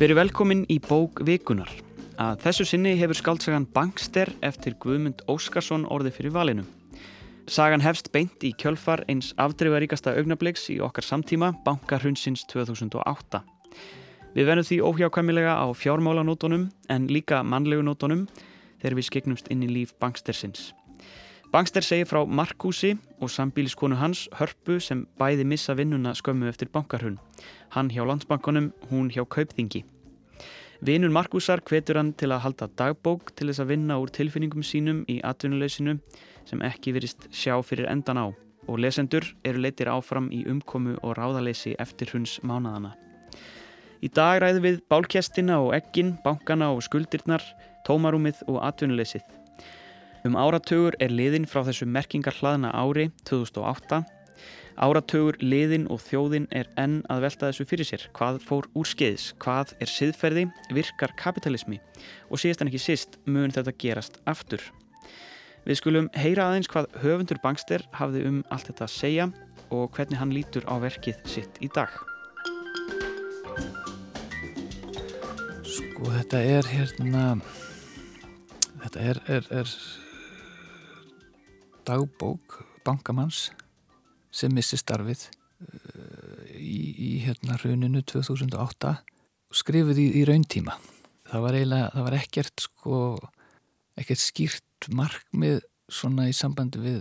Veri 0.00 0.14
velkomin 0.16 0.62
í 0.72 0.78
bók 0.80 1.18
Vikunar. 1.28 1.68
Að 2.16 2.38
þessu 2.40 2.64
sinni 2.70 2.94
hefur 2.96 3.18
skaldsagan 3.18 3.66
Bankster 3.68 4.30
eftir 4.40 4.72
Guðmund 4.80 5.20
Óskarsson 5.28 5.84
orði 5.92 6.14
fyrir 6.16 6.32
valinu. 6.32 6.64
Sagan 7.44 7.84
hefst 7.84 8.08
beint 8.14 8.40
í 8.40 8.54
kjölfar 8.56 9.02
eins 9.12 9.34
afdreifaríkasta 9.36 10.14
augnabliks 10.16 10.70
í 10.72 10.78
okkar 10.80 11.04
samtíma, 11.04 11.52
Bankarhundsins 11.66 12.46
2008. 12.48 13.42
Við 14.32 14.48
venum 14.48 14.64
því 14.70 14.80
óhjákvæmilega 14.88 15.60
á 15.60 15.68
fjármálanótonum 15.76 16.70
en 16.88 17.12
líka 17.12 17.44
mannlegunótonum 17.44 18.24
þegar 18.80 18.96
við 18.96 19.10
skeknumst 19.12 19.52
inn 19.52 19.68
í 19.68 19.68
líf 19.68 19.92
Bankstersins. 20.00 20.70
Bankster 21.52 21.82
segir 21.82 22.06
frá 22.06 22.22
Markúsi 22.24 22.94
og 23.20 23.28
sambíliskonu 23.28 23.96
hans 23.98 24.28
Hörpu 24.38 24.80
sem 24.80 25.04
bæði 25.18 25.44
missa 25.44 25.74
vinnuna 25.74 26.14
skömmu 26.14 26.46
eftir 26.48 26.70
bankarhun. 26.72 27.18
Hann 27.74 27.90
hjá 27.90 28.04
landsbankunum, 28.06 28.72
hún 28.88 29.10
hjá 29.10 29.26
kaupþingi. 29.26 29.82
Vinnur 30.80 31.10
Markúsar 31.12 31.60
hvetur 31.60 31.98
hann 32.00 32.14
til 32.16 32.30
að 32.32 32.40
halda 32.40 32.66
dagbók 32.80 33.34
til 33.36 33.50
þess 33.50 33.60
að 33.60 33.72
vinna 33.74 33.98
úr 34.00 34.08
tilfinningum 34.16 34.62
sínum 34.64 35.02
í 35.12 35.18
atvinnuleysinu 35.28 35.98
sem 36.48 36.62
ekki 36.64 36.94
virist 36.96 37.26
sjá 37.28 37.58
fyrir 37.60 37.90
endan 37.92 38.16
á 38.16 38.26
og 38.32 38.78
lesendur 38.80 39.26
eru 39.44 39.60
leytir 39.60 39.90
áfram 39.92 40.30
í 40.32 40.40
umkomu 40.48 40.94
og 41.04 41.18
ráðaleysi 41.18 41.74
eftir 41.84 42.14
hunds 42.14 42.38
mánadana. 42.40 42.94
Í 44.00 44.08
dag 44.08 44.40
ræðum 44.40 44.64
við 44.64 44.78
bálkjestina 44.88 45.58
og 45.60 45.74
ekkin, 45.76 46.14
bankana 46.24 46.70
og 46.72 46.80
skuldirnar, 46.86 47.44
tómarúmið 47.84 48.40
og 48.48 48.62
atvinnuleysið. 48.64 49.26
Um 50.24 50.40
áratögur 50.40 50.96
er 50.96 51.12
liðin 51.12 51.44
frá 51.44 51.60
þessu 51.68 51.84
merkingar 51.84 52.40
hlaðna 52.40 52.72
ári 52.72 53.10
2008 53.28 54.00
Áratögur, 54.78 55.38
liðin 55.42 55.88
og 55.90 56.02
þjóðin 56.04 56.46
er 56.54 56.68
enn 56.80 57.00
að 57.10 57.24
velta 57.26 57.48
þessu 57.50 57.66
fyrir 57.68 57.88
sér. 57.88 58.04
Hvað 58.16 58.38
fór 58.46 58.68
úr 58.78 58.88
skeiðs? 58.88 59.30
Hvað 59.42 59.74
er 59.82 59.90
siðferði? 59.90 60.46
Virkar 60.76 61.14
kapitalismi? 61.18 61.80
Og 62.30 62.40
síðast 62.40 62.62
en 62.62 62.70
ekki 62.70 62.82
síst 62.82 63.18
mun 63.26 63.52
þetta 63.54 63.74
gerast 63.82 64.20
aftur. 64.30 64.62
Við 65.66 65.80
skulum 65.80 66.08
heyra 66.16 66.46
aðeins 66.48 66.70
hvað 66.72 66.88
höfundur 67.02 67.40
Bankster 67.42 67.84
hafði 67.98 68.24
um 68.30 68.38
allt 68.48 68.70
þetta 68.70 68.86
að 68.86 68.94
segja 68.94 69.26
og 69.70 69.90
hvernig 69.94 70.20
hann 70.20 70.32
lítur 70.32 70.64
á 70.64 70.74
verkið 70.80 71.20
sitt 71.28 71.60
í 71.60 71.68
dag. 71.74 71.92
Sko 75.66 76.08
þetta 76.16 76.40
er 76.56 76.70
hérna, 76.72 77.24
þetta 78.80 79.04
er, 79.12 79.22
er, 79.36 79.50
er 79.60 79.74
dagbók 81.84 82.62
bankamanns 82.86 83.50
sem 84.30 84.52
missi 84.54 84.78
starfið 84.78 85.26
uh, 85.26 86.44
í, 86.54 86.78
í 86.94 87.10
hérna 87.26 87.58
hruninu 87.60 88.02
2008 88.06 88.94
skrifuð 89.50 89.98
í, 89.98 90.06
í 90.20 90.24
rauntíma. 90.28 90.76
Það 91.30 91.44
var 91.44 91.58
eiginlega, 91.58 91.90
það 91.94 92.06
var 92.06 92.16
ekkert 92.18 92.64
sko, 92.64 92.96
ekkert 93.98 94.22
skýrt 94.22 94.90
markmið 94.96 95.60
svona 95.90 96.28
í 96.30 96.34
sambandi 96.36 96.82
við 96.82 97.00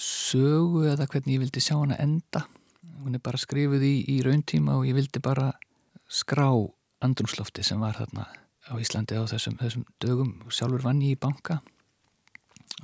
sögu 0.00 0.84
eða 0.90 1.08
hvernig 1.08 1.36
ég 1.36 1.44
vildi 1.44 1.62
sjá 1.64 1.76
hana 1.78 1.98
enda. 2.02 2.44
Hún 3.02 3.16
er 3.16 3.22
bara 3.24 3.40
skrifuð 3.40 3.84
í, 3.84 3.94
í 4.12 4.18
rauntíma 4.24 4.76
og 4.78 4.88
ég 4.88 4.96
vildi 4.96 5.22
bara 5.24 5.50
skrá 6.08 6.48
andrumslofti 7.04 7.64
sem 7.66 7.80
var 7.80 7.96
þarna 7.96 8.26
á 8.66 8.74
Íslandi 8.82 9.16
á 9.16 9.24
þessum, 9.28 9.56
þessum 9.60 9.86
dögum. 10.02 10.36
Sjálfur 10.52 10.84
vann 10.84 11.02
ég 11.04 11.16
í 11.16 11.20
banka. 11.20 11.60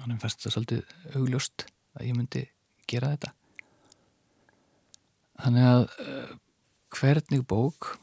Hann 0.00 0.14
er 0.14 0.20
fast 0.22 0.44
að 0.46 0.56
svolítið 0.56 1.16
augljóst 1.18 1.66
að 1.98 2.08
ég 2.08 2.16
myndi 2.16 2.46
gera 2.88 3.12
þetta 3.12 3.32
Þannig 5.42 5.68
að 5.68 5.82
uh, 5.82 6.34
hvernig 6.98 7.47
bók, 7.48 7.97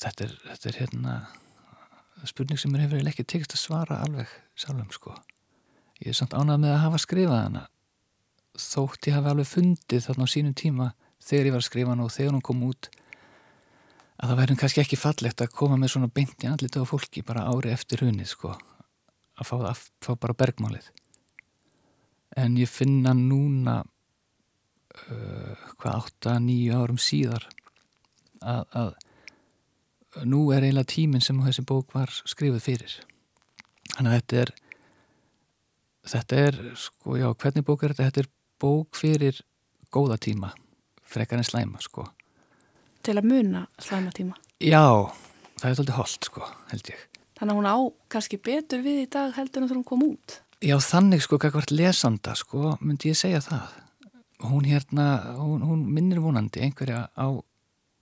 þetta 0.00 0.26
er, 0.26 0.34
þetta 0.50 0.70
er 0.70 0.80
hérna 0.82 1.14
spurning 2.24 2.58
sem 2.58 2.72
mér 2.72 2.86
hefur 2.86 3.12
ekki 3.12 3.26
tekist 3.28 3.54
að 3.54 3.62
svara 3.62 4.00
alveg 4.02 4.30
sjálfum 4.58 4.90
sko. 4.94 5.14
Ég 6.00 6.10
er 6.10 6.18
samt 6.18 6.34
ánað 6.34 6.64
með 6.64 6.74
að 6.74 6.84
hafa 6.86 7.00
skrifað 7.04 7.42
hana 7.42 7.68
þótt 8.60 9.08
ég 9.08 9.16
hafi 9.16 9.30
alveg 9.30 9.48
fundið 9.50 10.04
þarna 10.06 10.26
á 10.26 10.30
sínum 10.30 10.54
tíma 10.54 10.90
þegar 11.22 11.48
ég 11.48 11.54
var 11.54 11.62
að 11.62 11.68
skrifa 11.68 11.94
hana 11.94 12.06
og 12.06 12.12
þegar 12.14 12.36
hún 12.36 12.44
kom 12.44 12.62
út 12.68 12.90
að 14.14 14.28
það 14.30 14.38
væri 14.40 14.56
kannski 14.60 14.82
ekki 14.84 14.98
fallegt 15.00 15.42
að 15.42 15.56
koma 15.58 15.78
með 15.80 15.94
svona 15.94 16.10
beint 16.14 16.44
í 16.44 16.50
andlita 16.50 16.84
á 16.84 16.86
fólki 16.86 17.24
bara 17.26 17.48
ári 17.50 17.72
eftir 17.74 18.04
hunið 18.06 18.30
sko 18.30 18.52
að 18.54 19.48
fá, 19.48 19.56
að 19.72 19.82
fá 20.04 20.12
bara 20.14 20.38
bergmálið 20.38 20.86
en 22.38 22.58
ég 22.60 22.70
finna 22.70 23.14
núna 23.14 23.80
uh, 25.10 25.64
hvað 25.80 26.10
8-9 26.24 26.74
árum 26.74 27.00
síðar 27.00 27.48
að, 28.44 28.64
að 28.72 30.26
nú 30.30 30.46
er 30.54 30.64
eiginlega 30.64 30.92
tíminn 30.94 31.24
sem 31.24 31.40
þessi 31.42 31.64
bók 31.66 31.94
var 31.96 32.12
skrifuð 32.24 32.62
fyrir 32.62 32.98
þannig 33.94 34.10
að 34.10 34.16
þetta 34.18 34.42
er 34.42 34.54
þetta 36.04 36.42
er, 36.48 36.60
sko, 36.78 37.16
já, 37.18 37.28
hvernig 37.32 37.66
bók 37.66 37.84
er 37.84 37.94
þetta? 37.94 38.10
Þetta 38.10 38.24
er 38.24 38.30
bók 38.60 38.98
fyrir 38.98 39.40
góða 39.94 40.18
tíma, 40.20 40.52
frekar 41.06 41.40
en 41.40 41.48
slæma, 41.48 41.82
sko 41.84 42.06
Til 43.04 43.18
að 43.20 43.28
muna 43.28 43.66
slæma 43.82 44.12
tíma? 44.16 44.38
Já, 44.64 45.12
það 45.60 45.68
er 45.68 45.76
svolítið 45.78 45.98
holdt, 45.98 46.30
sko, 46.30 46.48
held 46.72 46.92
ég 46.92 47.04
Þannig 47.34 47.50
að 47.50 47.58
hún 47.58 47.68
á 47.68 47.78
kannski 48.14 48.38
betur 48.38 48.84
við 48.84 49.00
í 49.02 49.08
dag 49.10 49.32
heldur 49.34 49.64
en 49.64 49.68
þegar 49.68 49.80
hún 49.80 49.88
kom 49.88 50.04
út? 50.06 50.36
Já, 50.64 50.76
þannig, 50.80 51.24
sko, 51.24 51.40
hvert 51.42 51.72
lesanda, 51.74 52.36
sko, 52.38 52.76
myndi 52.80 53.10
ég 53.10 53.18
segja 53.18 53.42
það 53.44 53.80
hún 54.42 54.64
hérna, 54.66 55.36
hún, 55.38 55.62
hún 55.62 55.84
minnir 55.94 56.20
vonandi 56.20 56.62
einhverja 56.64 57.08
á, 57.14 57.26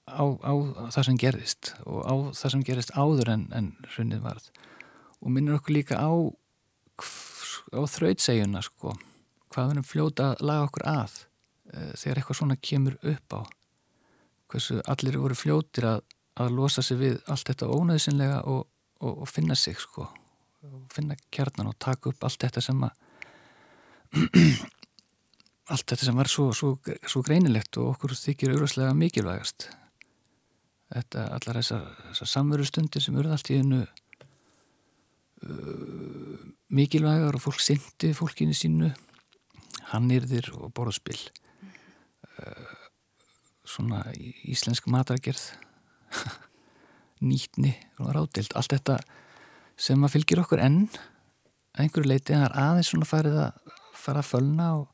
á, 0.08 0.24
á 0.24 0.52
það 0.94 1.08
sem 1.08 1.18
gerðist 1.20 1.74
og 1.84 2.00
á 2.08 2.14
það 2.36 2.54
sem 2.54 2.64
gerðist 2.66 2.94
áður 2.96 3.34
en, 3.34 3.48
en 3.52 3.72
hrunnið 3.94 4.22
varð. 4.24 4.48
Og 5.22 5.30
minnir 5.30 5.58
okkur 5.58 5.76
líka 5.76 6.00
á 6.00 6.10
á 7.72 7.80
þrautsegjuna 7.88 8.62
sko. 8.64 8.94
Hvað 9.52 9.68
verðum 9.72 9.86
fljóta 9.86 10.30
að 10.32 10.44
laga 10.48 10.66
okkur 10.68 10.86
að 10.88 11.14
e, 11.18 11.92
þegar 12.00 12.20
eitthvað 12.20 12.38
svona 12.40 12.58
kemur 12.68 12.98
upp 13.12 13.36
á. 13.36 13.40
Hversu 14.52 14.80
allir 14.88 15.18
voru 15.20 15.36
fljótir 15.36 15.88
að, 15.88 16.02
að 16.40 16.56
losa 16.56 16.84
sig 16.84 17.00
við 17.00 17.18
allt 17.32 17.48
þetta 17.48 17.70
ónæðsynlega 17.72 18.42
og, 18.52 18.66
og, 19.00 19.22
og 19.24 19.30
finna 19.30 19.56
sig 19.58 19.80
sko. 19.80 20.08
Og 20.68 20.84
finna 20.94 21.16
kjarnan 21.34 21.72
og 21.72 21.78
taka 21.82 22.12
upp 22.12 22.24
allt 22.24 22.44
þetta 22.44 22.64
sem 22.64 22.84
að 22.86 23.00
allt 25.72 25.88
þetta 25.88 26.08
sem 26.08 26.18
var 26.18 26.28
svo, 26.30 26.50
svo, 26.56 26.74
svo 27.08 27.22
greinilegt 27.24 27.78
og 27.80 27.94
okkur 27.94 28.14
þykir 28.18 28.54
auðvarslega 28.54 28.92
mikilvægast. 28.96 29.70
Þetta 30.92 31.24
allar 31.38 31.58
þessar, 31.60 31.86
þessar 32.10 32.30
samveru 32.34 32.64
stundir 32.68 33.04
sem 33.04 33.16
eru 33.16 33.32
allt 33.32 33.48
í 33.52 33.58
hennu 33.60 33.80
uh, 35.46 36.36
mikilvægar 36.72 37.38
og 37.38 37.44
fólk 37.46 37.60
syndi 37.64 38.12
fólkinu 38.16 38.54
sínu 38.56 38.92
hannirðir 39.92 40.52
og 40.58 40.72
borðspill 40.76 41.20
uh, 42.36 42.76
svona 43.64 44.04
íslensk 44.44 44.88
matargerð 44.92 45.44
nýtni 47.28 47.72
og 48.02 48.12
ráðdelt 48.16 48.52
allt 48.58 48.76
þetta 48.76 49.00
sem 49.80 50.04
að 50.04 50.18
fylgir 50.18 50.42
okkur 50.42 50.60
enn 50.60 50.82
einhverju 51.80 52.10
leiti 52.10 52.34
það 52.34 52.48
er 52.50 52.58
aðeins 52.66 52.92
svona 52.92 53.08
farið 53.08 53.38
að 53.46 53.78
fara 53.96 54.20
að 54.20 54.28
fölna 54.28 54.66
og 54.82 54.91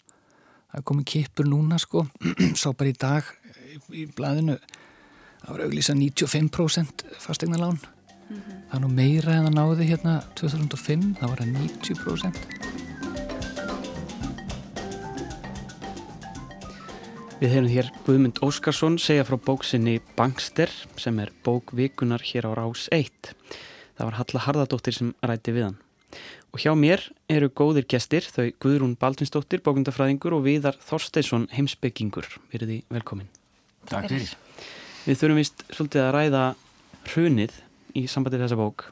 það 0.68 0.80
er 0.80 0.86
komið 0.90 1.04
kipur 1.12 1.48
núna 1.48 1.78
sko. 1.80 2.06
Sá 2.60 2.72
bara 2.72 2.92
í 2.92 2.96
dag 2.98 3.24
í, 3.92 4.06
blæðinu 4.16 4.58
það 5.42 5.52
var 5.52 5.64
auglísa 5.64 5.94
95% 5.96 7.04
fastegna 7.22 7.60
lán 7.60 7.78
mm 7.78 8.36
-hmm. 8.36 8.58
það 8.68 8.76
er 8.76 8.82
nú 8.84 8.88
meira 8.88 9.32
en 9.36 9.46
það 9.46 9.54
náði 9.54 9.88
hérna 9.92 10.14
2005, 10.34 11.14
það 11.20 11.30
var 11.30 11.40
að 11.40 11.52
90% 11.56 12.36
Við 17.38 17.52
hefum 17.54 17.68
hér 17.70 17.90
Guðmund 18.06 18.38
Óskarsson 18.42 18.98
segja 18.98 19.24
frá 19.24 19.36
bóksinni 19.38 20.00
Bankster 20.16 20.70
sem 20.96 21.18
er 21.18 21.30
bókvikunar 21.44 22.20
hér 22.20 22.50
á 22.50 22.52
Rás 22.58 22.88
1 22.90 23.12
það 23.96 24.04
var 24.04 24.18
Halla 24.18 24.40
Harðardóttir 24.40 24.94
sem 24.94 25.14
ræti 25.22 25.52
við 25.52 25.64
hann 25.64 25.87
Og 26.54 26.62
hjá 26.62 26.72
mér 26.78 27.02
eru 27.28 27.50
góðir 27.52 27.84
gestir, 27.90 28.24
þau 28.24 28.48
Guðrún 28.62 28.96
Baldvinsdóttir, 29.00 29.60
bókundafræðingur 29.64 30.38
og 30.38 30.46
Viðar 30.46 30.78
Þorsteinsson, 30.80 31.48
heimsbyggingur. 31.52 32.28
Verið 32.52 32.72
því 32.72 32.78
velkomin. 32.96 33.28
Takk 33.90 34.08
fyrir. 34.08 34.32
Við 35.04 35.20
þurfum 35.20 35.40
vist 35.40 35.64
svolítið 35.72 36.04
að 36.04 36.14
ræða 36.16 36.44
hrunið 37.12 37.58
í 37.96 38.04
sambandið 38.10 38.44
þessa 38.44 38.58
bók 38.60 38.86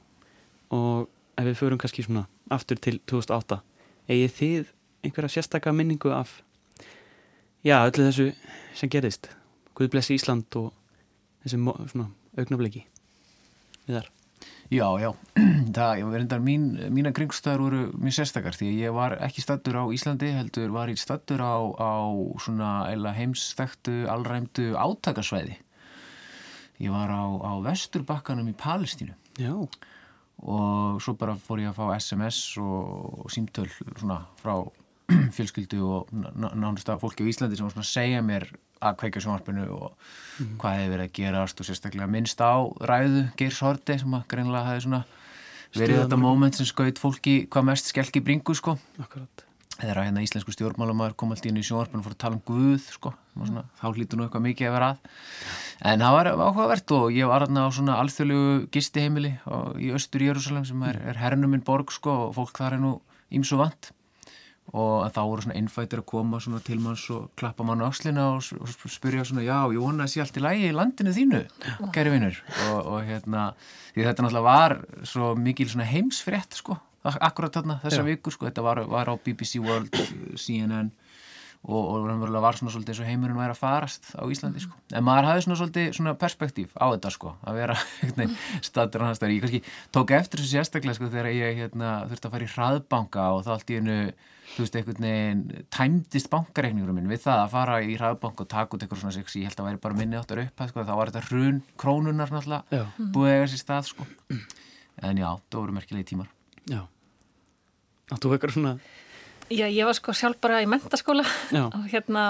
og 0.76 1.06
ef 1.36 1.48
við 1.48 1.58
förum 1.60 1.80
kannski 1.80 2.04
svona 2.06 2.26
aftur 2.52 2.80
til 2.80 2.98
2008, 3.08 3.60
eigið 4.08 4.36
þið 4.38 4.72
einhverja 5.06 5.34
sérstakka 5.36 5.74
minningu 5.76 6.12
af 6.14 6.38
já, 7.66 7.82
öllu 7.82 8.06
þessu 8.06 8.30
sem 8.78 8.92
gerist? 8.92 9.30
Guð 9.76 9.92
blessi 9.92 10.16
Ísland 10.16 10.48
og 10.58 10.72
þessi 11.44 11.60
svona 11.60 12.10
augnabliki. 12.36 12.86
Viðar. 13.86 14.08
Já, 14.66 14.86
já, 14.98 15.12
það, 15.76 15.90
ég 16.00 16.08
verðindar 16.10 16.40
mín, 16.42 16.64
mína 16.90 17.12
kringstæður 17.14 17.62
voru 17.62 17.82
mjög 18.02 18.16
sérstakar 18.16 18.56
því 18.58 18.70
ég 18.80 18.94
var 18.96 19.14
ekki 19.22 19.44
stattur 19.44 19.78
á 19.78 19.84
Íslandi 19.94 20.32
heldur 20.34 20.72
var 20.74 20.90
ég 20.90 20.98
stattur 20.98 21.38
á, 21.38 21.54
á 21.78 21.94
svona 22.42 22.70
heimsþæktu, 23.14 23.94
allræmdu 24.10 24.72
átakarsvæði 24.74 25.54
ég 26.82 26.90
var 26.92 27.14
á, 27.14 27.24
á 27.46 27.52
vesturbakkanum 27.64 28.50
í 28.50 28.56
Palestínu. 28.58 29.14
Já, 29.40 29.54
og 30.42 30.98
svo 31.00 31.14
bara 31.16 31.36
fór 31.40 31.62
ég 31.62 31.70
að 31.70 31.78
fá 31.78 31.94
SMS 31.96 32.40
og, 32.60 33.22
símtöl 33.32 33.70
svona 33.96 34.18
frá 34.42 34.58
fjölskyldu 35.36 35.78
og 35.86 36.10
ná- 36.12 36.52
nánast 36.58 36.90
að 36.90 37.04
fólki 37.06 37.22
á 37.24 37.30
Íslandi 37.30 37.56
sem 37.56 37.64
var 37.68 37.76
svona 37.76 37.86
að 37.86 37.94
segja 37.94 38.24
mér 38.26 38.50
að 38.84 38.99
kveikja 39.00 39.23
sjónvarpinu 39.25 39.67
og 39.73 39.94
hvað 40.61 40.76
hefði 40.76 40.93
verið 40.93 41.06
að 41.06 41.14
gerast 41.17 41.61
og 41.62 41.69
sérstaklega 41.69 42.11
minnst 42.12 42.43
á 42.44 42.55
ræðu 42.90 43.25
Geirs 43.38 43.62
Horti 43.64 43.99
sem 44.02 44.17
að 44.19 44.26
greinlega 44.32 44.69
hefði 44.69 44.84
svona 44.87 45.02
verið 45.76 46.02
þetta 46.02 46.20
moment 46.20 46.58
sem 46.58 46.69
skaut 46.69 47.00
fólki 47.00 47.37
hvað 47.50 47.69
mest 47.70 47.90
skelki 47.93 48.23
bringu 48.25 48.56
sko. 48.56 48.76
Akkurat. 49.00 49.43
Þegar 49.76 49.99
að 50.00 50.06
hérna 50.08 50.23
íslensku 50.25 50.55
stjórnmálamæður 50.55 51.17
kom 51.20 51.32
alltaf 51.34 51.50
inn 51.50 51.58
í 51.61 51.64
sjónvarpinu 51.67 52.00
og 52.00 52.06
fór 52.06 52.14
að 52.14 52.20
tala 52.23 52.38
um 52.38 52.44
Guð 52.49 52.87
sko, 52.94 53.12
svona, 53.37 53.67
þá 53.76 53.87
hlýtur 53.90 54.17
nú 54.17 54.25
eitthvað 54.25 54.46
mikið 54.46 54.70
að 54.70 54.76
vera 54.78 54.88
að. 54.94 55.19
En 55.90 56.05
það 56.05 56.17
var 56.17 56.31
áhugavert 56.32 56.94
og 56.96 57.05
ég 57.12 57.28
var 57.28 57.44
hérna 57.44 57.67
á 57.69 57.76
svona 57.76 57.99
alþjóðlegu 58.00 58.55
gistiheimili 58.73 59.34
í 59.84 59.90
austur 59.93 60.25
Jérúsalem 60.25 60.64
sem 60.69 60.87
er, 60.88 61.02
er 61.12 61.20
hernuminn 61.20 61.64
borg 61.67 61.93
sko 61.93 62.14
og 62.25 62.32
fólk 62.38 62.56
þar 62.56 62.78
er 62.78 62.82
nú 62.87 62.94
ímsu 63.37 63.61
vant 63.61 63.93
og 64.74 65.06
þá 65.14 65.20
voru 65.30 65.44
svona 65.44 65.56
innfættir 65.60 66.00
að 66.02 66.08
koma 66.10 66.40
svona 66.42 66.58
til 66.66 66.80
manns 66.82 67.04
og 67.14 67.28
klappa 67.38 67.62
mann 67.64 67.84
á 67.84 67.86
axlina 67.86 68.24
og, 68.34 68.42
spyrja 68.90 69.22
svona 69.28 69.44
já, 69.46 69.60
ég 69.70 69.78
vona 69.78 70.04
að 70.08 70.10
sé 70.16 70.24
allt 70.24 70.36
í 70.40 70.42
lægi 70.42 70.66
í 70.70 70.74
landinu 70.74 71.12
þínu, 71.14 71.40
kæri 71.94 72.10
vinnur 72.16 72.40
og, 72.72 72.80
og 72.96 73.00
hérna, 73.06 73.44
því 73.94 74.08
þetta 74.08 74.26
náttúrulega 74.26 74.48
var 74.48 74.76
svo 75.06 75.32
mikil 75.38 75.68
svona 75.70 75.86
heimsfrétt 75.86 76.58
sko, 76.58 76.76
ak- 77.06 77.22
akkurat 77.30 77.54
þarna 77.60 77.78
þessa 77.84 78.02
Já. 78.02 78.08
viku 78.10 78.34
sko, 78.34 78.48
þetta 78.50 78.66
var, 78.66 78.82
var 78.90 79.06
á 79.06 79.14
BBC 79.22 79.62
World 79.62 79.94
CNN 80.34 80.90
og, 81.66 81.80
og 81.80 82.04
raunverulega 82.06 82.42
var 82.44 82.58
svona 82.58 82.70
svolítið 82.74 82.92
eins 82.94 83.00
og 83.02 83.08
heimurinn 83.08 83.38
væri 83.40 83.54
að 83.54 83.58
farast 83.62 84.10
á 84.14 84.22
Íslandi 84.30 84.60
sko. 84.62 84.74
en 84.94 85.02
maður 85.06 85.30
hafði 85.30 85.46
svona 85.46 85.56
svolítið 85.62 85.88
svona 85.96 86.12
perspektíf 86.20 86.74
á 86.78 86.86
þetta 86.92 87.10
sko, 87.14 87.32
að 87.46 87.58
vera 87.62 87.78
veginn 88.02 88.36
statur 88.66 89.06
hann 89.06 89.16
stær, 89.18 89.32
ég 89.34 89.42
kannski 89.46 89.62
tók 89.94 90.12
eftir 90.18 90.42
þessu 90.42 90.58
sérstaklega 90.58 90.98
sko 90.98 91.08
þegar 91.14 91.30
ég 91.34 91.58
hérna, 91.62 91.94
þurfti 92.10 92.28
að 92.28 92.34
fara 92.36 92.46
í 92.46 92.52
hraðbanka 92.54 93.28
og 93.38 93.44
það 93.46 93.54
allt 93.56 93.72
í 93.74 93.78
hennu 93.80 93.98
þú 94.54 94.62
veist, 94.62 94.76
einhvern 94.78 95.06
veginn 95.06 95.64
tæmdist 95.75 96.31
bankareikningurum 96.32 96.98
minn 97.00 97.10
við 97.10 97.25
það 97.26 97.43
að 97.43 97.54
fara 97.54 97.78
í 97.82 97.96
hraðbanka 97.98 98.44
og 98.44 98.50
taka 98.52 98.76
út 98.76 98.84
eitthvað 98.84 99.02
svona 99.02 99.16
sex, 99.16 99.37
ég 99.38 99.50
held 99.50 99.62
að 99.62 99.69
væri 99.70 99.82
bara 99.82 99.98
minni 99.98 100.19
áttur 100.19 100.43
upp 100.44 100.62
sko, 100.70 100.84
þá 100.87 100.94
var 100.94 101.12
þetta 101.12 101.25
hrun 101.31 101.62
krónunar 101.81 102.32
náttúrulega 102.32 102.78
Já, 102.78 102.84
búið 103.14 103.32
að 103.32 103.37
eiga 103.37 103.50
sér 103.52 103.62
stað 103.64 103.90
sko. 103.90 104.08
En 105.06 105.19
já, 105.20 105.28
það 105.50 105.58
voru 105.60 105.76
merkilegi 105.76 106.08
tímar. 106.12 106.31
Já. 106.70 106.81
Áttu 108.14 108.31
eitthvað 108.32 108.54
svona? 108.54 108.76
Já, 109.50 109.66
ég 109.66 109.87
var 109.87 109.96
sko 109.98 110.14
sjálf 110.16 110.38
bara 110.43 110.62
í 110.64 110.69
mentaskóla 110.70 111.26
og 111.66 111.88
hérna 111.92 112.28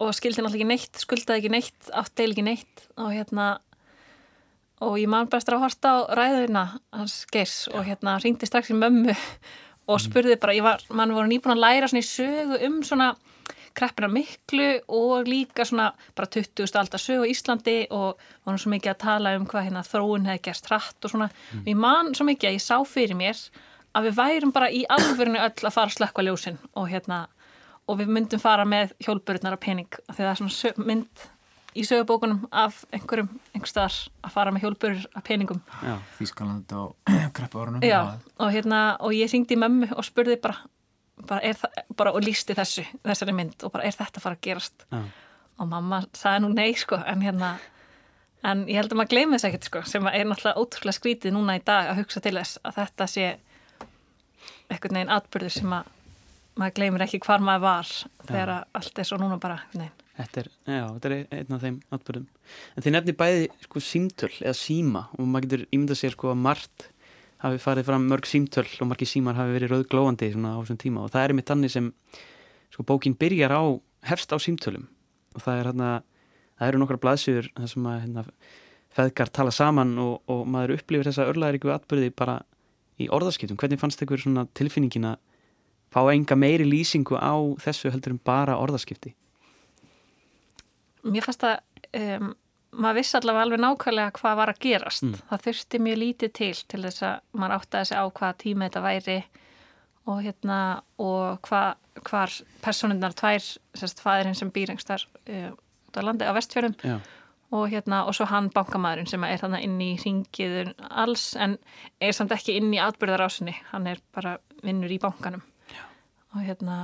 og 0.00 0.12
skildi 0.16 0.40
náttúrulega 0.40 0.62
ekki 0.62 0.68
neitt, 0.68 1.00
skuldaði 1.02 1.42
ekki 1.42 1.52
neitt 1.52 1.90
átti 1.92 2.24
eiginlega 2.24 2.38
ekki 2.38 2.46
neitt 2.46 2.84
og 2.96 3.10
hérna 3.12 3.48
og 4.84 4.94
ég 5.00 5.10
man 5.10 5.28
bara 5.28 5.42
eftir 5.42 5.56
að 5.56 5.64
horta 5.66 5.92
á 5.92 5.98
ræðuna 6.16 6.64
hans 6.94 7.16
Geirs 7.32 7.66
og 7.72 7.82
hérna 7.88 8.16
ringdi 8.22 8.48
strax 8.48 8.70
í 8.72 8.78
mömmu 8.78 9.16
og 9.88 10.02
spurði 10.02 10.36
bara, 10.40 10.54
ég 10.56 10.66
var, 10.66 10.84
mann 10.92 11.14
voru 11.16 11.30
nýbúin 11.30 11.56
að 11.56 11.64
læra 11.64 11.88
svona 11.88 12.04
í 12.04 12.08
sögu 12.08 12.60
um 12.66 12.82
svona 12.86 13.12
kreppina 13.78 14.08
miklu 14.10 14.68
og 14.88 15.28
líka 15.28 15.64
svona 15.68 15.92
bara 16.16 16.28
20. 16.34 16.66
aldar 16.80 17.00
sögu 17.00 17.24
á 17.24 17.30
Íslandi 17.30 17.78
og 17.94 18.20
voru 18.46 18.60
svo 18.60 18.72
mikið 18.74 18.92
að 18.92 19.00
tala 19.04 19.34
um 19.38 19.46
hvað 19.48 19.68
hérna 19.68 19.86
þróun 19.86 20.28
hefði 20.28 20.44
gerst 20.48 20.68
hratt 20.70 21.06
og 21.06 21.14
svona. 21.14 21.30
Og 21.62 21.72
ég 21.72 21.78
man 21.78 22.12
svo 22.14 22.26
mikið 22.28 22.50
að 22.50 22.58
ég 22.58 22.64
sá 22.64 22.76
fyrir 22.88 23.18
mér 23.18 23.42
að 23.96 24.08
við 24.08 24.18
værum 24.18 24.54
bara 24.54 24.70
í 24.70 24.84
alvörinu 24.90 25.40
öll 25.40 25.68
að 25.68 25.74
fara 25.74 25.88
að 25.90 25.96
slökka 25.96 26.26
ljósin 26.26 26.60
og 26.74 26.90
hérna 26.92 27.26
og 27.88 28.00
við 28.02 28.12
myndum 28.12 28.42
fara 28.42 28.66
með 28.68 28.92
hjólburðnar 29.04 29.56
af 29.56 29.62
pening. 29.64 29.88
Því 30.12 30.20
það 30.20 30.32
er 30.32 30.40
svona 30.42 30.88
mynd 30.90 31.28
í 31.76 31.84
sögubókunum 31.86 32.46
af 32.50 32.80
einhverjum 32.94 33.28
einhver 33.52 33.70
staðar 33.70 33.96
að 34.24 34.34
fara 34.34 34.52
með 34.54 34.64
hjólburður 34.64 35.06
af 35.18 35.24
peningum. 35.26 35.60
Já, 35.84 35.94
Þískaland 36.18 36.72
á 36.72 36.82
kreppu 37.36 37.60
árunum 37.62 37.84
Já, 37.84 38.00
og 38.40 38.52
hérna, 38.54 38.82
og 39.04 39.14
ég 39.16 39.30
syngdi 39.30 39.58
mömmu 39.60 39.90
og 39.94 40.06
spurði 40.06 40.38
bara, 40.42 40.62
bara, 41.28 41.40
er 41.44 41.58
það, 41.60 41.82
bara 41.98 42.14
og 42.16 42.24
lísti 42.24 42.56
þessu, 42.56 42.86
þessari 43.04 43.34
mynd 43.36 43.66
og 43.66 43.74
bara 43.74 43.88
er 43.88 43.96
þetta 43.98 44.20
að 44.20 44.26
fara 44.28 44.38
að 44.38 44.46
gerast? 44.48 44.86
Já, 44.88 45.02
og 45.58 45.68
mamma 45.72 46.04
sagði 46.16 46.44
nú 46.46 46.52
nei 46.54 46.70
sko 46.78 47.00
en 47.02 47.22
hérna, 47.26 47.52
en 48.46 48.64
ég 48.70 48.78
held 48.80 48.94
að 48.94 49.00
maður 49.02 49.12
gleymi 49.16 49.36
þess 49.36 49.48
ekkert 49.50 49.68
sko, 49.68 49.84
sem 49.90 50.06
er 50.08 50.24
náttúrulega 50.30 50.62
ótrúlega 50.62 50.98
skrítið 51.00 51.34
núna 51.36 51.58
í 51.58 51.62
dag 51.66 51.92
að 51.92 52.02
hugsa 52.04 52.22
til 52.24 52.36
þess 52.38 52.60
að 52.62 52.80
þetta 52.80 53.08
sé 53.10 53.28
einhvern 54.68 54.98
veginn 55.00 55.14
atbyrður 55.18 55.54
sem 55.58 55.72
að 55.74 55.94
maður 56.58 56.76
gleymir 56.78 57.04
ekki 57.06 57.22
hvar 57.24 57.42
maður 57.44 57.64
var 57.64 57.94
þegar 58.26 58.52
að 58.56 58.78
allt 58.80 59.00
er 59.00 59.08
svo 59.08 59.18
núna 59.20 59.38
bara 59.40 59.58
veginn. 59.72 59.90
þetta 60.18 60.42
er, 60.42 60.50
já, 60.66 60.84
þetta 60.96 61.10
er 61.10 61.16
einn 61.38 61.56
af 61.56 61.64
þeim 61.64 61.80
atbyrðum. 61.94 62.28
En 62.74 62.86
þið 62.86 62.94
nefnir 62.96 63.18
bæði 63.22 63.48
sko 63.64 63.82
símtöl 63.84 64.32
eða 64.40 64.56
síma 64.58 65.04
og 65.14 65.26
maður 65.28 65.46
getur 65.46 65.66
ímyndað 65.70 66.00
sér 66.02 66.16
sko 66.16 66.32
að 66.32 66.40
margt 66.48 66.88
hafi 67.44 67.62
farið 67.62 67.86
fram 67.86 68.08
mörg 68.10 68.26
símtöl 68.26 68.66
og 68.66 68.90
margir 68.90 69.10
símar 69.10 69.38
hafi 69.38 69.54
verið 69.54 69.74
rauðglóandi 69.74 70.32
svona 70.34 70.56
á 70.58 70.60
þessum 70.60 70.80
tíma 70.82 71.04
og 71.04 71.12
það 71.14 71.24
er 71.24 71.34
einmitt 71.34 71.52
þannig 71.52 71.74
sem 71.74 71.92
sko 72.74 72.86
bókin 72.88 73.14
byrjar 73.18 73.54
á 73.54 73.62
hefst 74.10 74.34
á 74.34 74.36
símtölum 74.42 74.88
og 75.38 75.44
það 75.44 75.60
er 75.60 75.70
hérna 75.70 75.90
það 76.58 76.72
eru 76.72 76.80
nokkra 76.82 77.00
blaðsjöður 77.04 77.50
þar 77.54 77.70
sem 77.70 77.86
að 77.86 78.00
hérna, 78.02 78.24
feðgar 78.98 79.30
tala 79.30 79.54
saman 79.54 79.94
og, 80.02 80.14
og 80.26 80.44
maður 80.50 80.74
upplifir 80.78 81.06
þessa 81.10 81.28
örlæðaríku 81.30 81.70
atbyrði 81.70 82.10
bara 82.18 82.40
í 82.98 83.06
orðaskiptum. 83.14 83.58
Hvernig 83.60 83.78
fannst 83.78 84.02
að 84.02 85.18
fá 85.92 86.02
enga 86.12 86.36
meiri 86.38 86.66
lýsingu 86.68 87.16
á 87.18 87.34
þessu 87.62 87.92
heldur 87.92 88.16
en 88.16 88.20
bara 88.24 88.58
orðaskipti? 88.60 89.14
Mér 91.08 91.24
fannst 91.24 91.46
að 91.46 91.58
um, 91.96 92.32
maður 92.78 93.00
vissi 93.00 93.18
allavega 93.18 93.46
alveg 93.46 93.62
nákvæmlega 93.64 94.14
hvað 94.18 94.40
var 94.40 94.52
að 94.52 94.62
gerast. 94.64 95.06
Mm. 95.06 95.20
Það 95.30 95.44
þurfti 95.46 95.82
mjög 95.84 96.00
lítið 96.02 96.32
til 96.38 96.54
til 96.68 96.82
þess 96.86 97.04
að 97.08 97.20
maður 97.32 97.56
áttaði 97.58 97.90
sig 97.90 98.00
á 98.00 98.04
hvaða 98.08 98.40
tími 98.42 98.68
þetta 98.68 98.84
væri 98.84 99.18
og 100.08 100.24
hérna 100.24 100.58
og 101.04 101.48
hva, 101.48 101.62
hvar 102.08 102.34
personinnar 102.64 103.16
tvær, 103.16 103.44
sérst 103.76 104.00
fæðirinn 104.04 104.36
sem 104.38 104.52
býr 104.52 104.72
engstar 104.72 105.04
uh, 105.28 105.50
út 105.88 106.00
á 106.00 106.02
landi 106.04 106.28
á 106.28 106.32
vestfjörðum 106.36 106.76
Já, 106.80 106.96
og 107.54 107.68
hérna 107.72 108.02
og 108.08 108.16
svo 108.16 108.28
hann 108.28 108.50
bankamæðurinn 108.52 109.08
sem 109.08 109.24
er 109.24 109.40
þannig 109.40 109.64
inn 109.64 109.78
í 109.80 109.90
ringiður 110.02 110.72
alls 110.88 111.30
en 111.40 111.56
er 112.00 112.16
samt 112.16 112.32
ekki 112.36 112.58
inn 112.60 112.72
í 112.74 112.80
atbyrðarásinni, 112.82 113.54
hann 113.72 113.88
er 113.88 114.02
bara 114.14 114.36
vinnur 114.64 114.92
í 114.92 115.00
bankanum. 115.00 115.44
Og 116.38 116.46
hérna 116.46 116.78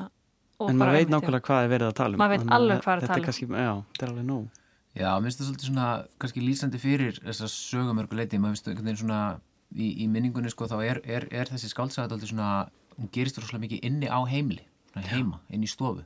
og 0.59 0.69
en 0.71 0.79
bara 0.79 0.93
maður 0.93 0.99
veit 0.99 1.09
já. 1.09 1.15
nákvæmlega 1.15 1.47
hvað 1.49 1.65
er 1.65 1.73
verið 1.73 1.89
að 1.89 1.97
tala 2.01 2.15
um. 2.15 2.23
Maður 2.23 2.35
veit 2.35 2.53
alveg 2.59 2.85
hvað 2.85 2.93
er 2.93 2.99
að 2.99 3.05
þetta 3.05 3.15
tala 3.15 3.23
um. 3.23 3.27
kannski, 3.31 3.49
Já, 3.49 3.73
þetta 3.95 4.07
er 4.07 4.13
alveg 4.13 4.29
nóg. 4.29 4.61
Já, 4.95 5.09
mér 5.19 5.27
finnst 5.27 5.41
það 5.41 5.49
svolítið 5.49 5.71
svona 5.71 5.89
kannski 6.23 6.45
lýsandi 6.45 6.79
fyrir 6.79 7.17
þessa 7.25 7.51
sögumörgu 7.51 8.19
leiti 8.19 8.39
maður 8.39 8.55
finnst 8.55 8.69
einhvern 8.71 8.91
veginn 8.91 9.01
svona 9.03 9.23
í, 9.75 9.89
í 10.05 10.07
minningunni 10.11 10.53
sko 10.53 10.69
þá 10.71 10.77
er, 10.85 11.01
er, 11.03 11.27
er 11.35 11.51
þessi 11.51 11.71
skáldsæða 11.73 12.07
alltaf 12.07 12.31
svona, 12.31 12.51
hún 12.99 13.11
gerist 13.15 13.41
rosalega 13.41 13.65
mikið 13.67 13.89
inni 13.89 14.11
á 14.11 14.21
heimili, 14.31 14.67
svona 14.93 15.09
heima, 15.11 15.41
inn 15.51 15.67
í 15.67 15.71
stofu 15.71 16.05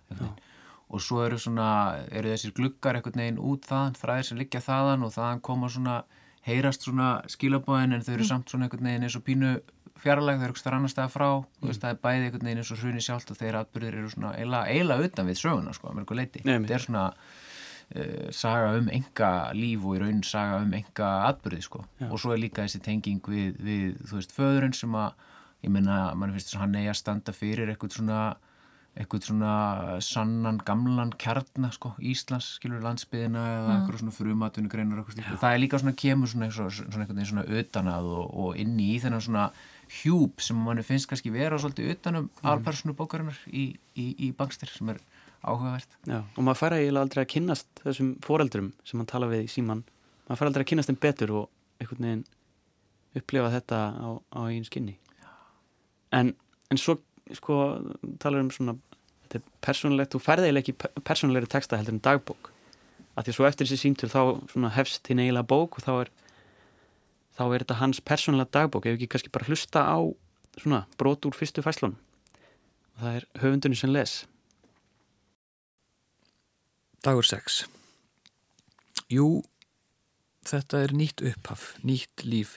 og 0.88 1.02
svo 1.04 1.20
eru 1.26 1.36
svona 1.36 1.68
eru 2.16 2.30
þessir 2.32 2.54
gluggar 2.56 2.96
einhvern 2.96 3.20
veginn 3.20 3.42
út 3.44 3.66
þaðan 3.68 3.98
fræðir 3.98 4.28
sem 4.30 4.38
liggja 4.40 4.64
þaðan 4.64 5.04
og 5.04 5.12
þaðan 5.12 5.42
koma 5.44 5.68
svona 5.72 5.96
heyrast 6.48 6.86
svona 6.86 7.10
skilabóðin 7.28 7.98
en 7.98 8.04
þau 8.06 8.14
eru 8.14 8.28
samt 8.30 8.48
svona 8.48 8.68
einhvern 8.68 8.88
veginn 8.88 9.04
eins 9.04 9.18
og 9.18 9.24
pínu 9.26 9.50
fjarlæg, 10.02 10.38
þau 10.38 10.46
eru 10.46 10.54
eitthvað 10.54 10.78
annar 10.78 10.92
stað 10.92 11.12
frá 11.14 11.28
þú 11.28 11.68
veist, 11.70 11.82
það 11.82 11.94
er 11.94 12.00
bæði 12.06 12.24
einhvern 12.28 12.48
veginn 12.48 12.62
eins 12.62 12.72
og 12.74 12.80
hruni 12.82 13.04
sjálft 13.04 13.32
og 13.32 13.38
þeir 13.40 13.60
atbyrðir 13.62 13.98
eru 14.00 14.12
svona 14.12 14.32
eiginlega 14.36 14.72
eiginlega 14.72 15.10
utan 15.10 15.30
við 15.30 15.40
söguna 15.42 15.76
sko, 15.76 15.90
að 15.90 15.98
mörgu 15.98 16.18
leiti 16.18 16.44
þetta 16.46 16.76
er 16.76 16.84
svona 16.84 17.04
uh, 17.96 18.28
saga 18.34 18.74
um 18.78 18.90
enga 18.92 19.30
líf 19.56 19.86
og 19.86 19.96
í 19.96 20.02
raun 20.02 20.24
saga 20.26 20.60
um 20.64 20.74
enga 20.76 21.12
atbyrði 21.28 21.62
sko. 21.64 21.84
Og 22.08 22.18
svo 22.20 22.34
er 22.34 22.42
líka 22.42 22.66
þessi 22.66 22.82
tenging 22.84 23.22
við, 23.24 23.56
við 23.64 23.96
þú 24.08 24.20
veist, 24.20 24.34
föðurinn 24.36 24.76
sem 24.76 24.98
að 24.98 25.24
ég 25.64 25.72
menna, 25.74 26.02
mann 26.14 26.34
finnst 26.34 26.52
þess 26.52 26.60
að 26.60 26.66
hann 26.66 26.78
eigi 26.78 26.92
að 26.92 27.00
standa 27.00 27.34
fyrir 27.34 27.72
eitthvað 27.72 27.98
svona 27.98 28.20
eitthvað 28.98 29.28
svona 29.28 29.50
sannan 30.02 30.56
gamlan 30.66 31.12
kjarna 31.22 31.70
sko, 31.74 31.92
Íslands, 32.02 32.48
skilur 32.58 32.82
landsbyðina 32.82 33.42
eða 33.52 33.74
eitthvað 33.76 34.00
svona 34.02 34.70
greinar 34.72 35.02
eitthvað 35.02 35.14
slíkt. 35.14 35.28
Og 35.36 35.42
það 35.42 35.54
er 35.54 35.62
líka 35.62 35.78
svona 35.82 35.98
kemur 36.02 36.32
svona, 36.32 36.48
svona, 36.50 36.88
svona 36.96 37.26
svona 37.30 37.44
utanað 37.60 38.08
og, 38.10 38.32
og 38.42 38.58
inn 38.58 38.74
í 38.82 38.96
þennan 39.02 39.22
svona 39.22 39.44
hjúp 40.00 40.42
sem 40.44 40.58
mann 40.60 40.82
finnst 40.86 41.08
kannski 41.10 41.32
vera 41.34 41.58
svolítið 41.60 41.94
utanum 41.94 42.26
mm. 42.28 42.48
alpersonu 42.52 42.94
bókarinnar 42.98 43.38
í, 43.48 43.70
í, 43.96 44.06
í 44.28 44.30
bangstir 44.36 44.70
sem 44.72 44.90
er 44.92 45.00
áhugavert 45.42 45.94
Já, 46.08 46.20
og 46.22 46.40
maður 46.42 46.60
fær 46.60 46.76
eiginlega 46.78 47.06
aldrei 47.06 47.22
að 47.22 47.30
kynnast 47.34 47.84
þessum 47.84 48.10
foreldrum 48.24 48.72
sem 48.88 49.00
hann 49.00 49.10
tala 49.10 49.30
við 49.30 49.46
í 49.46 49.52
síman. 49.52 49.84
Maður 50.26 50.40
fær 50.40 50.50
aldrei 50.50 50.64
að 50.64 50.70
kynnast 50.72 50.92
þeim 50.92 51.00
betur 51.04 51.34
og 51.40 51.48
einhvern 51.78 52.08
veginn 52.08 52.26
upplifa 53.18 53.52
þetta 53.54 53.78
á, 53.94 54.08
á 54.34 54.40
einn 54.48 54.66
skinni. 54.66 54.98
En, 56.14 56.34
en 56.72 56.80
svo 56.80 56.98
sko 57.36 57.58
talar 58.20 58.42
um 58.42 58.52
svona 58.52 58.76
þetta 59.28 59.40
er 59.40 59.50
persónulegt, 59.64 60.14
þú 60.14 60.22
færði 60.24 60.48
eiginlega 60.48 60.64
ekki 60.64 60.76
pe- 60.80 61.04
persónulegri 61.04 61.50
texta 61.52 61.78
heldur 61.78 61.96
en 61.96 62.04
dagbók 62.04 62.50
af 63.18 63.26
því 63.26 63.32
að 63.32 63.36
svo 63.36 63.48
eftir 63.48 63.68
þessi 63.68 63.82
símtur 63.82 64.12
þá 64.12 64.22
svona 64.52 64.72
hefst 64.76 65.10
hinn 65.10 65.20
eiginlega 65.22 65.50
bók 65.50 65.78
og 65.78 65.84
þá 65.84 65.92
er 65.96 66.12
þá 67.38 67.44
er 67.46 67.62
þetta 67.62 67.78
hans 67.80 68.02
persónulega 68.02 68.52
dagbók 68.58 68.88
ef 68.88 68.98
ekki 68.98 69.10
kannski 69.14 69.32
bara 69.34 69.46
hlusta 69.46 69.84
á 69.86 69.98
svona 70.58 70.84
brot 70.98 71.28
úr 71.28 71.36
fyrstu 71.38 71.62
fæslun 71.62 71.94
og 71.94 73.04
það 73.04 73.20
er 73.20 73.28
höfundunni 73.44 73.78
sem 73.78 73.94
les 73.94 74.20
Dagur 77.06 77.22
6 77.22 77.62
Jú, 79.08 79.40
Þetta 80.48 80.78
er 80.80 80.92
nýtt 80.96 81.20
upphaf, 81.28 81.74
nýtt 81.84 82.22
líf, 82.24 82.54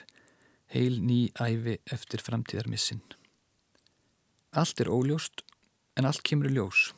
heil 0.72 0.94
ný 1.04 1.26
æfi 1.36 1.74
eftir 1.92 2.22
framtíðarmissin. 2.24 3.02
Allt 4.56 4.80
er 4.80 4.88
óljóst 4.88 5.42
en 6.00 6.08
allt 6.08 6.22
kemur 6.24 6.48
ljós. 6.48 6.94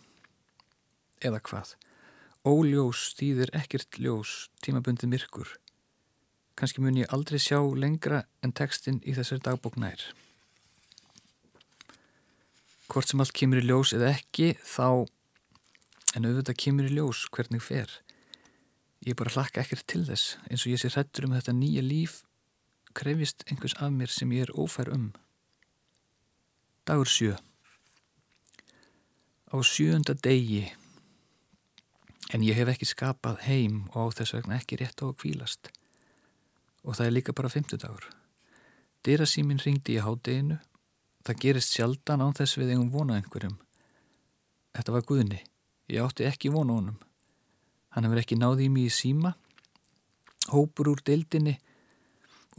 Eða 1.19 1.41
hvað? 1.49 1.73
Óljós 2.47 3.09
stýðir 3.11 3.51
ekkert 3.59 3.99
ljós, 3.99 4.37
tímabundið 4.63 5.11
myrkur. 5.17 5.51
Kanski 6.55 6.83
mun 6.85 7.01
ég 7.01 7.11
aldrei 7.11 7.41
sjá 7.43 7.59
lengra 7.59 8.23
en 8.45 8.53
textin 8.55 9.01
í 9.03 9.15
þessari 9.17 9.43
dagbók 9.43 9.75
nær. 9.81 9.99
Hvort 12.87 13.11
sem 13.11 13.23
allt 13.25 13.35
kemur 13.35 13.59
í 13.59 13.65
ljós 13.67 13.91
eða 13.97 14.13
ekki, 14.13 14.53
þá, 14.63 15.09
en 16.15 16.29
auðvitað 16.29 16.61
kemur 16.63 16.87
í 16.87 16.95
ljós 16.95 17.25
hvernig 17.35 17.65
fer. 17.65 17.91
Ég 19.03 19.19
bara 19.19 19.35
hlakka 19.35 19.65
ekkert 19.65 19.89
til 19.91 20.05
þess, 20.07 20.37
eins 20.47 20.63
og 20.63 20.77
ég 20.77 20.83
sé 20.83 20.93
hrettur 20.95 21.27
um 21.27 21.35
þetta 21.35 21.57
nýja 21.59 21.83
líf, 21.83 22.21
krefist 22.95 23.43
einhvers 23.51 23.75
af 23.83 23.91
mér 23.91 24.15
sem 24.15 24.31
ég 24.37 24.47
er 24.47 24.55
ófær 24.55 24.93
um. 24.95 25.11
Dagur 26.87 27.11
sjö. 27.11 27.35
Á 29.51 29.59
sjöunda 29.67 30.15
degi, 30.15 30.69
en 32.31 32.47
ég 32.47 32.55
hef 32.61 32.71
ekki 32.71 32.87
skapað 32.87 33.43
heim 33.49 33.89
og 33.91 34.15
á 34.15 34.23
þess 34.23 34.39
vegna 34.39 34.61
ekki 34.61 34.79
rétt 34.79 35.03
á 35.03 35.11
að 35.11 35.19
kvílast 35.19 35.75
og 36.85 36.97
það 36.97 37.07
er 37.07 37.15
líka 37.17 37.35
bara 37.37 37.51
fymtudagur. 37.53 38.07
Dyrasímin 39.05 39.61
ringdi 39.61 39.97
í 39.97 40.05
hádeginu. 40.05 40.59
Það 41.25 41.41
gerist 41.41 41.73
sjaldan 41.73 42.23
án 42.25 42.37
þess 42.37 42.59
við 42.61 42.75
eigum 42.75 42.91
vona 42.93 43.17
einhverjum. 43.19 43.57
Þetta 44.77 44.95
var 44.95 45.05
Guðni. 45.09 45.41
Ég 45.89 46.05
átti 46.05 46.29
ekki 46.29 46.53
vona 46.53 46.77
honum. 46.77 46.99
Hann 47.95 48.09
hefur 48.09 48.21
ekki 48.21 48.37
náði 48.41 48.69
í 48.69 48.73
mig 48.73 48.89
í 48.89 48.93
síma. 48.93 49.35
Hópur 50.53 50.91
úr 50.93 51.01
deildinni, 51.01 51.55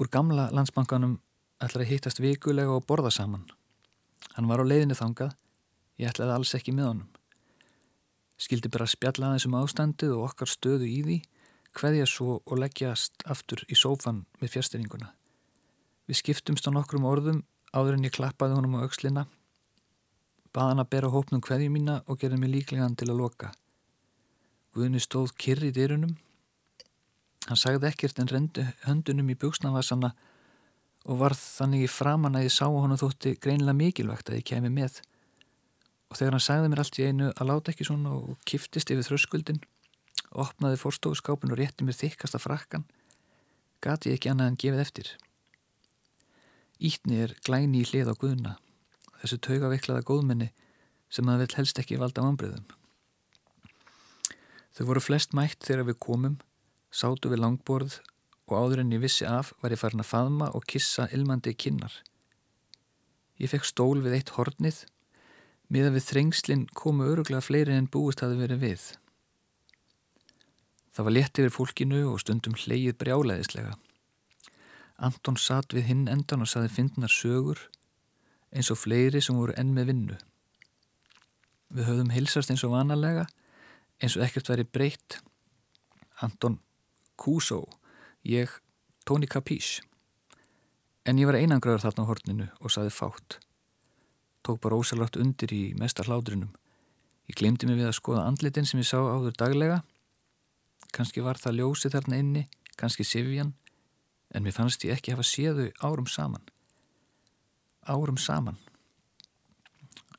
úr 0.01 0.09
gamla 0.09 0.47
landsbankanum, 0.55 1.19
ætlar 1.61 1.83
að 1.83 1.91
hittast 1.91 2.21
vikulega 2.23 2.73
og 2.73 2.85
borða 2.89 3.11
saman. 3.13 3.45
Hann 4.33 4.49
var 4.49 4.61
á 4.61 4.65
leiðinu 4.65 4.97
þangað. 4.97 5.35
Ég 6.01 6.09
ætlaði 6.09 6.33
alls 6.33 6.55
ekki 6.57 6.73
með 6.73 6.89
honum. 6.89 7.11
Skildi 8.41 8.71
bara 8.73 8.89
spjalla 8.89 9.29
aðeins 9.29 9.45
um 9.47 9.57
ástandið 9.61 10.15
og 10.17 10.31
okkar 10.31 10.49
stöðu 10.49 10.89
í 10.89 11.01
því 11.05 11.19
hveðja 11.75 12.07
svo 12.09 12.39
og 12.39 12.59
leggjast 12.59 13.25
aftur 13.29 13.63
í 13.67 13.77
sófan 13.77 14.23
með 14.41 14.55
fjärstyringuna. 14.55 15.11
Við 16.07 16.19
skiptumst 16.21 16.67
á 16.69 16.71
nokkrum 16.71 17.07
orðum 17.09 17.43
áður 17.75 17.97
en 17.97 18.07
ég 18.07 18.15
klappaði 18.15 18.57
honum 18.57 18.77
á 18.79 18.85
aukslina, 18.85 19.25
baðan 20.55 20.83
að 20.83 20.91
bera 20.93 21.11
hópnum 21.11 21.43
hveðju 21.43 21.71
mína 21.73 21.97
og 22.07 22.19
gerði 22.21 22.39
mig 22.39 22.53
líklegan 22.53 22.95
til 22.95 23.09
að 23.11 23.19
loka. 23.23 23.51
Guðni 24.75 25.01
stóð 25.03 25.33
kyrri 25.39 25.71
í 25.71 25.75
dyrunum. 25.75 26.15
Hann 27.49 27.59
sagði 27.59 27.91
ekkert 27.91 28.21
en 28.21 28.31
rendi 28.31 28.63
höndunum 28.85 29.29
í 29.31 29.37
buksnavassana 29.39 30.13
og 31.05 31.19
varð 31.19 31.41
þannig 31.41 31.85
í 31.85 31.91
framann 31.91 32.37
að 32.39 32.47
ég 32.47 32.55
sá 32.55 32.65
honum 32.65 32.99
þótti 32.99 33.35
greinilega 33.41 33.77
mikilvægt 33.77 34.31
að 34.31 34.39
ég 34.39 34.47
kemi 34.49 34.71
með. 34.73 35.01
Og 36.09 36.17
þegar 36.17 36.37
hann 36.37 36.45
sagði 36.47 36.71
mér 36.71 36.81
allt 36.81 36.99
í 36.99 37.05
einu 37.05 37.31
að 37.33 37.49
láta 37.51 37.73
ekki 37.73 37.87
svona 37.87 38.15
og 38.15 38.37
kiftist 38.47 38.91
yfir 38.93 39.05
þröskuldin 39.09 39.61
opnaði 40.43 40.79
fórstóðskápin 40.81 41.53
og 41.53 41.59
rétti 41.59 41.85
mér 41.87 41.97
þykkasta 41.97 42.41
frakkan, 42.41 42.85
gati 43.83 44.13
ekki 44.13 44.31
annað 44.31 44.51
en 44.51 44.59
gefið 44.61 44.83
eftir. 44.83 45.11
Ítni 46.79 47.21
er 47.23 47.35
glæni 47.47 47.83
í 47.83 47.87
hlið 47.87 48.11
á 48.11 48.15
guðuna, 48.19 48.55
þessu 49.21 49.39
taugaveiklaða 49.47 50.03
góðmenni 50.07 50.49
sem 51.09 51.27
það 51.27 51.43
vil 51.43 51.53
helst 51.59 51.79
ekki 51.79 51.99
valda 52.01 52.25
vanbröðum. 52.25 52.65
Þau 54.75 54.83
voru 54.89 55.03
flest 55.03 55.31
mætt 55.37 55.63
þegar 55.63 55.87
við 55.87 56.01
komum, 56.03 56.35
sátu 56.91 57.31
við 57.31 57.39
langborð 57.45 58.01
og 58.49 58.57
áður 58.59 58.83
en 58.83 58.91
ég 58.91 59.05
vissi 59.05 59.23
af 59.27 59.53
var 59.61 59.71
ég 59.71 59.79
farin 59.79 60.03
að 60.03 60.11
faðma 60.11 60.49
og 60.57 60.67
kissa 60.67 61.07
ilmandi 61.15 61.55
kinnar. 61.55 61.95
Ég 63.39 63.51
fekk 63.51 63.67
stól 63.67 64.03
við 64.03 64.19
eitt 64.19 64.35
hornið, 64.35 64.83
miða 65.71 65.95
við 65.95 66.05
þrengslinn 66.09 66.67
komu 66.75 67.07
öruglega 67.07 67.43
fleiri 67.43 67.75
en 67.75 67.89
búist 67.91 68.21
hafi 68.23 68.37
verið 68.39 68.61
við. 68.67 68.85
Það 70.95 71.07
var 71.07 71.11
létt 71.11 71.39
yfir 71.41 71.51
fólkinu 71.51 72.01
og 72.07 72.21
stundum 72.23 72.55
hleyið 72.55 72.95
brjáleðislega. 73.01 73.73
Anton 74.95 75.35
satt 75.35 75.73
við 75.75 75.89
hinn 75.89 76.05
endan 76.07 76.45
og 76.45 76.47
saði 76.47 76.69
fyndnar 76.71 77.11
sögur 77.11 77.59
eins 78.55 78.69
og 78.71 78.79
fleiri 78.79 79.19
sem 79.19 79.35
voru 79.35 79.51
enn 79.59 79.73
með 79.75 79.89
vinnu. 79.91 80.19
Við 81.75 81.89
höfðum 81.89 82.13
hilsast 82.15 82.53
eins 82.53 82.63
og 82.63 82.71
vanalega 82.71 83.25
eins 83.99 84.15
og 84.15 84.23
ekkert 84.23 84.47
væri 84.53 84.63
breytt. 84.63 85.17
Anton 86.23 86.61
Kuso, 87.19 87.65
ég 88.23 88.53
Tony 89.03 89.27
Capiche. 89.27 89.83
En 91.03 91.19
ég 91.19 91.27
var 91.27 91.35
einangraður 91.35 91.83
þarna 91.89 92.05
á 92.07 92.09
horninu 92.09 92.47
og 92.61 92.71
saði 92.71 92.93
fátt. 92.95 93.41
Tók 94.47 94.61
bara 94.63 94.79
ósalagt 94.79 95.19
undir 95.19 95.51
í 95.51 95.75
mesta 95.75 96.05
hládrunum. 96.07 96.55
Ég 97.27 97.35
glemdi 97.35 97.67
mig 97.67 97.81
við 97.81 97.89
að 97.89 97.99
skoða 97.99 98.23
andlitin 98.29 98.69
sem 98.69 98.79
ég 98.79 98.87
sá 98.87 99.01
áður 99.01 99.35
daglega 99.35 99.81
kannski 100.95 101.23
var 101.23 101.39
það 101.41 101.59
ljósi 101.59 101.91
þarna 101.91 102.19
inni, 102.21 102.43
kannski 102.79 103.05
sifjan, 103.07 103.53
en 104.31 104.43
mér 104.45 104.55
fannst 104.55 104.83
ég 104.87 104.95
ekki 104.95 105.13
hafa 105.15 105.25
séðu 105.27 105.69
árum 105.83 106.07
saman. 106.07 106.43
Árum 107.85 108.17
saman. 108.17 108.57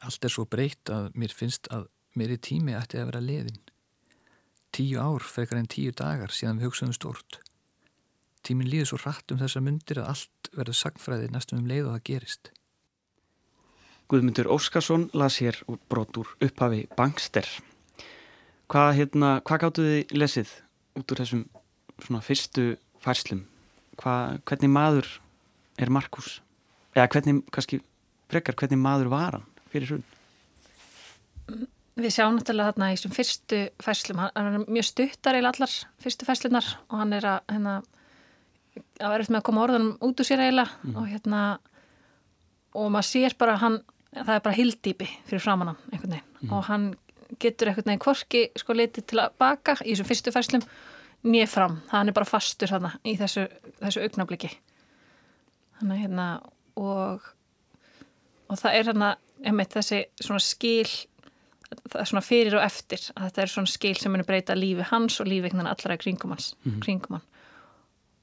Allt 0.05 0.25
er 0.25 0.33
svo 0.33 0.45
breytt 0.49 0.93
að 0.93 1.11
mér 1.19 1.33
finnst 1.35 1.71
að 1.73 1.89
mér 2.17 2.37
í 2.37 2.41
tími 2.41 2.77
ætti 2.77 3.01
að 3.01 3.11
vera 3.11 3.25
leðin. 3.25 3.63
Tíu 4.77 5.01
ár 5.01 5.25
frekar 5.25 5.61
en 5.61 5.71
tíu 5.73 5.93
dagar 5.97 6.33
síðan 6.35 6.61
við 6.61 6.71
hugsaðum 6.71 6.97
stort. 6.97 7.41
Tímin 8.47 8.69
líður 8.71 8.93
svo 8.93 9.01
rætt 9.03 9.33
um 9.33 9.41
þessa 9.41 9.63
myndir 9.65 10.03
að 10.03 10.13
allt 10.13 10.51
verður 10.53 10.79
sagfræði 10.79 11.33
næstum 11.33 11.63
um 11.63 11.71
leið 11.71 11.89
og 11.89 11.97
það 11.97 12.05
gerist. 12.11 12.53
Guðmundur 14.07 14.53
Óskarsson 14.55 15.09
las 15.19 15.41
hér 15.43 15.59
brot 15.91 16.21
úr 16.21 16.29
upphafi 16.45 16.85
Bankster. 16.95 17.49
Hvað, 18.71 18.93
hérna, 19.01 19.31
hvað 19.47 19.63
gáttu 19.65 19.87
þið 19.87 20.15
lesið 20.21 20.53
út 20.97 21.13
úr 21.13 21.23
þessum 21.23 21.45
svona 22.03 22.25
fyrstu 22.25 22.75
færslum 23.03 23.45
Hva, 23.97 24.37
hvernig 24.45 24.69
maður 24.69 25.09
er 25.81 25.93
Markus 25.93 26.41
eða 26.97 27.09
hvernig, 27.15 27.45
kannski 27.53 27.81
frekar 28.29 28.57
hvernig 28.59 28.81
maður 28.81 29.13
var 29.13 29.39
hann 29.39 29.49
fyrir 29.73 29.95
hrun 29.95 30.07
Við 31.97 32.13
sjáum 32.13 32.37
náttúrulega 32.37 32.75
þarna 32.75 32.91
í 32.93 32.97
þessum 32.99 33.15
fyrstu 33.17 33.61
færslum 33.81 34.19
hann 34.21 34.49
er 34.51 34.65
mjög 34.67 34.89
stuttar 34.91 35.39
eða 35.39 35.55
allar 35.55 35.77
fyrstu 36.03 36.29
færslunar 36.29 36.69
og 36.91 36.99
hann 37.01 37.15
er 37.17 37.29
að 37.31 37.39
hérna, 37.55 37.77
að 39.01 39.15
verður 39.15 39.33
með 39.33 39.41
að 39.41 39.47
koma 39.49 39.65
orðunum 39.65 39.95
út 40.05 40.21
úr 40.21 40.29
sér 40.29 40.45
eiginlega 40.45 40.75
mm. 40.83 40.99
og 41.01 41.09
hérna 41.09 41.43
og 42.77 42.91
maður 42.93 43.09
sér 43.09 43.37
bara 43.41 43.57
hann 43.63 43.81
það 44.13 44.35
er 44.35 44.45
bara 44.45 44.59
hildýpi 44.59 45.09
fyrir 45.29 45.49
einhvern 45.49 45.77
veginn 45.97 46.21
mm. 46.21 46.53
og 46.53 46.69
hann 46.69 46.91
getur 47.43 47.71
eitthvað 47.71 47.91
neginn 47.91 48.05
kvorki 48.05 48.43
sko 48.57 48.77
litið 48.77 49.07
til 49.13 49.23
að 49.23 49.35
baka 49.39 49.77
í 49.85 49.93
þessum 49.93 50.11
fyrstu 50.11 50.35
færslum 50.35 50.67
nýja 51.27 51.49
fram, 51.51 51.81
er 51.93 52.13
bara 52.15 52.29
fastur 52.29 52.71
þarna 52.71 52.93
í 53.05 53.17
þessu, 53.19 53.47
þessu 53.81 54.05
augnabliki 54.05 54.51
þannig 55.81 56.05
hérna 56.05 56.27
og 56.77 57.33
og 58.47 58.59
það 58.61 58.79
er 58.79 58.91
hérna 58.91 59.13
einmitt 59.45 59.75
þessi 59.75 60.03
svona 60.23 60.43
skil 60.43 60.89
það 61.67 62.01
er 62.01 62.11
svona 62.11 62.25
fyrir 62.25 62.57
og 62.59 62.65
eftir 62.65 63.09
að 63.17 63.25
þetta 63.27 63.43
er 63.43 63.53
svona 63.53 63.73
skil 63.73 63.97
sem 63.99 64.13
munir 64.15 64.29
breyta 64.29 64.55
lífi 64.57 64.87
hans 64.93 65.19
og 65.21 65.31
lífi 65.31 65.51
allra 65.57 65.97
kringum 65.97 66.31
hans 66.31 66.55
mm 66.63 66.73
-hmm. 66.73 66.83
kringum 66.85 67.21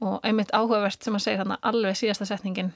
og 0.04 0.20
einmitt 0.24 0.54
áhugavert 0.54 1.04
sem 1.04 1.16
að 1.16 1.24
segja 1.24 1.44
þannig 1.44 1.60
alveg 1.62 1.96
síðasta 1.96 2.26
setningin 2.26 2.74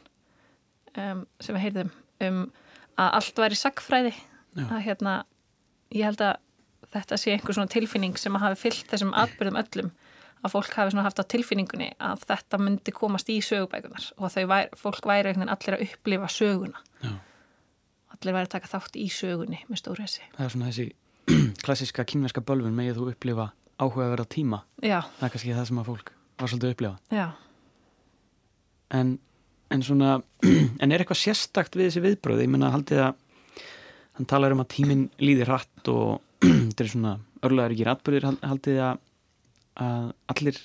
um, 0.98 1.26
sem 1.40 1.56
við 1.56 1.62
heyrðum 1.62 1.92
um 2.28 2.52
að 2.98 3.12
allt 3.14 3.38
væri 3.38 3.56
sagfræði 3.56 4.14
Já. 4.58 4.66
að 4.72 4.84
hérna 4.86 5.26
ég 5.96 6.08
held 6.08 6.22
að 6.24 6.36
þetta 6.94 7.20
sé 7.20 7.34
einhver 7.34 7.58
svona 7.58 7.72
tilfinning 7.72 8.18
sem 8.20 8.36
að 8.38 8.46
hafi 8.46 8.62
fyllt 8.68 8.92
þessum 8.92 9.16
atbyrðum 9.18 9.60
öllum 9.62 9.92
að 10.46 10.54
fólk 10.54 10.76
hafi 10.78 10.94
svona 10.94 11.06
haft 11.08 11.22
á 11.22 11.26
tilfinningunni 11.34 11.90
að 12.04 12.26
þetta 12.30 12.60
myndi 12.62 12.94
komast 12.96 13.30
í 13.34 13.38
sögubækunar 13.44 14.12
og 14.18 14.34
þau 14.34 14.44
væri, 14.52 14.70
fólk 14.78 15.08
væri 15.10 15.32
einhvern 15.32 15.48
veginn 15.48 15.56
allir 15.56 15.78
að 15.78 15.86
upplifa 15.88 16.30
söguna. 16.32 16.84
Já. 17.02 17.14
allir 18.16 18.38
væri 18.38 18.50
að 18.50 18.54
taka 18.56 18.72
þátt 18.72 19.00
í 19.00 19.08
sögunni 19.14 19.64
með 19.68 19.82
stóru 19.82 20.06
hessi 20.06 20.24
Það 20.36 20.46
er 20.46 20.54
svona 20.54 20.70
þessi 20.72 20.88
klassiska 21.66 22.06
kynverska 22.08 22.44
bölvun 22.46 22.78
megið 22.78 23.02
þú 23.02 23.10
upplifa 23.14 23.50
áhuga 23.78 24.08
að 24.08 24.14
vera 24.16 24.30
tíma? 24.38 24.64
Já. 24.82 25.02
það 25.20 25.28
er 25.28 25.36
kannski 25.36 25.58
það 25.58 25.70
sem 25.72 25.82
að 25.82 25.92
fólk 25.92 26.14
var 26.38 26.52
svolítið 26.52 26.70
að 26.70 26.76
upplifa. 26.76 27.28
En, 28.98 29.16
en 29.74 29.84
svona 29.84 30.18
en 30.82 30.92
er 30.92 31.02
eitthvað 31.02 31.24
sérstakt 31.26 31.78
við 31.78 31.90
þessi 31.90 32.06
viðbröð 32.06 32.46
ég 32.46 32.54
menna 32.54 32.74
haldið 32.74 33.08
að 33.10 33.24
hann 34.18 34.30
talar 34.30 34.56
um 34.56 34.64
að 34.64 34.72
tíminn 34.76 35.08
líðir 35.22 35.52
hratt 35.52 35.92
og 35.94 36.22
þetta 36.44 36.84
er 36.84 36.92
svona 36.94 37.18
örlaður 37.46 37.76
ekki 37.76 37.88
rættbörðir 37.88 38.30
haldið 38.42 38.80
að, 38.84 39.04
að 39.84 40.08
allir 40.34 40.62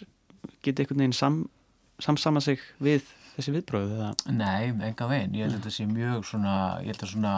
geti 0.64 0.82
einhvern 0.82 1.04
veginn 1.04 1.16
sam, 1.16 1.42
samsama 2.02 2.42
sig 2.44 2.62
við 2.82 3.04
þessi 3.36 3.54
viðbröðu 3.54 3.98
eða? 3.98 4.10
Nei, 4.32 4.72
enga 4.72 5.08
veginn, 5.10 5.36
ég 5.38 5.46
held 5.46 5.56
að 5.56 5.62
þetta 5.62 5.76
sé 5.76 5.86
mjög 5.88 6.26
svona, 6.28 6.56
ég 6.82 6.92
held 6.92 7.06
að 7.06 7.14
svona 7.14 7.36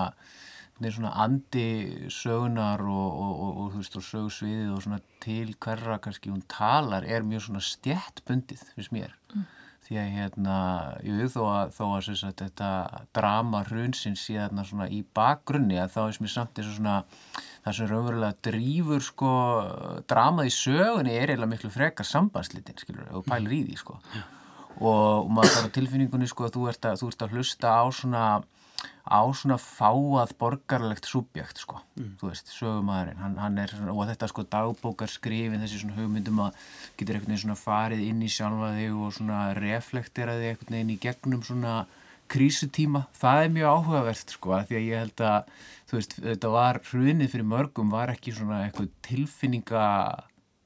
þetta 0.75 0.89
er 0.89 0.95
svona 0.97 1.13
andi 1.23 1.67
sögunar 2.11 2.83
og, 2.83 3.19
og, 3.25 3.35
og, 3.35 3.59
og 3.63 3.69
þú 3.75 3.83
veist 3.83 3.99
og 3.99 4.07
sögursviðið 4.09 4.73
og 4.75 4.81
svona 4.87 5.01
til 5.23 5.53
hverra 5.63 5.99
kannski 6.03 6.33
hún 6.33 6.43
talar 6.51 7.07
er 7.07 7.27
mjög 7.27 7.47
svona 7.47 7.63
stjættbundið 7.63 8.65
fyrst 8.75 8.95
mér 8.95 9.15
því 9.85 9.99
að 10.01 10.13
hérna, 10.17 10.59
jú 11.05 11.29
þó 11.33 11.41
að, 11.45 11.73
þó 11.77 11.83
að 11.87 12.07
sagt, 12.21 12.43
þetta 12.43 12.71
drama 13.17 13.65
hrunsinn 13.69 14.17
sé 14.19 14.39
þarna 14.39 14.65
svona 14.69 14.89
í 14.89 15.03
bakgrunni 15.17 15.81
að 15.81 15.93
þá 15.97 16.01
er 16.05 16.15
sem 16.17 16.29
ég 16.29 16.35
samt 16.35 16.63
og 16.63 16.71
svona 16.71 16.95
það 17.65 17.77
sem 17.79 17.91
raunverulega 17.91 18.41
drýfur 18.49 19.05
sko 19.05 19.35
dramað 20.11 20.51
í 20.51 20.55
sögunni 20.57 21.17
er 21.17 21.35
eiginlega 21.35 21.53
miklu 21.53 21.73
frekar 21.75 22.09
sambandslitin 22.09 22.81
skilur, 22.81 23.11
og 23.13 23.29
pælir 23.29 23.59
í 23.59 23.63
því 23.69 23.79
sko 23.81 24.01
og 24.81 25.31
maður 25.31 25.55
þarf 25.59 25.73
tilfinningunni 25.77 26.29
sko 26.31 26.49
að 26.49 26.57
þú 26.59 26.69
ert 26.73 26.89
að, 26.91 26.99
þú 27.03 27.11
ert 27.13 27.25
að 27.27 27.37
hlusta 27.39 27.75
á 27.75 27.85
svona 27.95 28.25
á 29.05 29.21
svona 29.37 29.57
fáað 29.61 30.33
borgarlegt 30.41 31.07
subjekt 31.09 31.61
sko, 31.61 31.79
þú 32.21 32.31
veist, 32.31 32.49
sögumæðurinn 32.57 33.21
hann, 33.21 33.37
hann 33.41 33.59
er, 33.61 33.69
svona- 33.69 33.93
og 33.93 34.09
þetta 34.09 34.29
sko 34.29 34.45
dagbókar 34.49 35.13
skrifin, 35.13 35.61
þessi 35.61 35.83
svona 35.83 35.97
hugmyndum 35.99 36.41
að 36.47 36.57
getur 36.97 37.17
einhvern 37.19 37.35
veginn 37.35 37.43
svona 37.45 37.61
farið 37.61 38.01
inn 38.09 38.23
í 38.25 38.31
sjálfa 38.33 38.73
þig 38.79 38.97
og 39.05 39.13
svona 39.19 39.43
reflektera 39.61 40.37
þig 40.41 40.51
einhvern 40.55 40.77
veginn 40.79 40.95
í 40.97 40.99
gegnum 41.05 41.45
svona 41.45 41.77
krísutíma, 42.33 43.05
það 43.21 43.45
er 43.45 43.51
mjög 43.53 43.73
áhugavert 43.77 44.33
sko, 44.33 44.53
af 44.57 44.69
því 44.69 44.77
að 44.81 44.87
ég 44.89 45.03
held 45.05 45.25
að 45.29 45.51
þú 45.91 45.99
veist, 45.99 46.15
þetta 46.25 46.53
var, 46.57 46.81
hrunið 46.89 47.33
fyrir 47.35 47.51
mörgum 47.53 47.93
var 47.93 48.13
ekki 48.15 48.33
svona 48.33 48.63
eitthvað 48.65 48.89
tilfinninga 49.05 49.85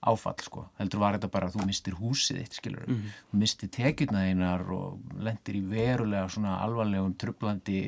áfall 0.06 0.42
sko, 0.44 0.64
heldur 0.78 1.02
var 1.02 1.16
þetta 1.16 1.30
bara 1.32 1.48
að 1.48 1.56
þú 1.58 1.66
mistir 1.66 1.96
húsið 1.98 2.42
þitt, 2.42 2.58
skilur 2.60 2.84
þú 2.86 3.40
mistir 3.40 3.70
tekjurna 3.74 4.26
þínar 4.28 4.66
og 4.74 5.16
lendir 5.26 5.58
í 5.58 5.62
verulega 5.66 6.28
svona 6.30 6.58
alvarlegum 6.62 7.16
trublandi, 7.18 7.80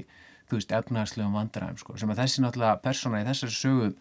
þú 0.50 0.58
veist, 0.58 0.74
efnaðslegum 0.74 1.36
vandræðum 1.38 1.78
sko, 1.78 1.98
sem 2.00 2.10
að 2.10 2.24
þessi 2.24 2.42
náttúrulega 2.42 2.80
persóna 2.82 3.22
í 3.22 3.28
þessari 3.28 3.54
sögu 3.54 3.92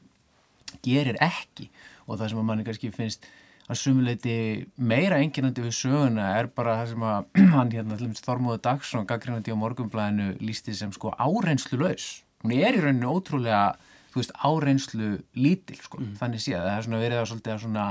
gerir 0.86 1.20
ekki. 1.22 1.70
Og 2.08 2.18
það 2.18 2.32
sem 2.32 2.42
að 2.42 2.48
manni 2.50 2.66
kannski 2.66 2.92
finnst 2.94 3.30
að 3.70 3.78
sumuleiti 3.84 4.38
meira 4.82 5.20
enginandi 5.22 5.62
við 5.62 5.75
söguna 5.78 6.32
er 6.39 6.50
bara 6.54 6.80
það 6.80 6.94
sem 6.94 7.06
að 7.06 7.28
hann 7.56 7.74
hérna 7.75 7.98
til 7.98 8.08
dæmis 8.08 8.25
Þormóður 8.25 8.63
Dagsson, 8.66 9.06
gaggrínandi 9.10 9.54
á 9.54 9.62
morgunblæðinu 9.62 10.32
lísti 10.42 10.74
sem 10.78 10.94
sko 10.96 11.13
áreynslu 11.13 11.78
laus 11.84 12.10
hún 12.42 12.56
er 12.56 12.78
í 12.78 12.82
rauninu 12.82 13.13
ótrúlega 13.13 13.75
þú 14.10 14.22
veist, 14.22 14.36
áreynslu 14.50 15.10
lítil 15.38 15.80
sko, 15.84 16.01
þannig 16.20 16.44
séð, 16.44 16.66
það 16.66 16.75
er 16.75 16.88
svona 16.88 17.01
verið 17.04 17.22
að 17.22 17.30
svolítið 17.32 17.56
að 17.56 17.63
svona, 17.66 17.86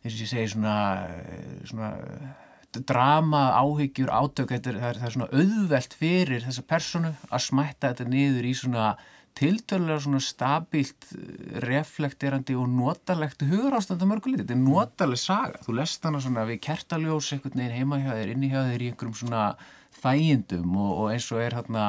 eins 0.00 0.14
og 0.14 0.24
ég 0.24 0.32
segi 0.32 0.52
svona, 0.54 0.76
eh, 1.06 1.54
svona 1.70 1.92
eh, 2.00 2.82
drama, 2.86 3.44
áhyggjur, 3.60 4.12
átök 4.14 4.52
er, 4.54 4.66
það, 4.66 4.90
er, 4.90 5.00
það 5.00 5.08
er 5.08 5.16
svona 5.16 5.30
auðvelt 5.40 5.96
fyrir 6.00 6.44
þessa 6.46 6.66
personu 6.70 7.14
að 7.30 7.46
smætta 7.46 7.90
þetta 7.90 8.10
niður 8.10 8.50
í 8.50 8.52
svona 8.58 8.92
tiltölulega 9.38 10.02
svona 10.04 10.20
stabílt 10.24 11.10
eh, 11.14 11.58
reflekterandi 11.64 12.56
og 12.58 12.70
notalegt 12.70 13.44
hugurástand 13.46 14.02
að 14.02 14.12
mörgulegt, 14.12 14.44
þetta 14.44 14.56
er 14.56 14.64
notaleg 14.64 15.20
saga. 15.20 15.60
Þú 15.66 15.76
lest 15.78 16.06
hana 16.06 16.22
svona 16.22 16.46
við 16.48 16.62
kertaljós 16.66 17.30
einhvern 17.34 17.62
veginn 17.62 17.76
heima 17.78 18.00
hjá 18.02 18.10
þér, 18.16 18.32
inni 18.34 18.50
hjá 18.52 18.62
þér 18.72 18.84
í 18.84 18.90
einhverjum 18.90 19.20
svona 19.22 19.44
þægindum 20.00 20.74
og, 20.78 20.90
og 20.96 21.14
eins 21.14 21.28
og 21.34 21.44
er 21.44 21.56
hérna 21.58 21.86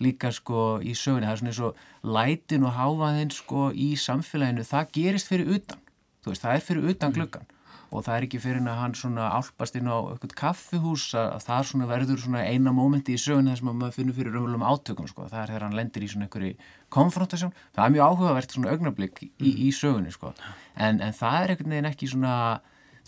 líka 0.00 0.32
sko 0.34 0.80
í 0.80 0.96
sögunni, 0.96 1.28
það 1.28 1.32
er 1.32 1.40
svona 1.42 1.52
eins 1.52 1.62
og 1.66 2.12
lætin 2.16 2.66
og 2.66 2.76
háfaðinn 2.78 3.32
sko 3.36 3.70
í 3.76 3.92
samfélaginu, 4.00 4.66
það 4.66 4.92
gerist 4.96 5.30
fyrir 5.30 5.54
utan. 5.56 5.80
Þú 6.20 6.32
veist, 6.32 6.44
það 6.44 6.54
er 6.56 6.68
fyrir 6.68 6.92
utan 6.94 7.16
gluggan 7.16 7.48
og 7.90 8.04
það 8.06 8.16
er 8.16 8.26
ekki 8.26 8.38
fyrir 8.42 8.60
en 8.60 8.70
að 8.70 8.78
hann 8.78 8.92
svona 8.94 9.28
álpast 9.34 9.76
inn 9.78 9.90
á 9.90 9.98
eitthvað 9.98 10.34
kaffihús 10.38 11.08
að, 11.18 11.28
að 11.34 11.46
það 11.48 11.64
svona 11.70 11.88
verður 11.90 12.20
svona 12.22 12.42
eina 12.46 12.74
mómenti 12.74 13.16
í 13.16 13.20
sögunni 13.20 13.50
þar 13.50 13.60
sem 13.60 13.70
að 13.72 13.78
maður 13.80 13.96
finnur 13.96 14.16
fyrir 14.18 14.36
raunverulegum 14.36 14.66
átökum 14.70 15.08
sko, 15.10 15.26
það 15.26 15.40
er 15.40 15.50
þegar 15.50 15.64
hann 15.66 15.78
lendir 15.78 16.06
í 16.06 16.10
svona 16.12 16.28
einhverju 16.28 16.52
konfrontasjón, 16.94 17.54
það 17.74 17.86
er 17.86 17.94
mjög 17.96 18.12
áhugavert 18.14 18.54
svona 18.54 18.74
augnablík 18.76 19.22
í, 19.26 19.50
í 19.50 19.70
sögunni 19.74 20.14
sko. 20.14 20.30
En, 20.78 21.02
en 21.02 21.16
það 21.18 21.38
er 21.40 21.54
einhvern 21.54 21.74
veginn 21.74 21.90
ekki 21.90 22.10
svona 22.12 22.36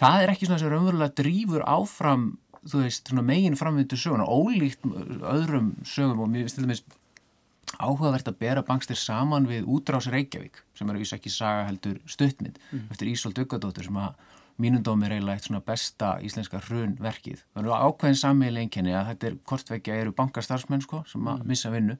það 0.02 0.24
er 0.24 0.34
ekki 0.34 0.50
svona 0.50 0.62
sem 0.64 0.74
raunverulega 0.74 1.16
drýfur 1.22 1.66
áfram 1.68 2.26
þú 2.68 2.82
veist, 2.84 3.12
megin 3.12 3.58
framvindu 3.58 3.98
söguna, 3.98 4.26
ólíkt 4.26 4.84
öðrum 4.86 5.72
sögum 5.88 6.24
og 6.24 6.30
mér 6.30 6.46
finnst 6.46 6.60
til 6.60 6.66
dæmis 6.66 6.84
áhugavert 7.80 8.28
að 8.28 8.38
bera 8.42 8.62
bangstir 8.66 8.98
saman 8.98 9.48
við 9.48 9.66
útrás 9.70 10.08
Reykjavík 10.12 10.60
sem 10.76 10.88
er 10.88 10.98
að 10.98 11.04
vísa 11.04 11.18
ekki 11.18 11.32
saga 11.32 11.66
heldur 11.70 11.98
stuttmynd 12.10 12.60
eftir 12.90 13.10
Ísolt 13.10 13.38
Duggadóttur 13.38 13.88
sem 13.88 13.98
að 14.02 14.14
mínundómi 14.60 15.06
er 15.06 15.16
eiginlega 15.16 15.40
eitt 15.40 15.48
svona 15.48 15.62
besta 15.64 16.10
íslenska 16.22 16.60
hrunverkið. 16.66 17.40
Það 17.54 17.62
eru 17.62 17.72
ákveðin 17.72 18.20
sammeil 18.20 18.60
einkenni 18.60 18.92
að 18.94 19.08
þetta 19.10 19.28
er 19.28 19.38
kortveikja 19.48 19.98
eru 20.02 20.12
bankastarfsmenn 20.18 20.84
sko 20.84 21.02
sem 21.08 21.30
að 21.32 21.46
missa 21.48 21.72
vinnu. 21.72 21.96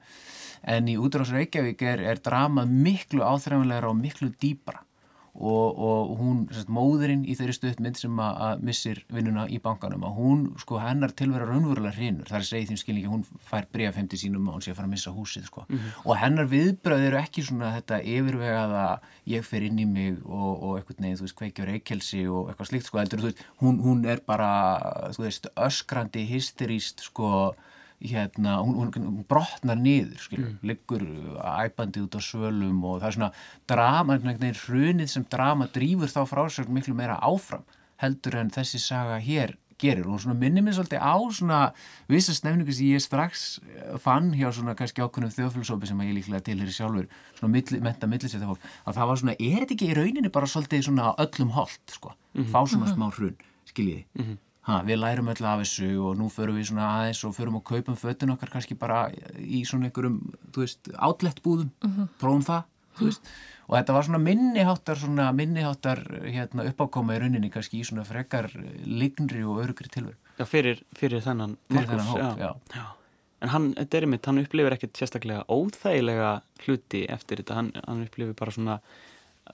En 0.62 0.90
í 0.92 0.98
útrás 1.00 1.32
Reykjavík 1.32 1.82
er, 1.88 2.04
er 2.12 2.20
dramað 2.22 2.74
miklu 2.86 3.24
áþræfanlegra 3.24 3.90
og 3.90 3.98
miklu 3.98 4.30
dýpra 4.36 4.84
og, 5.32 5.78
og 5.80 6.10
hún, 6.20 6.40
sérst, 6.52 6.68
móðurinn 6.72 7.22
í 7.24 7.34
þeirri 7.38 7.54
stuttmynd 7.56 7.96
sem 7.96 8.18
að, 8.20 8.40
að 8.46 8.64
missir 8.68 9.00
vinnuna 9.12 9.46
í 9.48 9.58
bankanum 9.64 10.04
að 10.04 10.18
hún, 10.18 10.42
sko, 10.60 10.76
hennar 10.82 11.14
tilvera 11.16 11.46
raunverulega 11.48 11.96
hrinur, 11.96 12.28
það 12.28 12.36
er 12.36 12.44
að 12.44 12.50
segja 12.50 12.66
í 12.66 12.68
þeim 12.68 12.80
skilningi 12.82 13.12
hún 13.12 13.24
fær 13.48 13.68
50 13.72 14.20
sínum 14.20 14.50
og 14.50 14.58
hún 14.58 14.66
sé 14.66 14.74
að 14.74 14.78
fara 14.82 14.90
að 14.90 14.92
missa 14.92 15.14
húsið 15.16 15.48
sko. 15.48 15.64
og 16.04 16.20
hennar 16.20 16.50
viðbröð 16.52 17.06
eru 17.08 17.20
ekki 17.22 17.46
svona 17.48 17.72
þetta 17.78 18.02
yfirvegaða 18.12 18.86
ég 19.32 19.48
fer 19.48 19.66
inn 19.68 19.80
í 19.80 19.88
mig 19.88 20.20
og, 20.26 20.52
og 20.52 20.78
eitthvað 20.78 21.00
neginn, 21.06 21.20
þú 21.22 21.28
veist, 21.28 21.38
kveikja 21.40 21.68
reykjelsi 21.70 22.24
og 22.28 22.52
eitthvað 22.52 22.72
slíkt, 22.72 22.90
sko, 22.90 23.00
heldur, 23.00 23.24
þú 23.24 23.30
veist, 23.30 23.44
hún, 23.64 23.80
hún 23.80 24.04
er 24.04 24.20
bara, 24.28 24.52
þú 25.16 25.24
veist, 25.24 25.48
öskrandi 25.56 26.28
hysteríst, 26.28 27.08
sko 27.08 27.54
hérna, 28.10 28.58
hún, 28.62 28.90
hún, 28.94 29.22
brotnar 29.28 29.78
niður 29.78 30.20
skilur, 30.26 30.50
mm. 30.50 30.60
liggur 30.66 31.04
æpandi 31.38 32.02
út 32.02 32.18
á 32.18 32.20
svölum 32.24 32.82
og 32.88 33.00
það 33.02 33.08
er 33.08 33.16
svona 33.18 33.32
drama, 33.70 34.16
einhvern 34.16 34.42
veginn 34.42 34.60
hrunið 34.62 35.12
sem 35.12 35.26
drama 35.30 35.68
drýfur 35.72 36.12
þá 36.12 36.22
frásögn 36.30 36.74
miklu 36.74 36.96
meira 36.98 37.20
áfram 37.22 37.66
heldur 38.02 38.40
en 38.40 38.50
þessi 38.52 38.80
saga 38.82 39.20
hér 39.22 39.56
gerir. 39.82 40.06
Og 40.10 40.20
svona 40.22 40.38
minnir 40.38 40.64
mér 40.64 40.76
svolítið 40.76 41.02
á 41.02 41.14
svona 41.34 41.60
vissa 42.10 42.34
snefningu 42.36 42.74
sem 42.74 42.92
ég 42.92 43.02
strax 43.02 43.60
fann 44.02 44.30
hjá 44.36 44.48
svona 44.54 44.76
kannski 44.78 45.02
ákveðnum 45.02 45.34
þjóðfélagsópi 45.34 45.90
sem 45.90 46.04
ég 46.06 46.14
líklega 46.18 46.46
tilheri 46.46 46.74
sjálfur 46.74 47.08
svona 47.38 47.52
milli, 47.56 47.80
menta 47.84 48.10
millisetta 48.10 48.48
fólk 48.48 48.70
að 48.86 49.00
það 49.00 49.10
var 49.10 49.22
svona, 49.22 49.36
er 49.38 49.58
þetta 49.64 49.76
ekki 49.76 49.90
í 49.90 49.98
rauninni 49.98 50.32
bara 50.34 50.50
svolítið 50.50 50.86
svona 50.88 51.12
öllum 51.24 51.52
holt 51.56 51.96
sko, 51.96 52.14
fá 52.52 52.60
svona 52.62 52.92
smá 52.92 53.08
hrun 53.10 53.36
skiljiði 53.70 54.36
Ha, 54.62 54.76
við 54.86 55.00
lærum 55.02 55.30
öll 55.32 55.46
af 55.48 55.62
þessu 55.64 55.88
og 56.06 56.18
nú 56.20 56.28
förum 56.30 56.54
við 56.54 56.68
svona 56.68 56.84
aðeins 57.00 57.22
og 57.26 57.34
förum 57.34 57.56
og 57.58 57.64
kaupum 57.66 57.96
fötun 57.98 58.30
okkar 58.36 58.52
kannski 58.52 58.76
bara 58.78 59.08
í 59.42 59.64
svona 59.66 59.88
einhverjum, 59.88 60.20
þú 60.54 60.62
veist, 60.62 60.90
outletbúðum, 61.02 61.72
mm 61.82 61.90
-hmm. 61.90 62.08
prófum 62.20 62.44
það, 62.46 62.62
þú 62.98 63.08
veist, 63.08 63.32
og 63.66 63.74
þetta 63.76 63.92
var 63.96 64.06
svona 64.06 64.18
minniháttar, 64.18 64.96
svona 65.00 65.32
minniháttar 65.32 65.98
hérna, 66.28 66.66
uppákoma 66.70 67.16
í 67.16 67.18
rauninni 67.18 67.50
kannski 67.50 67.80
í 67.80 67.84
svona 67.84 68.04
frekar 68.04 68.50
lignri 68.86 69.42
og 69.42 69.62
örugri 69.64 69.88
tilverð. 69.88 70.18
Já, 70.38 70.44
fyrir, 70.44 70.82
fyrir 70.94 71.20
þennan 71.20 71.56
Fyrir 71.68 71.80
Markús, 71.80 71.90
þennan 71.90 72.06
hóp, 72.06 72.38
já. 72.38 72.54
já. 72.76 72.86
En 73.42 73.48
hann, 73.48 73.74
þetta 73.74 73.96
er 73.98 74.06
einmitt, 74.06 74.26
hann 74.26 74.38
upplifir 74.38 74.72
ekkert 74.76 74.98
sérstaklega 74.98 75.44
óþægilega 75.48 76.42
hluti 76.62 77.06
eftir 77.10 77.42
þetta, 77.42 77.54
hann, 77.54 77.72
hann 77.88 78.04
upplifir 78.06 78.34
bara 78.38 78.54
svona, 78.54 78.80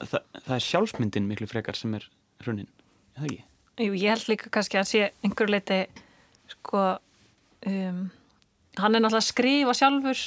það, 0.05 0.21
það 0.45 0.57
er 0.59 0.67
sjálfsmyndin 0.67 1.29
miklu 1.31 1.49
frekar 1.49 1.79
sem 1.79 1.95
er 1.97 2.11
hrunin, 2.45 2.69
er 3.15 3.23
það 3.23 3.31
ekki? 3.31 3.48
Jú, 3.79 3.93
ég 3.95 4.11
held 4.11 4.27
líka 4.33 4.51
kannski 4.51 4.79
að 4.81 4.89
sé 4.91 5.03
einhverju 5.23 5.55
leiti 5.55 5.83
sko 6.51 6.81
um, 6.99 8.01
hann 8.79 8.97
er 8.97 9.03
náttúrulega 9.03 9.21
að 9.21 9.29
skrifa 9.29 9.75
sjálfur 9.77 10.23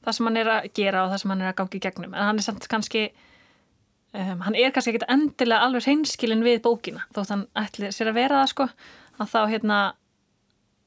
það 0.00 0.16
sem 0.16 0.28
hann 0.28 0.38
er 0.40 0.50
að 0.54 0.68
gera 0.78 1.02
og 1.04 1.10
það 1.12 1.22
sem 1.22 1.34
hann 1.34 1.42
er 1.44 1.50
að 1.50 1.58
gangi 1.58 1.76
í 1.76 1.82
gegnum. 1.84 2.14
En 2.14 2.28
hann 2.30 2.40
er 2.40 2.46
samt 2.46 2.68
kannski 2.72 3.02
um, 4.16 4.40
hann 4.46 4.56
er 4.56 4.72
kannski 4.72 4.94
ekkit 4.94 5.08
endilega 5.12 5.66
alveg 5.66 5.86
hreinskilin 5.86 6.44
við 6.46 6.62
bókina 6.64 7.04
þótt 7.16 7.34
hann 7.34 7.46
ætli 7.60 7.90
sér 7.92 8.12
að 8.12 8.20
vera 8.22 8.40
það 8.40 8.52
sko. 8.54 8.68
Að 9.20 9.32
þá 9.34 9.40
hérna 9.52 9.80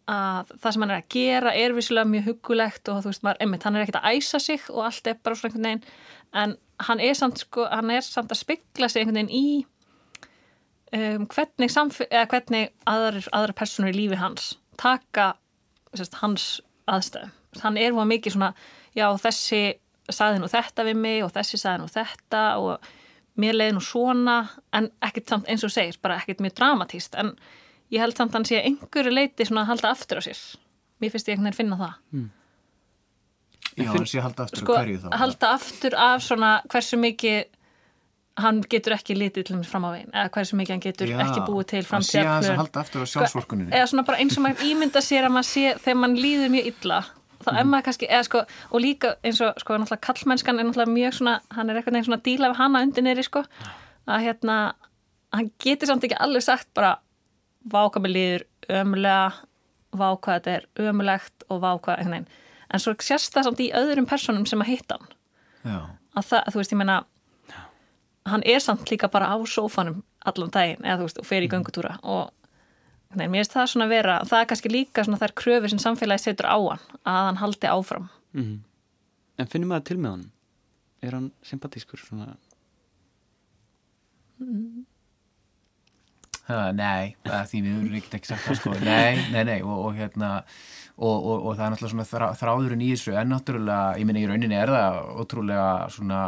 að 0.09 0.55
það 0.57 0.73
sem 0.73 0.83
hann 0.83 0.93
er 0.95 1.01
að 1.03 1.11
gera 1.13 1.53
er 1.55 1.75
vissulega 1.77 2.09
mjög 2.09 2.25
hugulegt 2.31 2.89
og 2.91 3.03
þú 3.03 3.11
veist 3.11 3.23
maður, 3.23 3.43
einmitt, 3.45 3.67
hann 3.67 3.77
er 3.77 3.85
ekkit 3.85 3.99
að 4.01 4.17
æsa 4.17 4.41
sig 4.41 4.65
og 4.73 4.81
allt 4.89 5.07
er 5.07 5.21
bara 5.23 5.37
svona 5.37 5.53
einhvern 5.53 5.69
veginn. 5.69 5.85
En 6.41 6.55
hann 6.89 7.03
er 7.05 7.13
samt 7.15 7.45
sko, 7.45 7.67
hann 7.69 7.93
er 7.93 8.03
samt 8.03 8.33
að 8.33 8.41
spegla 8.41 8.89
sig 8.89 9.03
einhvern 9.03 9.21
veginn 9.21 9.37
í 9.37 9.61
um, 10.93 11.27
hvernig, 11.27 11.71
hvernig 12.31 12.73
aðrar, 12.89 13.29
aðrar 13.33 13.55
personur 13.57 13.93
í 13.93 13.97
lífi 13.97 14.19
hans 14.21 14.53
taka 14.79 15.33
sérst, 15.93 16.17
hans 16.21 16.45
aðstæðum. 16.89 17.31
Hann 17.61 17.77
er 17.77 17.93
hún 17.93 18.09
mikið 18.09 18.35
svona, 18.35 18.51
já 18.97 19.05
þessi 19.21 19.61
sagði 20.11 20.41
nú 20.41 20.49
þetta 20.51 20.85
við 20.87 20.97
mig 20.99 21.23
og 21.23 21.31
þessi 21.35 21.59
sagði 21.61 21.83
nú 21.83 21.91
þetta 21.93 22.43
og 22.59 22.87
mér 23.39 23.55
leiði 23.57 23.75
nú 23.77 23.83
svona 23.85 24.37
en 24.75 24.89
ekkert 25.05 25.29
samt 25.31 25.49
eins 25.49 25.63
og 25.65 25.71
segir, 25.73 25.97
bara 26.01 26.17
ekkert 26.21 26.41
mjög 26.43 26.57
dramatíst 26.59 27.15
en 27.21 27.33
ég 27.93 28.01
held 28.01 28.17
samt 28.17 28.33
að 28.33 28.39
hann 28.39 28.47
sé 28.49 28.59
að 28.59 28.69
einhverju 28.71 29.13
leiti 29.13 29.47
svona 29.47 29.63
að 29.63 29.71
halda 29.73 29.91
aftur 29.93 30.21
á 30.21 30.23
sér. 30.25 30.41
Mér 31.01 31.13
finnst 31.13 31.29
ég 31.29 31.37
einhvern 31.37 31.49
veginn 31.51 31.59
finna 31.61 31.79
það. 31.79 32.25
Já, 33.73 33.87
hann 33.89 34.05
sé 34.09 34.19
að 34.19 34.25
halda 34.27 34.45
aftur 34.47 34.61
Sko, 34.61 34.73
að 34.73 34.81
hverju 34.83 34.99
þá. 35.01 35.07
að 35.09 35.21
halda 35.23 35.51
aftur 35.57 35.95
af 35.97 36.25
svona 36.25 36.51
hversu 36.69 36.99
mikið 37.01 37.39
hann 38.41 38.61
getur 38.69 38.95
ekki 38.95 39.15
litið 39.17 39.45
til 39.47 39.55
mér 39.59 39.67
fram 39.69 39.83
á 39.85 39.89
veginn 39.93 40.13
eða 40.13 40.29
hversu 40.33 40.57
mikið 40.57 40.73
hann 40.73 40.83
getur 40.83 41.11
Já, 41.11 41.17
ekki 41.21 41.43
búið 41.45 41.67
til 41.69 41.81
Hann 41.85 42.05
sé 42.05 42.21
að 42.21 42.29
framtíðarplön. 42.29 42.61
halda 42.63 42.79
aftur 42.81 43.03
á 43.05 43.07
sjálfsvorkuninni. 43.11 43.71
eða 43.77 43.89
svona 43.91 44.05
bara 44.07 44.17
eins 44.23 44.37
og 44.37 44.45
maður 44.45 44.63
ímynda 44.69 45.03
sér 45.05 45.27
að 45.27 45.35
maður 45.35 45.49
sé 45.51 45.65
þegar 45.83 45.99
maður 46.01 46.23
líður 46.25 46.53
mjög 46.55 46.69
illa 46.71 46.99
þá 47.43 47.49
er 47.59 47.67
maður 47.69 47.85
kannski, 47.89 48.07
eða 48.09 48.25
sko, 48.27 48.41
og 48.71 48.81
líka 48.81 49.13
eins 49.21 49.41
og 49.43 49.59
sko, 49.61 49.77
náttúrulega 49.77 50.05
kallmennskan 50.07 50.59
er 50.59 50.67
náttúrulega 50.69 50.95
mjög 50.95 51.17
svona, 51.19 51.33
hann 51.51 51.69
er 51.69 51.79
eitthvað 51.79 51.93
neginn 51.97 52.07
svona 52.07 52.19
að 52.21 52.27
díla 52.29 52.49
við 52.53 52.61
hana 52.61 52.83
undir 52.87 53.03
neyri 53.03 53.25
sko, 53.27 53.43
að 54.07 54.23
hérna 54.27 54.57
hann 55.33 55.49
getur 55.59 55.91
samt 55.91 56.07
ekki 56.07 56.19
alveg 56.23 56.45
sagt 56.45 56.69
bara 56.73 56.93
váka 57.69 58.01
með 58.03 58.15
líður 58.17 58.45
ömulega, 58.81 59.33
váka 59.93 60.37
þetta 60.39 60.55
er 60.57 60.67
ömulegt 60.89 61.45
og 61.49 61.61
váka, 61.63 61.97
en 61.99 62.79
svo 62.81 62.95
sérst 63.03 63.35
það 63.35 63.49
samt 63.49 63.59
í 63.61 63.71
öðrum 63.75 64.07
personum 64.09 64.47
sem 64.49 64.63
að 64.63 64.71
hitta 64.73 64.97
hann. 64.97 65.91
Að 66.13 66.29
það, 66.29 66.47
þú 66.53 66.61
veist, 66.61 66.73
ég 66.73 66.79
meina 66.79 66.97
hann 68.25 68.43
er 68.45 68.59
samt 68.63 68.87
líka 68.91 69.09
bara 69.11 69.27
á 69.33 69.37
sófanum 69.45 70.03
allan 70.25 70.51
daginn, 70.53 70.83
eða 70.85 70.99
þú 71.01 71.07
veist, 71.09 71.19
og 71.19 71.25
fer 71.27 71.43
í 71.43 71.49
göngutúra 71.51 71.97
og 72.03 72.31
nei, 73.15 73.27
mér 73.27 73.43
finnst 73.43 73.53
það 73.57 73.67
svona 73.73 73.87
vera 73.91 74.19
það 74.25 74.39
er 74.41 74.47
kannski 74.51 74.71
líka 74.71 75.03
svona 75.05 75.19
þær 75.21 75.33
kröfur 75.41 75.69
sem 75.73 75.81
samfélagi 75.83 76.23
setur 76.27 76.47
á 76.49 76.57
hann, 76.57 76.85
að 77.05 77.25
hann 77.29 77.41
haldi 77.43 77.67
áfram 77.71 78.09
Mhm. 78.33 78.59
En 79.37 79.47
finnum 79.49 79.69
maður 79.69 79.83
til 79.85 79.97
með 79.97 80.09
honum? 80.11 80.31
Er 81.01 81.11
hann 81.11 81.31
sympatískur 81.45 81.99
svona? 82.01 82.35
Ha, 86.43 86.71
nei, 86.75 87.13
það 87.23 87.45
því 87.51 87.59
við 87.63 87.75
erum 87.77 87.93
ekkert 87.99 88.15
ekki 88.17 88.29
sagt 88.33 88.43
það 88.47 88.57
sko, 88.59 88.73
nei, 88.83 89.13
nei, 89.31 89.43
nei 89.47 89.59
og, 89.63 89.77
og 89.87 89.93
hérna 89.95 90.31
og, 90.97 91.13
og, 91.13 91.45
og 91.47 91.53
það 91.55 91.63
er 91.65 91.71
náttúrulega 91.73 91.93
svona 91.93 92.07
þrá, 92.09 92.25
þráðurinn 92.41 92.83
í 92.83 92.89
þessu 92.91 93.13
en 93.15 93.31
náttúrulega, 93.31 93.93
ég 94.01 94.09
minna 94.09 94.19
í 94.23 94.27
rauninni 94.27 94.57
er 94.59 94.73
það 94.73 94.97
ótrúlega 95.23 95.69
svona 95.95 96.19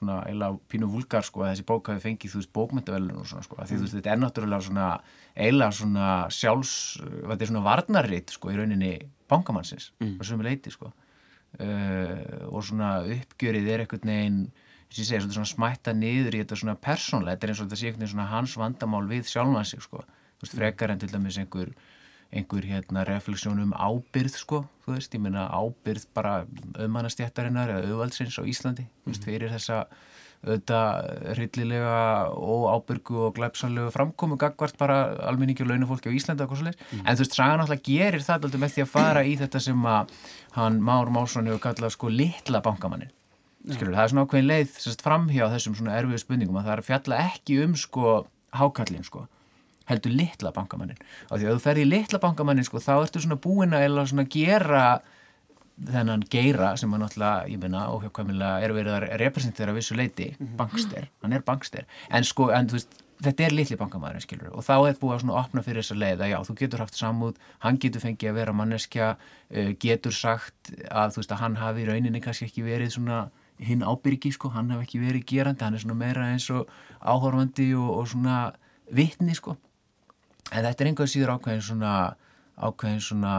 svona 0.00 0.22
eila 0.28 0.50
pínu 0.72 0.88
vulgar 0.90 1.24
sko 1.26 1.44
að 1.44 1.52
þessi 1.52 1.66
bók 1.68 1.90
hafi 1.92 2.02
fengið 2.06 2.32
þú 2.32 2.40
veist 2.40 2.52
bókmyndavelun 2.56 3.20
og 3.20 3.28
svona 3.28 3.44
sko. 3.44 3.58
Því 3.60 3.76
þú 3.76 3.84
veist 3.84 3.96
þetta 3.98 4.14
er 4.14 4.22
náttúrulega 4.22 4.66
svona 4.66 4.86
eila 5.46 5.68
svona 5.76 6.08
sjálfs, 6.32 6.72
þetta 7.02 7.38
er 7.44 7.52
svona 7.52 7.64
varnarrit 7.66 8.34
sko 8.34 8.50
í 8.52 8.56
rauninni 8.58 8.94
bankamannsins 9.30 9.92
mm. 10.00 10.16
og 10.16 10.26
sem 10.26 10.40
er 10.40 10.50
leiti 10.50 10.72
sko. 10.74 10.90
Uh, 11.60 12.46
og 12.48 12.62
svona 12.62 13.00
uppgjörið 13.10 13.70
er 13.74 13.84
einhvern 13.84 14.12
veginn 14.12 14.42
að 14.90 15.00
ég 15.00 15.06
segja 15.06 15.22
svona 15.26 15.50
smætta 15.50 15.94
niður 15.94 16.36
í 16.36 16.42
þetta 16.42 16.58
svona 16.58 16.76
persónlega, 16.78 17.36
þetta 17.36 17.46
er 17.46 17.52
eins 17.52 17.60
og 17.60 17.68
þetta 17.68 17.78
sé 17.78 17.88
einhvern 17.88 18.04
veginn 18.04 18.14
svona 18.14 18.28
hans 18.30 18.56
vandamál 18.58 19.06
við 19.10 19.30
sjálfan 19.30 19.68
sig 19.68 19.82
sko. 19.84 20.04
Þú 20.40 20.46
veist 20.46 20.56
frekar 20.56 20.94
en 20.94 21.02
til 21.02 21.10
dæmis 21.12 21.38
einhver 21.42 21.74
einhver 22.30 22.66
hérna 22.68 23.02
refleksjón 23.08 23.62
um 23.64 23.74
ábyrð 23.74 24.38
sko, 24.38 24.62
þú 24.84 24.94
veist, 24.94 25.14
ég 25.16 25.22
meina 25.24 25.48
ábyrð 25.50 26.06
bara 26.14 26.44
auðmannastjættarinnar 26.78 27.74
eða 27.74 27.90
auðvaldsins 27.90 28.38
á 28.38 28.44
Íslandi, 28.46 28.86
þú 29.02 29.12
veist, 29.12 29.26
fyrir 29.26 29.52
þessa 29.52 29.84
auðvitað 30.40 31.34
hryllilega 31.34 31.96
og 32.32 32.62
ábyrgu 32.72 33.18
og 33.26 33.34
glæpsanlegu 33.36 33.90
framkomu 33.92 34.38
gagvart 34.40 34.78
bara 34.80 35.00
almenningi 35.28 35.66
og 35.66 35.68
launafólki 35.68 36.08
á 36.08 36.16
Íslandi 36.16 36.46
og 36.46 36.52
hvað 36.52 36.62
svo 36.62 36.68
leys, 36.70 36.78
en 36.96 37.10
þú 37.18 37.24
veist, 37.24 37.36
Sagan 37.36 37.64
alltaf 37.64 37.82
gerir 37.84 38.24
það 38.24 38.46
alltaf 38.46 38.62
með 38.62 38.76
því 38.76 38.84
að 38.86 38.92
fara 38.94 39.24
í 39.26 39.34
þetta 39.42 39.60
sem 39.66 39.88
að 39.90 40.14
hann 40.56 40.78
Már 40.86 41.12
Másson 41.12 41.50
hefur 41.50 41.60
kallað 41.66 41.92
sko 41.98 42.08
litla 42.14 42.62
bankamannin 42.64 43.12
skilur, 43.68 43.92
það 43.92 44.04
er 44.06 44.12
svona 44.14 44.24
ákveðin 44.24 44.48
leið 44.48 44.78
sérst 44.80 45.04
framhjá 45.04 45.50
þessum 45.52 45.76
svona 45.76 45.98
erfiðu 45.98 46.22
spurningum 46.22 46.56
að 46.56 46.70
það 46.70 46.72
er 46.72 46.82
að 46.82 46.88
fjalla 46.88 47.20
ekki 47.26 47.58
um 47.66 47.76
sko 47.76 48.14
hákallin 48.56 49.04
sko 49.04 49.26
heldur 49.90 50.14
litla 50.14 50.54
bankamannin 50.56 51.00
og 51.28 51.36
því 51.36 51.46
að 51.46 51.56
þú 51.56 51.64
ferði 51.66 51.86
í 51.86 51.90
litla 51.90 52.22
bankamannin 52.22 52.66
sko 52.66 52.82
þá 52.82 52.94
ertu 53.00 53.24
svona 53.24 53.40
búin 53.42 53.76
að 53.76 53.88
eða 53.88 54.06
svona 54.10 54.28
gera 54.30 54.84
þennan 55.88 56.24
geira 56.30 56.74
sem 56.78 56.92
að 56.92 57.04
náttúrulega, 57.04 57.44
ég 57.48 57.60
meina, 57.60 57.84
óhjákvæmilega 57.94 58.64
er 58.64 58.74
verið 58.76 58.96
að 58.96 59.06
representera 59.22 59.74
vissu 59.76 59.96
leiti, 59.96 60.32
bankster. 60.58 61.08
Hann 61.24 61.36
er 61.36 61.44
bankster, 61.46 61.86
en 62.12 62.26
sko 62.26 62.50
en 62.54 62.68
þú 62.68 62.76
veist, 62.76 62.98
þetta 63.24 63.46
er 63.46 63.54
litli 63.54 63.78
bankamæðurinn, 63.80 64.24
skilur 64.24 64.54
og 64.56 64.64
þá 64.64 64.74
er 64.76 64.98
búið 65.00 65.14
að 65.14 65.22
svona 65.24 65.38
opna 65.40 65.64
fyrir 65.64 65.84
þessa 65.84 65.98
leið 66.00 66.24
að 66.24 66.32
já, 66.32 66.38
þú 66.48 66.56
getur 66.60 66.84
haft 66.84 67.00
samúð, 67.00 67.40
hann 67.64 67.80
getur 67.80 68.04
fengið 68.04 68.32
að 68.32 68.38
vera 68.40 68.56
manneskja, 68.56 69.10
uh, 69.16 69.72
getur 69.84 70.16
sagt 70.16 70.72
að 70.88 71.14
þú 71.14 71.22
veist 71.22 71.34
að 71.36 71.42
hann 71.44 71.58
hafi 71.60 71.84
í 71.84 71.88
rauninni 71.90 72.22
kannski 72.24 72.48
ekki 72.48 72.64
verið 72.64 72.94
svona 72.96 73.22
hinn 73.60 73.84
ábyrgi 73.84 74.32
sko, 74.32 74.52
hann 74.54 74.72
hafi 74.72 74.88
ekki 74.88 75.02
verið 75.02 75.26
gerandi, 75.28 75.66
hann 75.66 75.76
er 75.76 75.84
svona 75.84 76.00
meira 76.00 76.30
eins 76.32 76.48
og 76.52 76.70
áhorfandi 77.00 77.74
og, 77.76 77.90
og 77.98 78.08
svona 78.14 78.38
vitni 78.88 79.36
sko 79.36 79.58
en 80.50 80.64
þetta 80.66 80.84
er 80.84 80.90
einhver 80.90 81.10
síður 81.10 81.36
ákveðin 81.36 81.64
svona 81.64 81.94
ákveðin 82.60 83.00
svona 83.04 83.34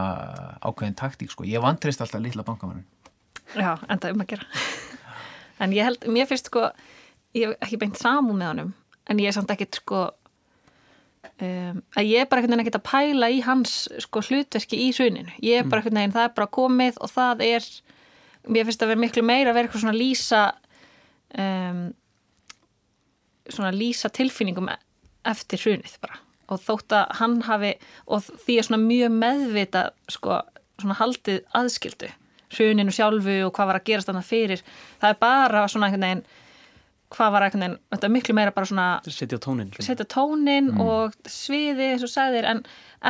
ákveðin 0.64 0.98
taktík 0.98 1.30
sko, 1.30 1.46
ég 1.46 1.62
vantrist 1.62 2.00
alltaf 2.02 2.22
litla 2.22 2.44
bankamannin 2.46 2.86
Já, 3.52 3.76
en 3.88 4.00
það 4.00 4.08
er 4.08 4.16
um 4.16 4.24
að 4.24 4.32
gera. 4.32 4.64
En 5.62 5.74
ég 5.76 5.86
held, 5.86 6.08
mér 6.10 6.28
finnst 6.30 6.48
sko 6.48 6.64
ég 7.36 7.52
hef 7.52 7.64
ekki 7.66 7.78
beint 7.80 8.00
samú 8.00 8.34
með 8.36 8.52
honum 8.52 8.74
en 9.10 9.20
ég 9.20 9.30
er 9.30 9.36
samt 9.36 9.52
ekkit 9.52 9.78
sko 9.80 10.02
um, 11.42 11.80
að 11.98 12.08
ég 12.08 12.22
er 12.22 12.28
bara 12.30 12.44
veginn 12.44 12.62
ekkit 12.64 12.78
að 12.80 12.86
pæla 12.88 13.30
í 13.32 13.40
hans 13.44 13.76
sko 14.04 14.22
hlutverki 14.24 14.80
í 14.86 14.90
hruninu. 14.96 15.32
Ég 15.44 15.62
er 15.62 15.68
bara 15.68 15.82
einhvern 15.82 16.00
veginn, 16.00 16.16
það 16.16 16.28
er 16.28 16.36
bara 16.38 16.54
komið 16.58 17.00
og 17.02 17.12
það 17.12 17.44
er 17.48 17.68
mér 18.48 18.68
finnst 18.68 18.84
að 18.84 18.92
vera 18.92 19.04
miklu 19.04 19.26
meira 19.26 19.52
að 19.52 19.58
vera 19.58 19.68
eitthvað 19.68 19.84
svona 19.84 19.98
lýsa 19.98 20.42
um, 21.38 21.84
svona 23.52 23.72
lýsa 23.74 24.10
tilfinningum 24.14 24.70
eftir 25.28 25.62
hrunið 25.62 25.98
bara 26.02 26.18
og 26.52 26.62
þótt 26.62 26.96
að 26.98 27.14
hann 27.20 27.38
hafi 27.48 27.74
og 28.06 28.26
því 28.44 28.58
er 28.58 28.68
svona 28.68 28.82
mjög 28.84 29.16
meðvita 29.18 29.84
sko 30.12 30.42
svona 30.82 30.98
haldið 30.98 31.42
aðskildu 31.58 32.10
hruninu 32.52 32.92
sjálfu 32.94 33.42
og 33.46 33.52
hvað 33.56 33.70
var 33.70 33.80
að 33.80 33.86
gerast 33.88 34.10
þannig 34.10 34.28
fyrir. 34.28 34.64
Það 35.00 35.14
er 35.14 35.20
bara 35.22 35.66
svona 35.70 35.88
einhvern 35.88 36.08
veginn 36.08 36.24
hvað 37.12 37.32
var 37.34 37.44
einhvern 37.46 37.64
veginn, 37.66 37.78
þetta 37.92 38.08
er 38.08 38.12
miklu 38.14 38.34
meira 38.36 38.54
bara 38.56 38.68
svona 38.68 38.88
Setja 39.04 39.38
tónin 39.42 39.72
setja 39.84 40.06
tónin 40.08 40.70
og 40.80 41.16
sviði 41.28 41.90
eins 41.92 42.04
og 42.06 42.12
sagðir 42.12 42.48
en 42.48 42.62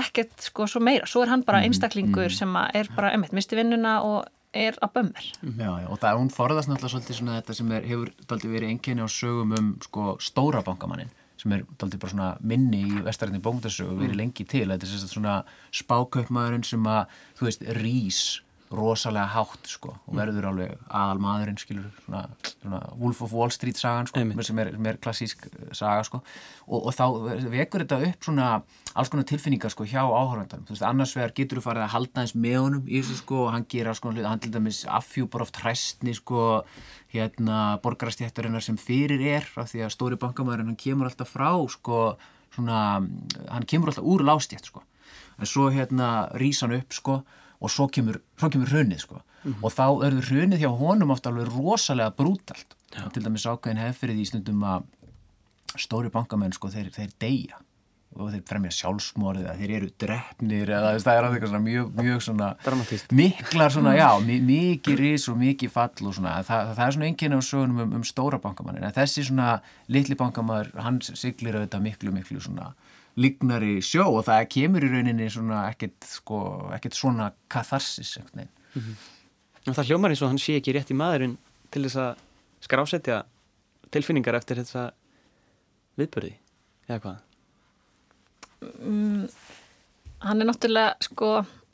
ekkert 0.02 0.48
sko 0.48 0.66
svo 0.70 0.83
meira. 0.83 1.07
Svo 1.11 1.22
er 1.22 1.31
hann 1.31 1.44
bara 1.46 1.62
einstaklingur 1.66 2.35
sem 2.35 2.55
að 2.59 2.81
er 2.83 2.94
bara 2.96 3.12
emitt, 3.14 3.35
misti 3.37 3.59
vinnuna 3.59 4.00
og 4.07 4.24
er 4.52 4.76
á 4.85 4.87
bömmir 4.92 5.31
Já, 5.40 5.70
já, 5.81 5.87
og 5.88 5.98
það, 6.02 6.18
hún 6.20 6.33
forðast 6.33 6.68
náttúrulega 6.68 6.92
svolítið 6.92 7.18
svona 7.18 7.37
þetta 7.38 7.55
sem 7.57 7.70
er, 7.72 7.87
hefur 7.88 8.11
verið 8.28 8.68
einkenni 8.68 9.07
á 9.07 9.09
sögum 9.09 9.55
um 9.57 9.70
sko 9.81 10.16
stóra 10.20 10.61
bankamannin 10.66 11.09
sem 11.42 11.57
er 11.57 11.66
daldið 11.81 12.02
bara 12.02 12.14
svona 12.14 12.31
minni 12.46 12.85
í 12.87 13.02
vestarinni 13.02 13.42
bóngdarsögu 13.42 13.96
og 13.96 14.02
verið 14.05 14.20
lengi 14.20 14.46
til, 14.48 14.68
þetta 14.70 14.88
er 14.88 15.11
svona 15.11 15.37
spákaupmaðurinn 15.83 16.66
sem 16.66 16.87
að, 16.87 17.16
þú 17.38 17.48
veist, 17.48 17.68
rís 17.81 18.22
rosalega 18.72 19.28
hátt 19.35 19.68
sko 19.68 19.92
og 19.92 20.16
verður 20.16 20.48
alveg 20.48 20.72
aðal 20.88 21.20
maðurinn 21.22 21.58
skilur 21.61 21.88
svona, 22.04 22.22
svona 22.62 22.80
Wolf 23.00 23.20
of 23.26 23.35
Wall 23.37 23.52
Street 23.52 23.78
sagan 23.78 24.08
sko 24.08 24.22
sem 24.46 24.62
er, 24.62 24.70
sem 24.76 24.88
er 24.88 24.98
klassísk 25.02 25.44
saga 25.76 26.04
sko. 26.08 26.22
Og, 26.66 26.88
og 26.88 26.94
þá 26.96 27.04
vekur 27.52 27.85
þetta 27.85 28.00
upp 28.08 28.28
svona 28.28 28.48
alls 28.96 29.12
konar 29.12 29.28
tilfinningar 29.28 29.72
sko 29.72 29.87
hjá 29.88 30.00
áhörvendanum 30.02 30.66
þú 30.68 30.76
veist 30.76 30.87
annars 30.88 31.14
vegar 31.16 31.35
getur 31.37 31.61
þú 31.61 31.66
farið 31.66 31.87
að 31.87 31.94
halda 31.96 32.24
eins 32.24 32.35
með 32.37 32.58
honum 32.61 32.88
í 32.88 33.00
þessu 33.00 33.18
sko 33.20 33.42
og 33.46 33.52
hann 33.54 33.68
gera 33.72 33.94
sko 33.98 34.12
hlut 34.12 34.28
hann 34.28 34.42
til 34.42 34.52
dæmis 34.54 34.82
affjúpar 35.00 35.44
oft 35.46 35.61
hræstni 35.62 36.16
sko 36.16 36.46
hérna 37.12 37.78
borgarastjættarinnar 37.85 38.64
sem 38.64 38.78
fyrir 38.80 39.20
er 39.35 39.48
af 39.61 39.72
því 39.72 39.85
að 39.87 39.94
stóri 39.96 40.20
bankamæðurinn 40.20 40.72
hann 40.72 40.80
kemur 40.80 41.11
alltaf 41.11 41.35
frá 41.37 41.50
sko 41.72 42.00
svona 42.54 42.80
hann 43.48 43.68
kemur 43.68 43.92
alltaf 43.92 44.08
úr 44.08 44.24
lástjætt 44.24 44.68
sko. 44.68 44.85
En 45.40 45.48
svo 45.48 45.70
hérna 45.72 46.28
rís 46.40 46.61
hann 46.64 46.76
upp 46.76 46.96
sko 46.96 47.22
og 47.62 47.70
svo 47.70 47.88
kemur, 47.92 48.18
svo 48.40 48.51
kemur 48.53 48.70
hrunið 48.72 49.05
sko. 49.05 49.22
Og 49.59 49.75
þá 49.75 49.85
verður 50.03 50.31
hrunið 50.31 50.62
hjá 50.62 50.70
honum 50.79 51.12
ofta 51.14 51.31
alveg 51.31 51.51
rosalega 51.51 52.14
brútalt. 52.18 52.77
Og 53.03 53.11
til 53.14 53.25
dæmis 53.25 53.46
ákveðin 53.48 53.83
hef 53.83 54.03
fyrir 54.03 54.18
því 54.18 54.29
stundum 54.29 54.64
að 54.68 54.88
stóri 55.81 56.11
bankamenn 56.12 56.55
sko 56.55 56.70
þeir, 56.72 56.90
þeir 56.94 57.12
deyja. 57.22 57.61
Og 58.12 58.29
þeir 58.29 58.42
fremja 58.44 58.75
sjálfsmorðið 58.77 59.46
eða 59.46 59.55
þeir 59.57 59.70
eru 59.79 59.87
drefnir 60.03 60.70
eða 60.77 60.90
það 61.01 61.20
er 61.22 61.46
svona 61.46 61.61
mjög, 61.64 61.87
mjög 61.96 62.18
svona 62.27 62.48
Dramatískt. 62.61 63.14
miklar 63.16 63.72
svona, 63.72 63.94
já, 63.96 64.09
mi 64.20 64.37
mikið 64.44 64.98
ris 65.01 65.25
og 65.33 65.38
mikið 65.40 65.72
fall 65.72 66.11
og 66.11 66.18
svona, 66.18 66.35
það, 66.44 66.75
það 66.77 66.83
er 66.85 66.96
svona 66.98 67.09
einnkynna 67.09 67.38
á 67.40 67.48
sögunum 67.48 67.81
um, 67.87 67.94
um 67.96 68.05
stóra 68.05 68.37
bankamannin, 68.42 68.85
en 68.85 68.92
þessi 68.92 69.25
svona 69.31 69.55
litli 69.88 70.18
bankamæður, 70.20 70.75
hann 70.85 71.01
siglir 71.01 71.57
auðvitað 71.57 71.87
miklu, 71.87 72.12
miklu 72.12 72.44
svona 72.44 72.75
lignari 73.20 73.81
sjó 73.85 74.07
og 74.09 74.25
það 74.29 74.46
kemur 74.55 74.87
í 74.87 74.90
rauninni 74.92 75.29
svona 75.33 75.66
ekkert, 75.70 76.07
sko, 76.09 76.38
ekkert 76.77 76.96
svona 76.96 77.33
katharsis, 77.53 78.14
veginn. 78.33 78.51
Og 79.66 79.77
það 79.77 79.90
hljómar 79.90 80.14
eins 80.14 80.22
og 80.25 80.33
hann 80.33 80.40
sé 80.42 80.57
ekki 80.59 80.75
rétt 80.75 80.90
í 80.90 80.96
maðurinn 80.98 81.37
til 81.70 81.85
þess 81.85 82.01
að 82.03 82.22
skrásetja 82.64 83.22
tilfinningar 83.92 84.38
eftir 84.38 84.59
þessa 84.62 84.88
viðbörði, 86.01 86.33
eða 86.88 87.03
hvað? 87.05 87.20
hann 90.22 90.42
er 90.42 90.48
náttúrulega 90.48 90.94
sko, 91.03 91.31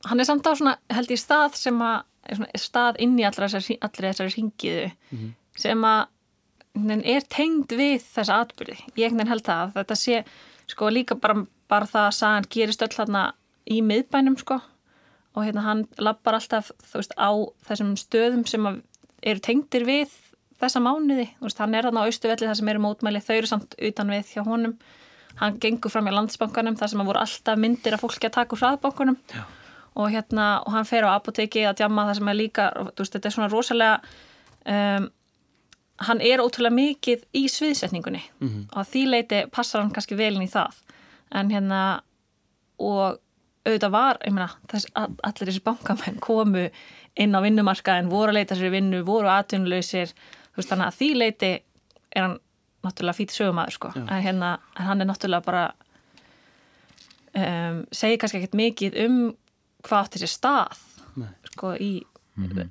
hann 0.08 0.20
er 0.22 0.28
samt 0.28 0.46
á 0.48 0.52
svona 0.56 0.76
held 0.92 1.10
ég 1.12 1.20
stað 1.20 1.58
sem 1.60 1.82
að 1.84 1.98
er 2.28 2.38
svona, 2.38 2.60
stað 2.60 3.00
inn 3.04 3.18
í 3.20 3.26
allra 3.28 3.48
þessari, 3.48 3.78
þessari 3.98 4.34
ringiðu 4.36 4.86
sem 5.58 5.84
að 5.84 6.00
hann 6.78 7.02
er 7.04 7.26
tengd 7.28 7.74
við 7.76 8.00
þessa 8.04 8.40
atbyrði 8.44 8.78
ég 9.00 9.16
held 9.18 9.44
það 9.44 9.64
að 9.64 9.74
þetta 9.80 9.98
sé 9.98 10.22
sko 10.68 10.90
líka 10.92 11.16
bara, 11.20 11.44
bara 11.70 11.88
það 11.88 12.06
að 12.06 12.16
sagan 12.18 12.48
gerist 12.52 12.84
öll 12.84 12.94
þarna 12.94 13.24
í 13.68 13.80
miðbænum 13.84 14.38
sko. 14.40 14.60
Og 15.36 15.44
hérna 15.46 15.64
hann 15.66 15.84
lappar 16.02 16.38
alltaf 16.38 16.72
þú 16.88 17.02
veist 17.02 17.14
á 17.14 17.30
þessum 17.68 17.92
stöðum 18.00 18.46
sem 18.48 18.64
að 18.66 18.80
eru 19.22 19.42
tengdir 19.44 19.84
við 19.86 20.14
þessa 20.58 20.82
mánuði, 20.82 21.28
þú 21.38 21.46
veist 21.46 21.60
hann 21.62 21.76
er 21.76 21.86
þarna 21.86 22.02
á 22.02 22.06
austuvelli 22.08 22.48
það 22.48 22.58
sem 22.60 22.70
eru 22.72 22.82
mótmæli, 22.82 23.22
þau 23.22 23.36
eru 23.36 23.50
samt 23.50 23.76
utan 23.90 24.10
við 24.14 24.32
hjá 24.34 24.42
honum. 24.46 24.74
Hann 25.38 25.60
gengur 25.62 25.92
fram 25.92 26.08
í 26.10 26.14
landsbankanum 26.14 26.78
þar 26.78 26.90
sem 26.90 27.02
að 27.02 27.10
voru 27.12 27.22
alltaf 27.22 27.60
myndir 27.62 27.94
af 27.94 28.02
fólki 28.02 28.26
að 28.26 28.34
taka 28.40 28.56
úr 28.56 28.62
hraðbankunum 28.64 29.18
og 29.98 30.10
hérna, 30.14 30.46
og 30.66 30.74
hann 30.74 30.86
fer 30.86 31.06
á 31.06 31.14
apoteki 31.14 31.62
að 31.66 31.78
djamma 31.80 32.08
það 32.08 32.18
sem 32.18 32.30
er 32.30 32.38
líka, 32.38 32.66
þú 32.74 33.04
veist, 33.04 33.14
þetta 33.14 33.28
er 33.28 33.34
svona 33.34 33.50
rosalega 33.52 33.94
um, 34.66 35.08
hann 36.06 36.20
er 36.22 36.38
ótrúlega 36.42 36.74
mikið 36.74 37.24
í 37.34 37.46
sviðsetningunni. 37.50 38.20
Og 38.70 38.76
að 38.82 38.90
því 38.92 39.02
leiti 39.08 39.40
passar 39.50 39.82
hann 39.82 39.90
kannski 39.94 40.16
velin 40.18 40.44
í 40.44 40.50
það. 40.52 40.76
En 41.34 41.50
hérna 41.50 41.80
og 42.78 43.18
auðvitað 43.66 43.90
var, 43.92 44.18
ég 44.24 44.32
meina, 44.32 44.50
þess, 44.70 44.86
all- 44.96 45.16
allir 45.26 45.48
þessi 45.50 45.62
bankamenn 45.66 46.20
komu 46.24 46.68
inn 47.18 47.34
á 47.34 47.40
vinnumarkaðin, 47.42 48.08
voru 48.08 48.30
að 48.30 48.38
leita 48.38 48.54
sér 48.56 48.70
vinnu, 48.72 49.02
voru 49.04 49.28
atvinnulausir, 49.28 50.12
þú 50.54 50.60
veist, 50.62 50.70
þannig 50.70 50.86
að 50.86 50.96
því 51.00 51.08
leiti 51.18 51.50
er 52.14 52.22
hann 52.22 52.38
náttúrulega 52.86 53.18
fýtt 53.18 53.34
sögumæður, 53.34 53.74
sko, 53.74 53.90
en 53.98 54.22
hérna 54.22 54.52
en 54.78 54.86
hann 54.86 55.00
er 55.02 55.08
náttúrulega 55.10 55.44
bara 55.44 55.64
um, 57.34 57.82
segir 57.92 58.18
kannski 58.22 58.40
ekkert 58.40 58.56
mikið 58.58 58.96
um 59.06 59.18
hvað 59.86 60.04
átti 60.06 60.22
sér 60.22 60.32
stað 60.32 60.80
Nei. 61.18 61.28
sko, 61.52 61.74
í 61.82 61.90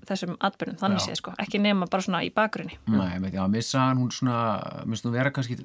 þessum 0.07 0.35
atbyrnum, 0.43 0.77
þannig 0.81 1.03
séð, 1.03 1.17
sko, 1.21 1.33
ekki 1.43 1.61
nema 1.61 1.87
bara 1.91 2.05
svona 2.05 2.21
í 2.25 2.29
bakgrunni. 2.33 2.77
Nei, 2.91 3.17
með, 3.23 3.37
já, 3.37 3.43
mér 3.51 3.65
sagði 3.67 4.01
hún 4.01 4.13
svona, 4.15 4.37
mér 4.83 4.95
finnst 4.95 5.07
hún 5.07 5.15
vera 5.17 5.33
kannski 5.35 5.57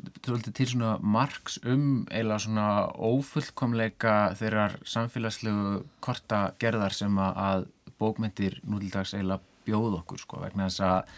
til 0.58 0.68
svona 0.70 0.96
marks 1.02 1.60
um 1.62 1.86
eila 2.10 2.40
svona 2.42 2.66
ófullkomleika 2.96 4.16
þeirrar 4.40 4.78
samfélagslegu 4.88 5.78
korta 6.04 6.42
gerðar 6.62 6.96
sem 6.96 7.22
að, 7.22 7.40
að 7.46 7.68
bókmyndir 8.02 8.58
nútildags 8.66 9.14
eila 9.18 9.40
bjóð 9.66 10.00
okkur, 10.02 10.22
sko, 10.22 10.42
vegna 10.42 10.68
þess 10.68 10.86
að 10.88 11.16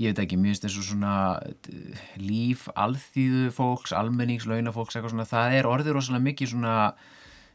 ég 0.00 0.12
veit 0.12 0.22
ekki, 0.24 0.38
mér 0.40 0.54
finnst 0.54 0.66
þessu 0.68 0.84
svona 0.86 1.14
líf, 2.20 2.68
alþýðu 2.78 3.50
fólks, 3.54 3.94
almennings, 3.96 4.46
launafólks, 4.48 4.96
eitthvað 4.96 5.16
svona, 5.16 5.28
það 5.28 5.56
er 5.58 5.68
orðið 5.68 5.96
rosalega 5.98 6.28
mikið 6.30 6.54
svona 6.54 6.76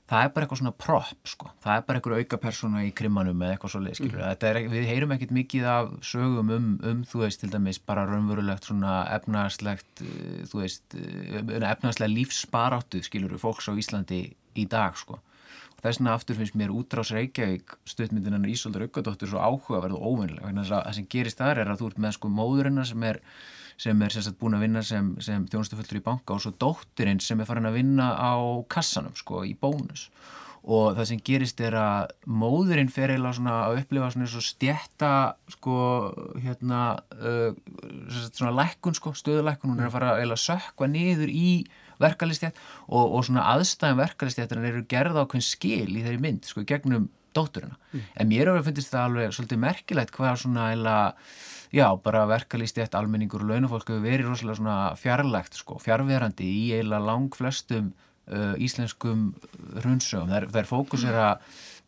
það 0.09 0.21
er 0.23 0.31
bara 0.33 0.45
eitthvað 0.45 0.59
svona 0.61 0.73
prop 0.77 1.29
sko. 1.29 1.49
það 1.63 1.75
er 1.79 1.85
bara 1.87 1.99
eitthvað 1.99 2.21
auka 2.21 2.39
persóna 2.41 2.83
í 2.85 2.91
krimmanum 2.97 3.41
eða 3.41 3.55
eitthvað 3.55 3.73
svoleið, 3.73 3.97
skilur 3.99 4.21
mm. 4.21 4.47
er, 4.49 4.59
við 4.69 4.87
heyrum 4.91 5.13
ekkit 5.15 5.35
mikið 5.35 5.67
af 5.71 5.93
sögum 6.05 6.51
um, 6.53 6.67
um 6.85 7.03
þú 7.09 7.21
veist, 7.23 7.41
til 7.41 7.51
dæmis, 7.53 7.81
bara 7.81 8.05
raunverulegt 8.09 8.69
svona 8.69 8.99
efnarslegt 9.15 10.03
uh, 10.05 10.41
þú 10.51 10.61
veist, 10.61 10.97
uh, 10.99 11.39
efnarslega 11.57 12.13
lífsbaráttu 12.13 13.01
skilur 13.05 13.37
fólks 13.41 13.69
á 13.69 13.73
Íslandi 13.73 14.27
í 14.55 14.67
dag 14.69 14.97
sko. 14.99 15.17
þess 15.81 15.99
vegna 15.99 16.13
aftur 16.13 16.37
finnst 16.37 16.57
mér 16.57 16.73
útrás 16.73 17.11
Reykjavík 17.13 17.75
stuttmyndinan 17.89 18.45
Ísoldur 18.49 18.85
Aukadóttur 18.85 19.29
svo 19.33 19.41
áhugaverð 19.41 19.97
og 19.97 20.05
óvinnileg 20.13 20.45
þess 20.45 20.71
að 20.71 20.85
það 20.85 20.97
sem 20.99 21.11
gerist 21.17 21.41
þar 21.41 21.61
er 21.65 21.73
að 21.73 21.81
þú 21.81 21.91
ert 21.91 22.01
með 22.05 22.17
sko 22.19 22.31
móðurina 22.33 22.85
sem 22.85 23.09
er 23.09 23.21
sem 23.81 24.01
er 24.01 24.13
sagt 24.13 24.39
búin 24.39 24.55
að 24.55 24.65
vinna 24.65 24.83
sem, 24.85 25.11
sem 25.23 25.45
þjónustufulltur 25.51 25.99
í 25.99 26.05
banka 26.05 26.35
og 26.35 26.43
svo 26.43 26.53
dóttirinn 26.59 27.21
sem 27.23 27.39
er 27.41 27.47
farin 27.49 27.67
að 27.69 27.79
vinna 27.81 28.13
á 28.15 28.35
kassanum 28.71 29.15
sko 29.19 29.43
í 29.47 29.55
bónus. 29.59 30.09
Og 30.65 30.95
það 30.97 31.09
sem 31.11 31.19
gerist 31.21 31.59
er 31.61 31.75
að 31.77 32.13
móðurinn 32.25 32.89
fer 32.89 33.11
eiginlega 33.13 33.37
svona 33.37 33.57
að 33.67 33.81
upplifa 33.83 34.07
svona 34.15 34.29
og 34.39 34.45
stjætta 34.47 35.11
sko 35.53 35.75
hérna 36.41 36.79
uh, 37.19 37.51
svona 38.31 38.55
lækkun 38.63 38.97
sko, 38.97 39.13
stöðulækkun. 39.13 39.75
Hún 39.75 39.83
er 39.83 39.91
að 39.91 39.97
fara 39.99 40.15
eiginlega 40.15 40.39
að 40.39 40.45
sökva 40.47 40.89
niður 40.89 41.29
í 41.29 41.49
verkalistjætt 42.01 42.57
og, 42.87 43.03
og 43.03 43.27
svona 43.27 43.45
aðstæðan 43.53 44.01
verkalistjættina 44.01 44.71
eru 44.71 44.81
gerða 44.89 45.27
ákveðin 45.27 45.45
skil 45.45 45.91
í 45.91 46.01
þeirri 46.01 46.23
mynd 46.23 46.49
sko 46.49 46.65
gegnum 46.67 47.11
dótturina. 47.35 47.77
En 48.15 48.31
mér 48.31 48.49
hefur 48.49 48.69
fundist 48.69 48.93
það 48.93 49.09
alveg 49.09 49.35
svolítið 49.35 49.61
merkilegt 49.61 50.15
hvað 50.15 50.41
svona 50.41 50.71
eiginlega 50.71 51.13
já, 51.75 51.89
bara 51.99 52.23
verkalýstjætt 52.29 52.95
almenningur 52.95 53.43
og 53.43 53.51
launafólk 53.51 53.89
hefur 53.91 54.03
verið 54.03 54.29
rosalega 54.29 54.59
svona 54.59 54.79
fjarlægt 54.99 55.59
sko, 55.59 55.77
fjarverandi 55.83 56.47
í 56.47 56.65
eiginlega 56.77 57.03
lang 57.03 57.35
flestum 57.35 57.91
uh, 57.91 58.55
íslenskum 58.61 59.31
hrunsögum. 59.81 60.31
Það 60.31 60.37
er, 60.39 60.49
er 60.61 60.69
fókusera 60.69 61.29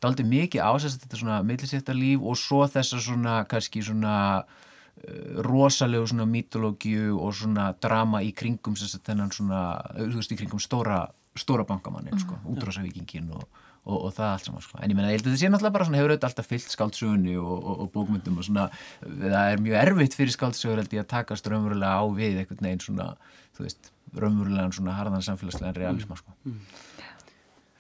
daldið 0.04 0.32
mikið 0.34 0.66
ásæst 0.68 1.06
þetta 1.06 1.22
svona 1.22 1.42
millisættarlíf 1.48 2.26
og 2.26 2.40
svo 2.40 2.66
þessa 2.70 3.00
svona 3.02 3.38
kannski 3.50 3.84
svona 3.86 4.18
uh, 4.44 5.40
rosalegu 5.48 6.10
svona 6.12 6.28
mítológiu 6.30 7.16
og 7.22 7.38
svona 7.40 7.72
drama 7.82 8.22
í 8.26 8.34
kringum 8.36 8.76
þennan 8.76 9.32
svona, 9.32 9.64
uh, 9.96 10.04
þú 10.04 10.20
veist, 10.20 10.36
í 10.36 10.42
kringum 10.42 10.64
stóra, 10.64 11.06
stóra 11.38 11.64
bankamannin, 11.70 12.20
sko, 12.20 12.42
útrásavíkingin 12.52 13.32
og 13.40 13.48
Og, 13.88 14.00
og 14.10 14.16
það 14.18 14.30
allt 14.34 14.48
saman 14.50 14.64
sko. 14.66 14.80
en 14.84 14.92
ég 14.92 14.98
meina, 14.98 15.12
ég 15.14 15.16
held 15.16 15.28
að 15.28 15.32
þetta 15.32 15.40
sé 15.40 15.50
náttúrulega 15.52 15.76
bara 15.78 15.86
svona 15.88 16.00
hefur 16.02 16.12
auðvitað 16.12 16.28
alltaf 16.28 16.50
fyllt 16.52 16.74
skáldsögunni 16.74 17.36
og, 17.40 17.54
og, 17.56 17.78
og 17.86 17.92
bókmyndum 17.94 18.42
og 18.42 18.48
svona, 18.48 18.66
það 19.00 19.38
er 19.54 19.64
mjög 19.64 19.78
erfitt 19.80 20.18
fyrir 20.18 20.36
skáldsögur 20.36 20.82
held 20.82 20.96
ég 20.98 21.06
að 21.06 21.14
takast 21.14 21.48
raunverulega 21.48 22.02
á 22.02 22.06
við 22.18 22.42
einhvern 22.42 22.68
veginn 22.68 22.84
svona, 22.84 23.06
þú 23.56 23.64
veist 23.64 23.92
raunverulegan 24.20 24.76
svona 24.76 24.98
harðan 24.98 25.24
samfélagslegan 25.24 25.78
realisma 25.80 26.20
sko. 26.20 26.36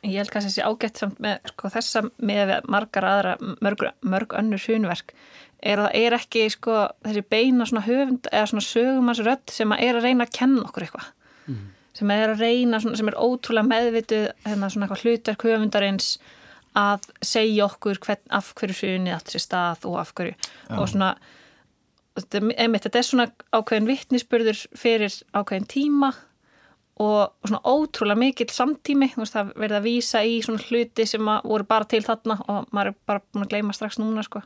Ég 0.06 0.22
held 0.22 0.32
kannski 0.32 0.48
að 0.48 0.54
þessi 0.54 0.68
ágætt 0.70 1.02
samt 1.02 1.20
með 1.24 1.52
sko, 1.52 1.72
þessa 1.74 2.04
með 2.30 2.54
margar 2.72 3.08
aðra 3.10 3.36
mörg, 3.66 3.88
mörg 4.08 4.36
önnur 4.40 4.62
sunverk 4.64 5.12
er 5.60 5.82
að 5.82 5.90
það 5.90 6.04
er 6.06 6.16
ekki 6.22 6.44
sko, 6.54 6.76
þessi 7.04 7.24
beina 7.34 7.68
svona 7.68 7.88
höfund 7.88 8.30
eða 8.32 8.50
svona 8.52 8.68
sögumansrödd 8.68 9.56
sem 9.58 9.74
að 9.74 9.84
er 9.88 9.98
að 9.98 10.08
reyna 10.08 10.28
að 10.28 10.36
kenna 10.38 10.68
okkur 10.70 10.88
eitthvað 10.88 11.12
sem 11.98 12.12
er 12.14 12.34
að 12.34 12.44
reyna, 12.46 12.80
svona, 12.84 12.98
sem 13.00 13.10
er 13.10 13.18
ótrúlega 13.18 13.68
meðvituð 13.72 14.28
hérna 14.46 14.70
svona 14.70 14.86
eitthvað 14.88 15.04
hlutverk 15.06 15.48
höfundarins 15.48 16.12
að 16.78 17.08
segja 17.26 17.66
okkur 17.66 17.98
hvern, 18.06 18.22
af 18.38 18.52
hverju 18.60 18.76
sunni 18.78 19.14
átt 19.16 19.32
sér 19.34 19.42
stað 19.42 19.88
og 19.90 19.98
af 20.04 20.14
hverju. 20.14 20.36
Og 20.78 20.90
svona 20.92 21.16
einmitt, 22.58 22.86
þetta 22.86 23.00
er 23.02 23.06
svona 23.06 23.28
ákveðin 23.54 23.90
vittnisspurður 23.90 24.62
fyrir 24.78 25.14
ákveðin 25.38 25.68
tíma 25.70 26.12
og, 26.98 27.30
og 27.30 27.50
svona 27.50 27.62
ótrúlega 27.70 28.18
mikill 28.22 28.50
samtími, 28.54 29.12
veist 29.18 29.36
það 29.38 29.52
verið 29.56 29.78
að 29.78 29.86
vísa 29.86 30.24
í 30.26 30.40
svona 30.46 30.64
hluti 30.66 31.06
sem 31.10 31.30
voru 31.46 31.68
bara 31.70 31.86
til 31.90 32.02
þarna 32.06 32.40
og 32.50 32.72
maður 32.74 32.94
er 32.94 32.98
bara 33.10 33.22
búin 33.34 33.46
að 33.46 33.52
gleyma 33.54 33.76
strax 33.78 34.00
núna 34.02 34.26
sko. 34.26 34.42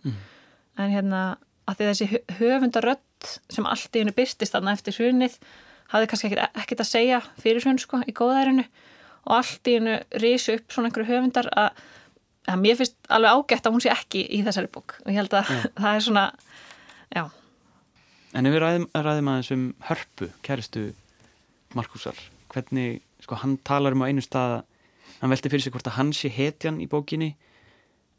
en 0.77 0.91
hérna 0.91 1.21
að 1.67 1.77
því 1.77 1.87
þessi 1.91 2.07
hö- 2.11 2.35
höfundarödd 2.39 3.31
sem 3.49 3.65
allt 3.69 3.95
í 3.95 4.01
hennu 4.01 4.15
byrstist 4.17 4.55
þarna 4.55 4.73
eftir 4.75 4.95
hrunið 4.97 5.37
hafði 5.91 6.11
kannski 6.11 6.31
ekkert, 6.35 6.83
að 6.83 6.89
segja 6.89 7.19
fyrir 7.41 7.63
hrun 7.65 7.81
sko 7.81 8.01
í 8.07 8.15
góðærinu. 8.15 8.65
Og 9.27 9.35
allt 9.37 9.69
í 9.69 9.75
hennu 9.77 9.99
risu 10.23 10.55
upp 10.57 10.73
svona 10.73 10.89
einhverju 10.89 11.11
höfundar 11.11 11.51
að, 11.53 11.83
að 12.49 12.63
mér 12.63 12.79
finnst 12.79 12.97
alveg 13.11 13.37
ágætt 13.37 13.67
að 13.67 13.75
hún 13.75 13.83
sé 13.83 13.91
ekki 13.93 14.23
í 14.33 14.41
þessari 14.47 14.71
bók. 14.73 14.97
Og 15.03 15.13
ég 15.13 15.21
held 15.21 15.35
að 15.37 15.51
það 15.83 15.91
er 15.93 16.05
svona 16.07 16.25
já, 17.11 17.23
En 18.31 18.47
ef 18.47 18.53
við 18.53 18.61
ræðum, 18.63 18.85
ræðum 18.95 19.29
aðeins 19.31 19.51
um 19.51 19.63
hörpu, 19.89 20.29
kæristu 20.45 20.83
Markusar, 21.75 22.15
hvernig, 22.51 23.01
sko, 23.23 23.35
hann 23.41 23.57
talar 23.67 23.95
um 23.95 24.03
á 24.03 24.07
einu 24.07 24.23
stað 24.23 24.53
að 24.59 24.61
hann 25.19 25.33
velti 25.33 25.51
fyrir 25.51 25.65
sig 25.65 25.73
hvort 25.75 25.89
að 25.91 25.97
hann 25.97 26.13
sé 26.15 26.31
hetjan 26.31 26.79
í 26.83 26.87
bókinni 26.91 27.33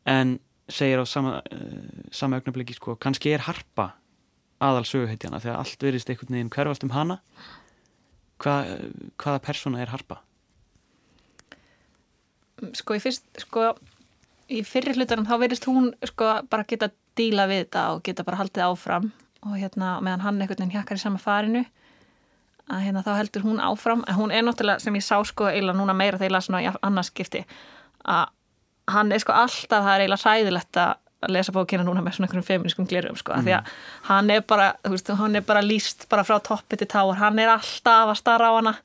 en 0.09 0.37
segir 0.69 1.01
á 1.01 1.05
sama, 1.09 1.41
uh, 1.41 2.05
sama 2.13 2.39
augnabliki, 2.39 2.77
sko, 2.77 2.99
kannski 3.01 3.33
er 3.33 3.47
harpa 3.49 3.95
aðal 4.63 4.85
söguhetjana 4.87 5.41
þegar 5.43 5.63
allt 5.63 5.89
verðist 5.89 6.13
einhvern 6.13 6.37
veginn 6.37 6.53
hverfast 6.53 6.85
um 6.87 6.93
hana 6.95 7.19
Hva, 8.43 8.55
hvaða 9.23 9.43
persóna 9.45 9.83
er 9.83 9.93
harpa? 9.93 10.21
sko 12.79 12.97
í 12.97 13.03
fyrst 13.03 13.27
sko 13.43 13.73
í 14.53 14.63
fyrri 14.67 14.95
hlutunum 14.95 15.27
þá 15.27 15.35
verðist 15.43 15.67
hún 15.67 15.93
sko 16.07 16.29
bara 16.51 16.67
geta 16.69 16.91
díla 17.19 17.49
við 17.51 17.65
þetta 17.65 17.85
og 17.95 18.03
geta 18.07 18.25
bara 18.27 18.41
haldið 18.43 18.67
áfram 18.69 19.09
og 19.43 19.57
hérna 19.59 19.97
meðan 20.05 20.25
hann 20.27 20.41
einhvern 20.41 20.61
veginn 20.61 20.75
hjakkar 20.77 21.01
í 21.01 21.03
sama 21.03 21.21
farinu 21.23 21.65
að 22.71 22.85
hérna 22.87 23.03
þá 23.05 23.13
heldur 23.19 23.47
hún 23.47 23.63
áfram 23.63 24.05
en 24.07 24.19
hún 24.19 24.35
er 24.35 24.45
náttúrulega 24.47 24.85
sem 24.85 24.97
ég 24.97 25.05
sá 25.05 25.17
sko 25.27 25.49
eiginlega 25.51 25.79
núna 25.81 25.97
meira 25.97 26.21
þegar 26.21 26.31
ég 26.31 26.37
las 26.37 26.49
svona 26.49 26.63
í 26.63 26.71
annarskipti 26.71 27.43
að 28.07 28.31
hann 28.93 29.13
er 29.15 29.23
sko 29.23 29.35
alltaf 29.35 29.87
það 29.87 29.95
er 29.95 30.05
eiginlega 30.05 30.23
hræðilegt 30.29 30.83
að 30.85 30.95
að 31.23 31.37
lesa 31.37 31.55
bókina 31.55 31.87
núna 31.87 32.03
með 32.03 32.19
svona 32.19 32.29
einhverjum 32.29 32.49
feminískum 32.49 32.89
glerum 32.91 33.19
sko, 33.19 33.37
mm. 33.37 33.47
því 33.47 33.57
að 33.59 33.73
hann 34.11 34.31
er 34.35 34.45
bara 34.47 34.73
þú 34.83 34.95
veist, 34.97 35.15
hann 35.23 35.39
er 35.39 35.47
bara 35.47 35.65
líst 35.65 36.09
bara 36.13 36.27
frá 36.27 36.39
toppi 36.43 36.79
til 36.81 36.91
táar, 36.91 37.19
hann 37.21 37.39
er 37.43 37.55
alltaf 37.55 38.13
að 38.13 38.21
starra 38.21 38.51
á 38.51 38.59
hana 38.59 38.77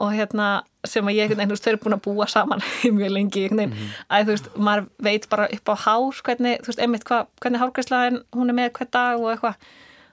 og 0.00 0.12
hérna 0.16 0.50
sem 0.86 1.04
að 1.04 1.18
ég 1.18 1.32
þú 1.34 1.48
veist, 1.50 1.64
þau 1.64 1.70
eru 1.72 1.80
búin 1.82 1.96
að 1.96 2.04
búa 2.06 2.26
saman 2.30 2.62
mjög 2.98 3.12
lengi, 3.12 3.46
veginn, 3.52 3.74
að 4.08 4.28
þú 4.28 4.36
veist 4.36 4.52
maður 4.56 4.86
veit 5.06 5.26
bara 5.32 5.48
upp 5.56 5.72
á 5.72 5.74
hár 5.84 6.22
hvernig, 6.28 6.62
þú 6.62 6.72
veist, 6.72 6.84
einmitt 6.84 7.04
hva, 7.08 7.24
hvernig 7.42 7.62
hárgræslaðin 7.62 8.22
hún 8.36 8.52
er 8.52 8.56
með 8.56 8.72
hvern 8.78 8.94
dag 8.96 9.20
og 9.20 9.34
eitthvað. 9.34 9.68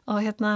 Og 0.08 0.20
hérna 0.24 0.52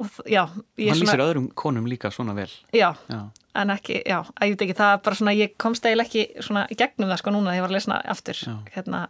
og, 0.00 0.08
já, 0.24 0.42
ég 0.80 0.88
Hann 0.90 0.96
er 0.96 1.00
lýsir 1.00 1.10
svona 1.10 1.28
öðrum 1.28 1.50
konum 1.58 1.88
líka 1.88 2.10
svona 2.12 2.36
vel. 2.36 2.48
Já, 2.72 2.94
Já, 3.12 3.20
en 3.60 3.74
ekki, 3.74 4.00
já, 4.08 4.18
ég 4.40 4.54
veit 4.54 4.64
ekki 4.66 4.78
það 4.78 4.94
er 4.94 5.04
bara 5.04 5.20
svona, 5.20 5.36
ég 5.36 5.58
komst 5.60 5.86
eiginlega 5.86 6.08
ekki 6.08 6.44
svona 6.44 6.64
gegnum 6.72 7.12
það 7.12 7.20
sko 7.20 7.34
núna 7.34 7.52
þegar 7.52 7.60
ég 7.60 7.66
var 7.66 7.74
að 7.74 7.78
lesna 7.78 8.00
aftur. 8.14 8.40
Já. 8.40 8.56
hérna 8.76 9.02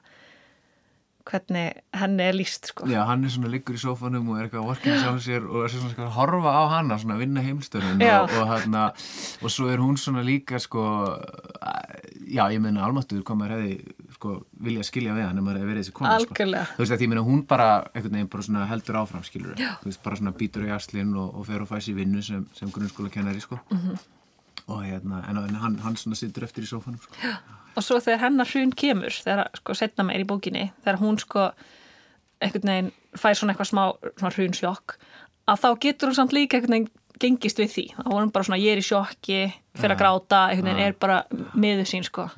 hvernig 1.29 1.73
henni 1.97 2.25
er 2.27 2.35
líst 2.37 2.67
sko 2.73 2.87
Já, 2.91 3.01
hann 3.09 3.25
er 3.25 3.31
svona 3.35 3.51
liggur 3.53 3.77
í 3.79 3.81
sófanum 3.83 4.29
og 4.33 4.39
er 4.41 4.49
eitthvað 4.49 4.67
vorkinn 4.69 4.99
sjá 5.01 5.13
sér 5.23 5.47
og 5.49 5.65
er 5.67 5.73
svona 5.75 6.07
að 6.07 6.15
horfa 6.17 6.53
á 6.55 6.63
hana 6.77 6.99
svona 6.99 7.17
að 7.17 7.23
vinna 7.25 7.45
heimstöðun 7.47 8.03
Já. 8.03 8.17
og, 8.25 8.35
og, 8.41 8.47
hana, 8.53 8.85
og 9.43 9.51
svo 9.55 9.69
er 9.73 9.83
hún 9.83 9.99
svona 10.01 10.23
líka 10.27 10.59
sko 10.63 10.83
já, 12.33 12.45
ég 12.53 12.61
meina 12.63 12.85
almáttuður 12.87 13.25
hvað 13.29 13.39
maður 13.43 13.55
hefði 13.57 13.97
sko 14.17 14.35
vilja 14.67 14.85
skilja 14.87 15.15
við 15.17 15.27
hann 15.27 15.39
ef 15.41 15.45
maður 15.47 15.61
hefði 15.63 15.71
verið 15.73 15.83
þessi 15.85 15.95
kona 15.99 16.17
sko. 16.23 16.37
Þú 16.39 16.83
veist 16.83 16.95
að 16.97 17.05
ég 17.05 17.11
meina 17.13 17.25
hún 17.27 17.43
bara 17.51 17.69
einhvern 17.93 18.17
veginn 18.17 18.31
bara 18.33 18.47
svona 18.47 18.67
heldur 18.71 18.99
áfram 19.03 19.25
skilur 19.27 19.57
þú 19.59 19.89
veist 19.91 20.03
bara 20.05 20.19
svona 20.21 20.35
býtur 20.39 20.67
í 20.69 20.73
aslinn 20.75 21.15
og, 21.19 21.35
og 21.41 21.47
fer 21.49 21.65
og 21.65 21.71
fæs 21.73 21.89
í 21.93 21.97
vinnu 21.97 22.23
sem, 22.25 22.45
sem 22.57 22.71
grunnskóla 22.73 23.11
kennari 23.13 23.43
sko 23.43 23.59
Mhm. 23.73 23.99
og 24.73 24.85
hérna, 24.87 25.25
en, 25.29 25.55
hann, 25.59 25.75
hann 25.83 25.97
svona 25.99 26.15
sittur 26.17 26.45
eftir 26.47 26.63
í 26.63 26.69
sófanum 26.71 27.01
sko. 27.03 27.15
Og 27.77 27.85
svo 27.85 28.01
þegar 28.03 28.27
hennar 28.27 28.51
hrun 28.51 28.73
kemur 28.77 29.15
þegar 29.15 29.51
sko 29.59 29.77
setna 29.79 30.05
meir 30.07 30.25
í 30.25 30.29
bókinni 30.29 30.71
þegar 30.83 31.01
hún 31.01 31.21
sko 31.23 31.51
einhvern 32.43 32.73
veginn 32.73 32.91
fær 33.17 33.39
svona 33.39 33.55
eitthvað 33.55 33.71
smá 33.71 33.85
svona 34.19 34.35
hrun 34.37 34.57
sjokk 34.57 34.97
að 35.51 35.63
þá 35.63 35.69
getur 35.87 36.11
hún 36.11 36.19
samt 36.19 36.37
líka 36.37 36.59
einhvern 36.59 36.77
veginn 36.79 36.91
gengist 37.23 37.61
við 37.61 37.71
því. 37.71 37.85
Þá 37.97 38.09
er 38.09 38.19
hún 38.19 38.31
bara 38.35 38.47
svona 38.49 38.59
ég 38.59 38.75
er 38.75 38.81
í 38.81 38.87
sjokki 38.87 39.41
fyrir 39.79 39.95
að 39.95 40.01
gráta 40.01 40.39
einhvern 40.51 40.73
veginn 40.73 40.87
er 40.89 40.97
bara 40.99 41.19
miður 41.55 41.89
sín 41.91 42.07
sko 42.07 42.29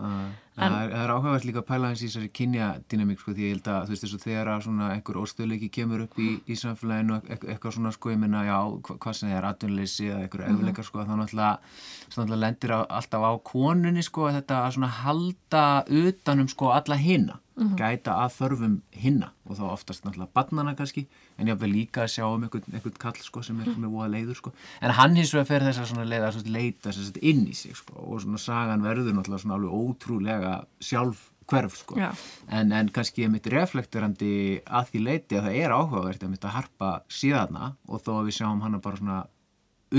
En, 0.55 0.71
það, 0.71 0.85
er, 0.85 0.93
er 1.03 1.11
áhugavert 1.11 1.47
líka 1.49 1.59
að 1.65 1.67
pæla 1.67 1.89
eins 1.91 2.03
í 2.05 2.07
þessari 2.07 2.29
kynja 2.39 2.67
dynamík 2.93 3.19
sko 3.19 3.33
því 3.35 3.43
ég 3.43 3.55
held 3.57 3.71
að 3.73 3.89
þú 3.89 3.95
veist 3.95 4.05
þess 4.05 4.17
að 4.19 4.27
þegar 4.29 4.51
að 4.53 4.61
svona 4.69 4.91
einhver 4.95 5.17
óstöðleiki 5.19 5.71
kemur 5.75 6.05
upp 6.05 6.21
í, 6.23 6.29
í 6.47 6.59
samfélaginu 6.61 7.17
eitthvað, 7.19 7.49
eitthvað 7.51 7.75
svona 7.75 7.93
sko 7.97 8.13
ég 8.13 8.21
minna 8.23 8.45
já 8.47 8.55
hva, 8.63 8.97
hvað 9.03 9.17
sem 9.19 9.33
er 9.35 9.49
atvinnleysi 9.49 10.07
eða 10.13 10.21
einhver 10.23 10.45
efleikar 10.47 10.87
sko 10.87 11.07
þá 11.09 11.15
náttúrulega, 11.19 12.37
lendir 12.45 12.77
á, 12.79 12.81
alltaf 13.01 13.27
á 13.27 13.33
konunni 13.51 14.07
sko 14.07 14.29
að 14.29 14.39
þetta 14.39 14.61
að 14.61 14.77
svona 14.77 14.93
halda 15.01 15.65
utanum 16.05 16.53
sko 16.55 16.71
alla 16.77 17.01
hinna 17.03 17.41
mm 17.57 17.67
-hmm. 17.67 17.77
gæta 17.79 18.17
að 18.25 18.35
þörfum 18.39 18.81
hinna 18.91 19.33
og 19.47 19.57
þá 19.59 19.65
oftast 19.71 20.05
náttúrulega 20.05 20.35
barnana 20.35 20.75
kannski 20.75 21.07
en 21.39 21.49
ég 21.49 21.55
hafði 21.55 21.73
líka 21.73 22.03
að 22.05 22.13
sjá 22.15 22.25
um 22.27 22.43
einhvern, 22.43 22.65
einhvern 22.73 22.99
kall 22.99 23.21
sko 23.21 23.43
sem 23.43 23.61
er, 23.61 23.69
er 23.69 23.89
óa 23.89 24.09
leiður 24.09 24.37
sko. 24.37 24.53
En 24.81 24.91
hann 24.91 25.17
hins 25.17 25.35
vegar 25.35 25.47
fer 25.47 25.63
þess 25.63 25.93
að 25.93 26.05
leita 26.47 26.91
þess 26.93 27.11
að 27.11 27.23
inn 27.23 27.47
í 27.47 27.55
sig 27.55 27.77
sko 27.77 27.95
og 27.95 28.21
svona 28.21 28.39
sagan 28.39 28.83
verður 28.83 29.15
náttúrulega 29.15 29.43
svona 29.43 29.55
alveg 29.55 29.71
ótrúlega 29.71 30.65
sjálf 30.81 31.31
hverf 31.47 31.77
sko 31.77 31.99
en, 32.01 32.73
en 32.73 32.89
kannski 32.89 33.25
ég 33.25 33.33
mitt 33.33 33.47
reflekturandi 33.53 34.63
að 34.65 34.91
því 34.91 35.03
leiti 35.09 35.39
að 35.39 35.49
það 35.49 35.59
er 35.61 35.75
áhugavert 35.77 36.23
að 36.25 36.33
mitt 36.33 36.45
að 36.45 36.57
harpa 36.57 36.91
síðana 37.09 37.75
og 37.87 38.03
þó 38.05 38.13
að 38.19 38.27
við 38.31 38.39
sjáum 38.39 38.63
hann 38.65 38.81
bara 38.81 39.01
svona 39.01 39.19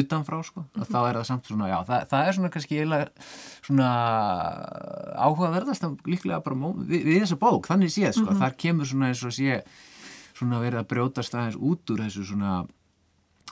utanfrá 0.02 0.44
sko, 0.44 0.62
mm 0.62 0.82
-hmm. 0.82 0.92
þá 0.92 1.00
er 1.10 1.16
það 1.16 1.28
samt 1.30 1.50
svona, 1.50 1.68
já, 1.68 1.80
það, 1.88 2.08
það 2.12 2.28
er 2.28 2.34
svona 2.38 2.50
kannski 2.54 2.78
eiginlega 2.80 3.08
svona 3.62 3.90
áhugaverðast 5.26 5.84
líklega 6.06 6.40
bara 6.44 6.56
við, 6.56 7.02
við 7.06 7.22
þessa 7.24 7.42
bók, 7.42 7.68
þannig 7.68 7.92
séð 7.92 8.12
sko, 8.12 8.26
mm 8.26 8.30
-hmm. 8.30 8.40
þar 8.40 8.58
kemur 8.58 8.86
svona 8.86 9.08
eins 9.08 9.24
og 9.24 9.34
sé 9.34 9.62
svona 10.36 10.60
verið 10.60 10.80
að 10.80 10.90
brjótast 10.92 11.36
aðeins 11.36 11.60
út 11.60 11.90
úr 11.90 12.02
þessu 12.04 12.26
svona 12.26 12.66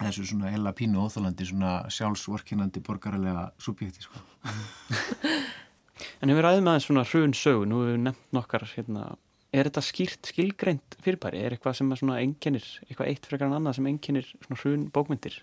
þessu 0.01 0.25
svona 0.25 0.49
hella 0.49 0.73
pínu 0.73 1.05
óþálandi 1.05 1.45
svona 1.45 1.73
sjálfsvorkinandi 1.89 2.81
borgaralega 2.81 3.51
subjekti 3.57 4.01
sko 4.01 4.17
En 6.21 6.31
ef 6.31 6.35
við 6.35 6.43
ræðum 6.43 6.67
aðeins 6.71 6.87
svona 6.87 7.03
hrun 7.05 7.35
sögu, 7.37 7.67
nú 7.69 7.83
hefur 7.83 7.93
við 7.93 8.03
nefnt 8.07 8.35
nokkar 8.35 8.65
hérna, 8.73 9.03
er 9.53 9.69
þetta 9.69 9.83
skýrt 9.85 10.29
skilgreint 10.31 10.95
fyrirbæri, 11.05 11.43
er 11.43 11.55
eitthvað 11.55 11.77
sem 11.77 11.91
er 11.93 11.99
svona 12.01 12.19
enginnir, 12.23 12.65
eitthvað 12.87 13.09
eitt 13.11 13.27
frekar 13.29 13.49
en 13.49 13.57
annað 13.59 13.77
sem 13.77 13.89
enginnir 13.91 14.29
svona 14.45 14.59
hrun 14.63 14.87
bókmyndir? 14.95 15.37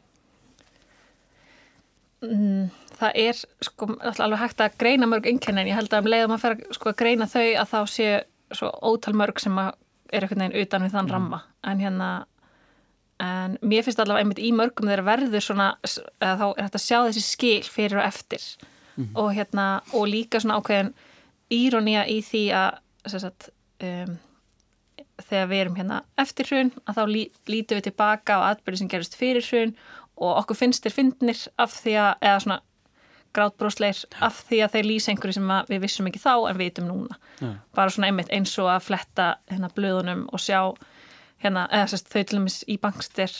Mm, 2.21 2.69
það 2.99 3.21
er 3.23 3.39
sko 3.65 3.87
alveg 4.05 4.43
hægt 4.43 4.61
að 4.61 4.75
greina 4.81 5.09
mörg 5.09 5.29
einkenni 5.31 5.63
en 5.63 5.71
ég 5.71 5.79
held 5.79 5.95
að 5.95 6.05
um 6.05 6.11
leiðum 6.13 6.35
að 6.37 6.43
fara 6.43 6.75
sko, 6.77 6.91
að 6.91 6.99
greina 7.01 7.29
þau 7.31 7.47
að 7.47 7.71
þá 7.71 7.79
sé 7.89 8.09
svo 8.53 8.69
ótal 8.91 9.15
mörg 9.17 9.41
sem 9.41 9.57
er 9.61 10.27
einhvern 10.27 10.45
veginn 10.45 10.67
utan 10.67 10.85
við 10.85 10.97
þann 10.97 11.07
mm. 11.07 11.15
ramma 11.15 11.41
en 11.71 11.81
hérna 11.81 12.11
en 13.21 13.57
mér 13.61 13.85
finnst 13.85 14.01
allavega 14.03 14.25
einmitt 14.25 14.41
í 14.43 14.51
mörgum 14.57 14.89
þeirra 14.91 15.07
verður 15.07 15.45
svona 15.45 15.71
þá 15.85 16.47
er 16.51 16.63
hægt 16.65 16.79
að 16.79 16.85
sjá 16.87 16.99
þessi 16.99 17.25
skil 17.25 17.63
fyrir 17.69 18.01
og 18.01 18.07
eftir 18.09 18.45
mm. 18.97 19.11
og 19.15 19.33
hérna 19.37 19.67
og 19.97 20.09
líka 20.11 20.41
svona 20.41 20.59
ákveðin 20.61 20.93
írónía 21.53 22.07
í 22.09 22.21
því 22.25 22.43
að 22.57 23.15
sagt, 23.17 23.51
um, 23.85 24.17
þegar 25.29 25.51
við 25.51 25.63
erum 25.65 25.79
hérna 25.81 26.03
eftir 26.21 26.49
hrun 26.49 26.73
að 26.85 27.01
þá 27.01 27.03
lí, 27.11 27.25
lítum 27.51 27.81
við 27.81 27.89
tilbaka 27.91 28.41
á 28.41 28.41
atbyrði 28.53 28.83
sem 28.83 28.91
gerist 28.93 29.17
fyrir 29.19 29.45
hrun 29.47 29.75
og 29.77 30.00
okkur 30.21 30.59
finnst 30.59 30.85
þér 30.85 30.97
fyndnir 30.97 31.45
af 31.61 31.73
því 31.81 31.97
að, 32.01 32.13
eða 32.21 32.43
svona 32.45 32.61
grátbrósleir 33.37 34.01
af 34.25 34.41
því 34.49 34.63
að 34.65 34.73
þeir 34.75 34.89
lýsa 34.89 35.13
einhverju 35.13 35.37
sem 35.37 35.53
við 35.69 35.83
vissum 35.85 36.09
ekki 36.11 36.23
þá 36.23 36.33
en 36.51 36.59
vitum 36.59 36.89
núna 36.89 37.19
ja. 37.39 37.53
bara 37.77 37.93
svona 37.93 38.11
einmitt 38.11 38.33
eins 38.35 38.57
og 38.59 38.71
að 38.73 38.89
fletta 38.89 39.29
hérna 39.51 39.71
blöðunum 39.77 40.25
og 40.33 40.43
sjá 40.43 40.59
hérna, 41.43 41.67
eða 41.71 41.93
sérst 41.93 42.11
þau 42.11 42.23
til 42.23 42.41
dæmis 42.41 42.59
í 42.67 42.77
bangstir 42.83 43.31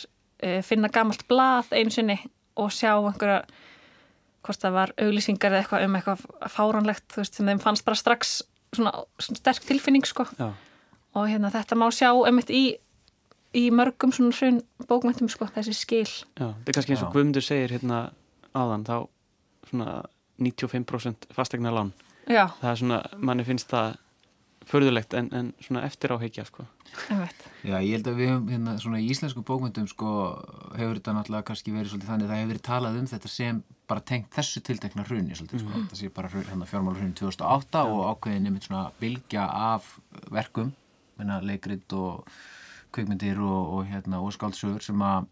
uh, 0.45 0.61
finna 0.65 0.91
gamalt 0.93 1.25
blað 1.29 1.73
einu 1.75 1.93
sinni 1.93 2.17
og 2.59 2.71
sjá 2.75 2.93
einhverja 2.95 3.41
hvort 4.41 4.63
það 4.63 4.77
var 4.77 4.93
auglýsingar 4.97 5.53
eða 5.53 5.61
eitthvað 5.61 5.85
um 5.85 5.97
eitthvað 5.99 6.23
fáránlegt 6.55 7.07
þú 7.11 7.21
veist 7.21 7.37
sem 7.37 7.51
þeim 7.51 7.61
fannst 7.61 7.85
bara 7.85 7.99
strax 7.99 8.37
svona, 8.73 8.93
svona 9.21 9.41
sterk 9.43 9.67
tilfinning 9.67 10.07
sko 10.07 10.25
ja. 10.39 10.53
og 11.17 11.27
hérna 11.29 11.51
þetta 11.53 11.77
má 11.77 11.89
sjá 11.93 12.09
einmitt 12.15 12.49
í 12.53 12.63
í 13.57 13.65
mörgum 13.75 14.13
svona 14.15 14.35
hrun 14.37 14.61
bókmæntum 14.89 15.29
sko, 15.31 15.49
þessi 15.55 15.75
skil 15.75 16.05
Já, 16.07 16.51
þetta 16.51 16.71
er 16.71 16.77
kannski 16.77 16.95
eins 16.95 17.05
og 17.05 17.15
Guðmundur 17.15 17.45
segir 17.45 17.75
hérna 17.75 18.03
áðan, 18.55 18.85
þá 18.87 18.95
svona 19.71 19.97
95% 20.41 21.31
fastegna 21.35 21.73
lán 21.75 21.91
Já. 22.29 22.47
það 22.61 22.71
er 22.71 22.81
svona, 22.83 23.01
manni 23.19 23.45
finnst 23.47 23.71
það 23.71 23.97
förðulegt 24.71 25.15
en, 25.17 25.27
en 25.33 25.49
svona 25.63 25.81
eftir 25.87 26.13
áheikja 26.13 26.45
sko. 26.45 26.63
Já, 27.65 27.79
ég 27.81 27.95
held 27.95 28.09
að 28.11 28.19
við 28.19 28.29
hefum 28.29 28.49
hérna 28.51 28.75
svona 28.79 28.99
í 29.01 29.07
íslensku 29.09 29.43
bókmyndum 29.47 29.87
sko 29.89 30.11
hefur 30.77 30.99
þetta 30.99 31.15
náttúrulega 31.17 31.47
kannski 31.49 31.73
verið 31.73 31.93
svolítið 31.93 32.11
þannig 32.11 32.29
það 32.29 32.41
hefur 32.41 32.51
verið 32.51 32.65
talað 32.67 32.99
um 32.99 33.09
þetta 33.09 33.31
sem 33.31 33.61
bara 33.89 34.05
tengt 34.11 34.29
þessu 34.35 34.61
tiltekna 34.67 35.05
hrunni 35.07 35.37
svolítið 35.37 35.63
sko, 35.63 35.73
mm. 35.73 35.87
það 35.91 36.01
sé 36.01 36.11
bara 36.13 36.31
hérna, 36.35 36.69
fjármálurhrunni 36.69 37.17
2008 37.19 37.81
Já. 37.81 37.95
og 37.95 38.03
ákveðin 38.11 38.47
nefnit 38.47 38.67
svona 38.69 38.83
bilgja 39.01 39.47
af 39.71 39.89
verkum, 40.31 40.73
leikrit 41.47 41.97
og 41.97 42.29
kvikmyndir 42.95 43.39
og, 43.41 43.61
og, 43.77 43.85
hérna, 43.89 44.21
og 44.21 44.33
skáldsögur 44.35 44.83
sem 44.83 45.03
að 45.05 45.27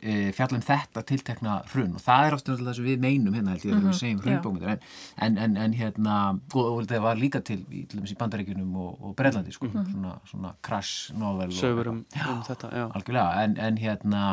e, 0.00 0.32
fjalla 0.36 0.58
um 0.58 0.64
þetta 0.64 1.04
tiltekna 1.08 1.56
hrun. 1.72 1.94
Og 1.98 2.04
það 2.04 2.26
er 2.26 2.36
ofta 2.36 2.56
það 2.60 2.78
sem 2.78 2.88
við 2.88 3.02
meinum 3.04 3.36
hérna 3.36 3.54
held 3.54 3.66
ég 3.66 3.76
að 3.76 3.88
við 3.88 3.98
segjum 4.00 4.22
hrunbókmyndir 4.24 4.74
en, 4.74 4.84
en, 5.26 5.38
en, 5.46 5.56
en 5.64 5.78
hérna 5.80 6.18
og, 6.34 6.60
og 6.62 6.82
þetta 6.84 7.02
var 7.06 7.20
líka 7.20 7.42
til 7.46 7.60
í, 7.70 7.84
í 7.84 8.18
bandaríkunum 8.20 8.76
og 8.84 9.16
Breitlandi 9.18 9.54
sko, 9.54 9.70
mm 9.70 9.78
-hmm. 9.78 9.92
svona, 9.92 10.14
svona 10.30 10.54
crash 10.62 11.14
novel 11.18 11.52
sögur 11.52 11.92
um, 11.92 12.04
um 12.28 12.42
þetta, 12.48 12.70
já. 12.70 12.86
algjörlega, 12.92 13.44
en 13.68 13.76
hérna 13.76 14.24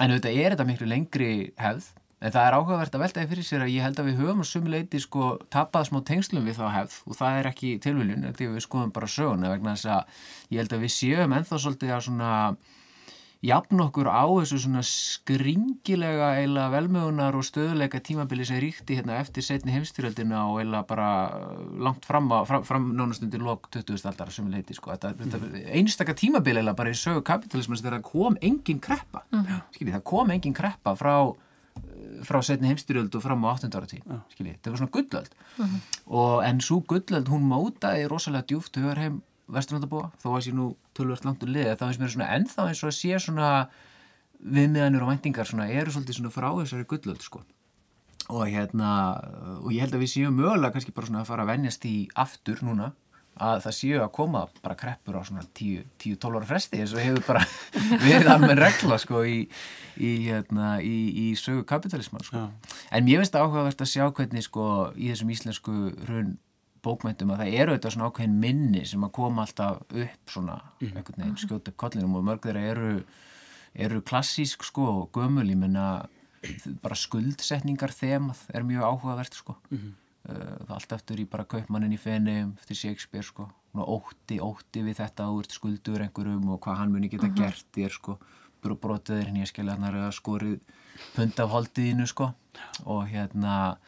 en 0.00 0.10
auðvitað 0.10 0.38
er 0.38 0.54
þetta 0.54 0.68
miklu 0.68 0.86
lengri 0.88 1.32
hefð 1.60 1.90
En 2.20 2.32
það 2.34 2.46
er 2.46 2.54
áhugavert 2.58 2.96
að 2.96 3.04
veltaði 3.06 3.30
fyrir 3.30 3.46
sér 3.48 3.62
að 3.64 3.70
ég 3.72 3.84
held 3.86 4.00
að 4.00 4.10
við 4.10 4.18
höfum 4.20 4.42
á 4.44 4.46
sumuleiti 4.50 4.98
sko 5.00 5.28
tapað 5.52 5.86
smá 5.88 6.02
tengslum 6.04 6.44
við 6.44 6.58
þá 6.58 6.66
hefð 6.74 6.98
og 7.08 7.16
það 7.16 7.38
er 7.38 7.48
ekki 7.48 7.70
tilviljun, 7.80 8.26
þegar 8.36 8.58
við 8.58 8.66
skoðum 8.66 8.92
bara 8.92 9.08
söguna 9.08 9.52
vegna 9.54 9.72
þess 9.72 9.88
að 9.94 10.26
ég 10.52 10.60
held 10.60 10.76
að 10.76 10.84
við 10.84 10.92
séum 10.98 11.34
ennþá 11.38 11.60
svolítið 11.64 11.94
að 11.96 12.04
svona 12.10 12.34
jafn 13.40 13.80
okkur 13.80 14.08
á 14.12 14.28
þessu 14.28 14.58
svona 14.60 14.82
skringilega 14.84 16.28
eila 16.42 16.66
velmögunar 16.74 17.36
og 17.38 17.46
stöðuleika 17.48 18.02
tímabili 18.04 18.44
sem 18.44 18.60
ríkti 18.60 18.98
hérna 18.98 19.16
eftir 19.22 19.44
setni 19.46 19.72
heimstyrjöldina 19.72 20.42
og 20.50 20.60
eila 20.60 20.82
bara 20.88 21.08
langt 21.80 22.04
fram, 22.04 22.28
fram, 22.44 22.66
fram 22.68 22.90
nánastundir 22.98 23.40
lok 23.40 23.70
20. 23.72 23.96
aldar 24.04 24.28
að 24.28 24.36
sumuleiti 24.36 24.76
sko. 24.76 24.92
Þetta, 24.92 25.14
mm. 25.16 25.32
þetta 25.32 25.76
einstaka 25.80 26.16
tímabili 26.20 26.60
eila 26.60 26.76
bara 26.76 26.92
í 26.92 26.98
sögu 27.00 27.24
kapitalismans 27.24 27.80
þegar 27.80 28.04
kom 28.04 28.36
engin 28.44 28.82
kreppa, 28.84 29.24
mm. 29.32 29.62
Skilji, 29.72 29.94
það 29.96 30.10
kom 30.12 30.34
engin 30.36 30.56
kreppa 30.60 30.92
frá 31.00 31.14
frá 32.26 32.40
setni 32.44 32.70
heimstyrjöld 32.70 33.14
og 33.16 33.24
fram 33.24 33.44
á 33.46 33.56
18. 33.56 33.74
ára 33.76 33.88
tí 33.88 34.00
það 34.04 34.70
var 34.70 34.80
svona 34.80 34.94
gullöld. 34.96 35.32
Uh 35.58 35.66
-huh. 35.66 35.80
og 36.06 36.44
en 36.44 36.60
svo 36.60 36.80
gullöld 36.80 37.28
hún 37.28 37.48
mótaði 37.48 38.08
rosalega 38.08 38.46
djúft 38.46 38.76
höfur 38.76 38.98
heim 38.98 39.22
vesturlandabúa. 39.48 40.10
Þó 40.22 40.28
að 40.36 40.44
sé 40.44 40.52
nú 40.52 40.76
tölvört 40.94 41.24
langt 41.24 41.42
úr 41.42 41.50
liða 41.50 41.76
þá 41.76 41.86
finnst 41.86 42.00
mér 42.00 42.12
svona 42.14 42.32
ennþá 42.36 42.68
eins 42.68 42.82
og 42.82 42.90
að 42.90 42.98
sé 42.98 43.18
svona 43.18 43.68
viðmiðanir 44.40 45.02
og 45.02 45.10
væntingar 45.12 45.46
svona 45.46 45.68
eru 45.68 45.90
svolítið 45.90 46.16
svona 46.18 46.30
frá 46.30 46.48
þessari 46.56 46.84
gullöld 46.84 47.22
sko. 47.22 47.42
Og 48.30 48.46
hérna 48.46 48.90
og 49.64 49.72
ég 49.72 49.80
held 49.80 49.94
að 49.94 50.02
við 50.04 50.12
séum 50.14 50.36
mögulega 50.38 50.72
kannski 50.72 50.94
bara 50.94 51.06
svona 51.06 51.20
að 51.20 51.26
fara 51.26 51.42
að 51.42 51.52
vennjast 51.52 51.84
í 51.84 52.08
aftur 52.14 52.62
núna 52.62 52.92
að 53.40 53.62
það 53.64 53.76
séu 53.76 54.00
að 54.04 54.12
koma 54.16 54.42
bara 54.60 54.76
kreppur 54.78 55.16
á 55.16 55.22
svona 55.24 55.44
10-12 55.56 56.36
ára 56.36 56.48
fresti 56.48 56.80
eins 56.82 56.92
og 56.94 57.02
hefur 57.02 57.24
bara 57.26 57.44
verið 58.04 58.28
alveg 58.34 58.60
regla 58.60 58.98
sko 59.00 59.22
í, 59.24 59.38
í, 59.96 60.10
hérna, 60.26 60.74
í, 60.84 60.96
í 61.24 61.26
sögu 61.40 61.64
kapitalisman 61.68 62.26
sko. 62.26 62.44
en 62.90 63.06
mér 63.06 63.22
finnst 63.22 63.36
það 63.36 63.46
áhugavert 63.46 63.84
að 63.84 63.92
sjá 63.94 64.04
hvernig 64.08 64.46
sko 64.46 64.68
í 64.96 65.10
þessum 65.12 65.32
íslensku 65.36 65.76
hrun 66.04 66.36
bókmæntum 66.84 67.32
að 67.34 67.42
það 67.42 67.56
eru 67.60 67.74
auðvitað 67.74 67.96
svona 67.96 68.10
ákveðin 68.10 68.38
minni 68.40 68.84
sem 68.88 69.02
að 69.04 69.16
koma 69.18 69.44
alltaf 69.44 69.82
upp 69.88 70.32
svona 70.32 70.60
mm. 70.60 70.94
einhvern 70.94 71.24
veginn 71.24 71.40
skjóta 71.40 71.72
upp 71.72 71.80
kollinum 71.80 72.16
og 72.16 72.24
mörg 72.28 72.46
þeirra 72.46 72.62
eru, 72.72 72.92
eru 73.76 74.00
klassísk 74.04 74.64
sko 74.64 74.86
og 75.02 75.10
gömul, 75.16 75.48
ég 75.48 75.60
menna 75.60 75.88
bara 76.80 76.96
skuldsetningar 76.96 77.92
þemað 77.92 78.46
er 78.56 78.64
mjög 78.64 78.86
áhugavert 78.88 79.36
sko 79.36 79.58
mm 79.68 79.90
uh, 80.28 80.74
allt 80.74 80.92
eftir 80.92 81.22
í 81.22 81.28
bara 81.30 81.46
kaupmannin 81.48 81.94
í 81.96 82.00
fenum 82.00 82.54
eftir 82.58 82.76
Shakespeare 82.76 83.26
sko 83.26 83.48
ótti, 83.70 84.40
ótti 84.42 84.82
við 84.82 84.98
þetta 84.98 85.30
og 85.30 85.44
ert 85.44 85.54
skuldur 85.54 86.02
einhverjum 86.04 86.50
og 86.50 86.60
hvað 86.64 86.80
hann 86.82 86.92
muni 86.92 87.08
geta 87.08 87.26
uh 87.26 87.30
mhm. 87.30 87.38
-huh. 87.38 87.46
gert 87.46 87.66
þér 87.76 87.96
sko 87.96 88.18
brotiðir 88.60 89.24
hérna 89.24 89.40
ég 89.40 89.48
skilja 89.48 89.76
hann 89.76 89.94
að 89.94 90.12
skorið 90.12 90.60
pund 91.14 91.40
af 91.40 91.50
holdiðinu 91.50 92.06
sko 92.06 92.32
og 92.84 93.06
hérna 93.08 93.78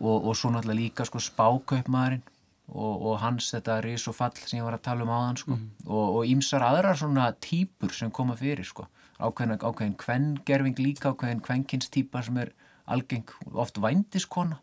og, 0.00 0.24
og 0.26 0.36
svo 0.36 0.50
náttúrulega 0.50 0.80
líka 0.80 1.04
sko 1.04 1.18
spákaupmaðurinn 1.18 2.22
og, 2.68 3.02
og 3.06 3.20
hans 3.20 3.52
þetta 3.52 3.80
ris 3.84 4.08
og 4.08 4.16
fall 4.16 4.34
sem 4.36 4.58
ég 4.58 4.64
var 4.64 4.78
að 4.78 4.86
tala 4.88 5.04
um 5.04 5.12
áðan 5.12 5.38
sko 5.42 5.54
mm. 5.54 5.68
og 5.86 6.26
ímsar 6.26 6.64
aðrar 6.66 6.98
svona 6.98 7.32
týpur 7.32 7.92
sem 7.94 8.10
koma 8.10 8.36
fyrir 8.38 8.66
sko 8.66 8.88
ákveðin, 9.18 9.60
ákveðin 9.60 9.96
kvengerfing 10.00 10.78
líka 10.78 11.12
ákveðin 11.12 11.42
kvenkinstýpa 11.44 12.22
sem 12.26 12.38
er 12.42 12.52
algeng 12.86 13.28
oft 13.52 13.78
vændiskona 13.78 14.58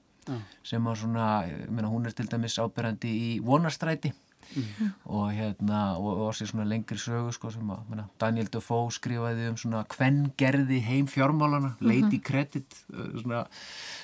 sem 0.64 0.88
að 0.88 0.98
svona, 1.04 1.28
meina 1.70 1.92
hún 1.92 2.08
er 2.10 2.16
til 2.18 2.28
dæmis 2.30 2.60
áberandi 2.62 3.12
í 3.12 3.30
vonarstræti. 3.46 4.14
Og 5.06 5.30
hérna 5.30 5.80
og, 6.00 6.24
og 6.26 6.34
sér 6.34 6.50
svona 6.50 6.66
lengri 6.66 6.98
sögu 6.98 7.30
sko 7.36 7.52
sem 7.54 7.70
að 7.70 7.84
meina, 7.92 8.08
Daniel 8.22 8.48
Defoe 8.50 8.90
skrifaði 8.94 9.50
um 9.52 9.58
svona 9.62 9.84
hvern 9.94 10.32
gerði 10.42 10.80
heim 10.88 11.10
fjármálana 11.12 11.76
Lady 11.86 12.18
Credit 12.18 12.80
uh, 12.90 13.12
svona 13.22 13.44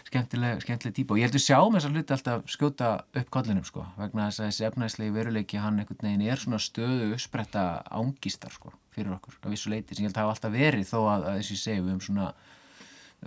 skemmtileg, 0.06 0.62
skemmtileg 0.62 0.96
típa. 1.00 1.16
Og 1.16 1.22
ég 1.22 1.26
heldur 1.26 1.42
sjá 1.42 1.58
með 1.64 1.80
þess 1.80 1.90
að 1.90 1.98
hluti 1.98 2.16
alltaf 2.18 2.46
skjóta 2.54 2.92
upp 3.22 3.32
kollinum 3.34 3.66
sko 3.66 3.88
vegna 3.98 4.30
þess 4.30 4.44
að 4.44 4.52
þessi 4.52 4.68
efnæðslegi 4.70 5.16
veruleiki 5.18 5.62
hann 5.62 5.82
einhvern 5.82 6.10
veginn 6.12 6.28
er 6.30 6.44
svona 6.44 6.62
stöðu 6.62 7.14
uppspretta 7.16 7.66
ángistar 7.90 8.54
sko 8.54 8.76
fyrir 8.94 9.18
okkur 9.18 9.42
á 9.42 9.48
vissu 9.50 9.74
leiti 9.74 9.98
sem 9.98 10.06
ég 10.06 10.12
held 10.12 10.20
að 10.20 10.28
hafa 10.28 10.38
alltaf 10.38 10.54
verið 10.54 10.92
þó 10.92 11.00
að, 11.02 11.26
að 11.32 11.42
þessi 11.42 11.58
segjum 11.64 11.90
um 11.96 12.04
svona 12.06 12.30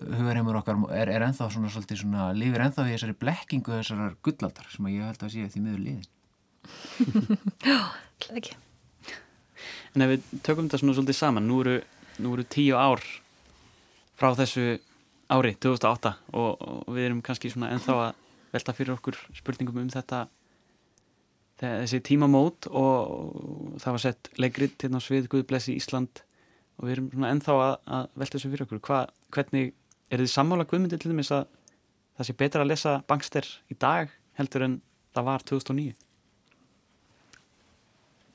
hugarheimur 0.06 0.60
okkar 0.60 0.78
er, 0.94 1.10
er 1.12 1.24
ennþá 1.26 1.48
svona 1.52 1.70
svolítið 1.72 2.02
svona 2.02 2.28
lifir 2.36 2.64
ennþá 2.66 2.86
í 2.86 2.94
þessari 2.94 3.16
blekkingu 3.18 3.74
þessarar 3.74 4.16
gullaldar 4.24 4.70
sem 4.72 4.88
að 4.88 4.96
ég 4.96 5.10
held 5.10 5.24
að 5.26 5.34
sé 5.34 5.50
því 5.54 5.64
miður 5.64 5.84
liðin 5.86 6.08
Hlað 7.68 8.40
ekki. 8.40 8.56
En 9.96 10.04
ef 10.04 10.10
við 10.12 10.30
tökum 10.44 10.66
þetta 10.66 10.80
svona 10.82 10.96
svolítið 10.96 11.18
saman, 11.18 11.46
nú 11.48 11.60
eru, 11.62 11.76
nú 12.22 12.32
eru 12.34 12.44
tíu 12.50 12.76
ár 12.76 13.02
frá 14.18 14.32
þessu 14.36 14.78
ári, 15.32 15.54
2008 15.60 16.14
og, 16.32 16.50
og 16.58 16.90
við 16.96 17.08
erum 17.08 17.22
kannski 17.24 17.52
svona 17.52 17.70
ennþá 17.76 17.96
að 18.08 18.24
velta 18.52 18.74
fyrir 18.76 18.96
okkur 18.96 19.18
spurningum 19.36 19.80
um 19.82 19.90
þetta 19.92 20.26
þessi 21.58 22.00
tímamót 22.06 22.68
og 22.70 23.78
það 23.82 23.94
var 23.94 24.02
sett 24.04 24.30
leikrit 24.38 24.78
hérna 24.84 25.02
á 25.02 25.04
svið 25.04 25.26
Guðblessi 25.32 25.74
Ísland 25.74 26.22
og 26.78 26.86
við 26.86 26.94
erum 26.94 27.08
svona 27.12 27.32
ennþá 27.34 27.56
að, 27.58 27.74
að 27.98 28.04
velta 28.22 28.38
þessu 28.38 28.52
fyrir 28.52 28.66
okkur. 28.66 28.82
Hva, 28.86 29.00
hvernig 29.34 29.72
er 30.10 30.22
þið 30.22 30.32
sammála 30.32 30.66
Guðmyndi 30.68 30.98
til 31.00 31.12
dæmis 31.12 31.32
að 31.34 31.46
það 32.18 32.28
sé 32.28 32.36
betra 32.40 32.64
að 32.64 32.70
lesa 32.72 32.98
bankster 33.10 33.48
í 33.70 33.76
dag 33.78 34.12
heldur 34.38 34.66
en 34.66 34.76
það 35.14 35.26
var 35.28 35.44
2009? 35.48 35.96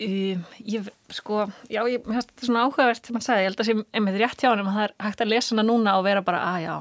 Um, 0.04 0.42
ég, 0.66 0.88
sko, 1.14 1.46
já, 1.72 1.80
ég, 1.88 2.04
mér 2.04 2.18
finnst 2.18 2.34
þetta 2.34 2.48
svona 2.48 2.64
áhugavert 2.66 3.08
sem 3.08 3.16
hann 3.16 3.24
sagði, 3.24 3.44
ég 3.44 3.52
held 3.52 3.62
að 3.62 3.68
sem 3.70 3.84
einmitt 3.96 4.18
rétt 4.20 4.42
hjá 4.42 4.50
hann 4.50 4.64
að 4.64 4.74
það 4.74 4.86
er 4.88 4.94
hægt 5.06 5.22
að 5.24 5.32
lesa 5.32 5.54
hana 5.54 5.66
núna 5.68 5.94
og 6.00 6.06
vera 6.08 6.24
bara, 6.26 6.42
að 6.50 6.64
já, 6.66 6.74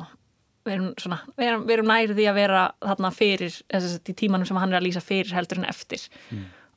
við 0.66 0.74
erum 0.74 0.88
svona, 1.02 1.18
við 1.36 1.50
erum, 1.50 1.66
við 1.68 1.74
erum 1.76 1.90
nærið 1.90 2.18
því 2.18 2.26
að 2.30 2.38
vera 2.40 2.62
þarna 2.82 3.10
fyrir, 3.14 3.58
þess 3.74 3.98
að 3.98 4.10
í 4.10 4.16
tímanum 4.22 4.48
sem 4.48 4.58
hann 4.62 4.72
er 4.72 4.80
að 4.80 4.86
lýsa 4.88 5.04
fyrir 5.04 5.36
heldur 5.36 5.60
en 5.60 5.68
eftir. 5.70 6.06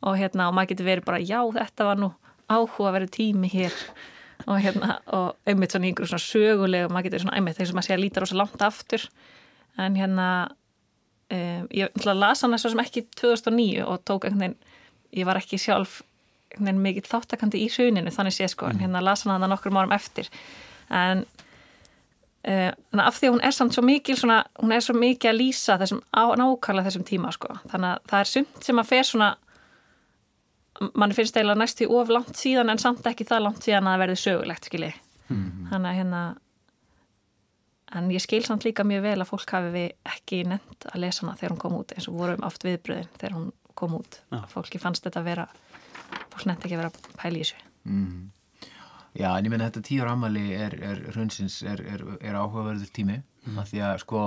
Og 0.05 0.20
hérna, 0.20 0.49
og 0.49 0.57
maður 0.57 0.74
getur 0.74 0.89
verið 0.89 1.07
bara, 1.07 1.22
já, 1.24 1.39
þetta 1.55 1.88
var 1.88 2.01
nú 2.03 2.11
áhugaverið 2.51 3.13
tími 3.16 3.49
hér 3.55 3.80
og 4.45 4.59
hérna, 4.61 4.99
og 5.15 5.49
einmitt 5.49 5.73
svona 5.73 5.89
einhverju 5.89 6.11
svona 6.11 6.21
söguleg, 6.25 6.89
maður 6.91 7.07
getur 7.07 7.23
svona 7.23 7.37
einmitt, 7.39 7.57
þegar 7.57 7.69
sem 7.71 7.79
maður 7.79 7.87
sé 7.87 7.95
að 7.95 8.03
líta 8.03 8.21
rosa 8.21 8.37
langt 8.37 8.65
aftur. 8.65 9.05
En 9.81 9.97
hérna 9.97 10.27
um, 11.33 11.69
ég 11.73 11.89
ætla 11.89 12.13
að 12.13 12.21
lasa 12.21 12.45
hann 12.45 12.55
þess 12.55 12.69
að 12.69 12.75
sem 12.75 12.83
ekki 12.85 13.05
2009 13.21 13.85
og 13.85 14.03
tók 14.05 14.27
einhvern 14.27 14.43
veginn, 14.43 14.75
ég 15.15 15.27
var 15.27 15.39
ekki 15.39 15.59
sjálf 15.61 16.01
einhvern 16.53 16.69
veginn 16.69 16.83
mikið 16.85 17.09
þáttakandi 17.11 17.63
í 17.63 17.71
hruninu 17.73 18.13
þannig 18.13 18.37
sé 18.37 18.49
sko, 18.51 18.69
en 18.69 18.83
hérna 18.83 19.03
lasa 19.03 19.31
hann 19.31 19.41
það 19.43 19.53
nokkur 19.55 19.79
árum 19.79 19.95
eftir. 19.95 20.29
En 20.93 21.25
uh, 22.45 22.69
að 22.71 23.05
af 23.07 23.17
því 23.17 23.31
að 23.31 23.35
hún 23.37 23.47
er 23.49 23.57
samt 23.57 23.77
svo 23.77 23.85
mikil 23.85 24.17
svona, 24.19 24.43
hún 24.61 24.75
er 24.75 24.85
svo 24.85 24.97
mikið 24.99 25.31
að 25.31 25.39
lýsa 25.41 25.79
þessum 25.81 26.03
á, 26.13 26.23
nákvæmlega 26.37 26.91
þessum 26.91 27.07
tíma 27.09 27.33
sko, 27.33 27.57
þannig 27.73 27.95
að 27.95 28.05
það 28.11 28.21
er 28.21 28.31
sumt 28.35 28.69
sem 28.69 28.83
að 28.83 28.93
fer 28.93 29.09
svona 29.09 29.31
mann 30.93 31.13
finnst 31.15 31.38
eiginlega 31.38 31.61
næstu 31.61 31.88
of 31.95 32.09
langt 32.11 32.39
síðan 32.39 32.73
en 32.73 32.82
samt 32.82 33.05
ekki 33.07 33.28
það 33.28 33.45
langt 33.47 33.65
síðan 33.65 33.88
að 33.88 33.95
það 33.95 34.03
verði 34.03 34.17
sögulegt 34.21 34.69
skilji, 34.69 34.93
þannig 35.28 35.91
að 35.91 35.99
hérna 35.99 36.23
en 37.95 38.09
ég 38.11 38.23
skil 38.23 38.43
samt 38.45 38.65
líka 38.65 38.84
mjög 38.88 39.05
vel 39.05 39.19
að 39.21 39.30
fólk 39.30 39.51
hafi 39.55 39.71
við 39.73 40.15
ekki 40.15 40.41
nefnt 40.49 40.88
að 40.91 41.03
lesa 41.05 41.23
hana 41.23 41.38
þegar 41.39 41.53
hún 41.53 41.61
kom 41.61 41.78
út 41.80 41.93
eins 41.95 42.09
og 42.11 42.17
vorum 42.19 42.47
oft 42.47 42.65
viðbröðin 42.65 43.11
þegar 43.15 43.38
hún 43.38 43.51
kom 43.76 43.97
út. 43.97 44.21
Já. 44.32 44.39
fólki 44.51 44.80
fannst 44.80 45.05
þetta 45.05 45.21
að 45.21 45.30
vera 45.30 45.45
fólk 46.34 46.47
nefnt 46.49 46.65
ekki 46.65 46.78
að 46.78 46.82
vera 46.82 46.91
að 46.91 47.19
pæla 47.19 47.39
í 47.39 47.43
þessu. 47.43 47.61
Já, 49.15 49.30
en 49.32 49.45
ég 49.47 49.51
meina 49.53 49.69
þetta 49.69 49.86
tíur 49.88 50.11
ammali 50.11 50.45
er, 50.57 50.76
er 50.84 51.03
hrunsins 51.13 51.61
er, 51.63 51.84
er, 51.88 52.03
er 52.19 52.36
áhugaverður 52.36 52.91
tími. 52.95 53.21
Mm. 53.45 53.59
af 53.61 53.69
því 53.69 53.82
að 53.86 53.99
sko 54.01 54.21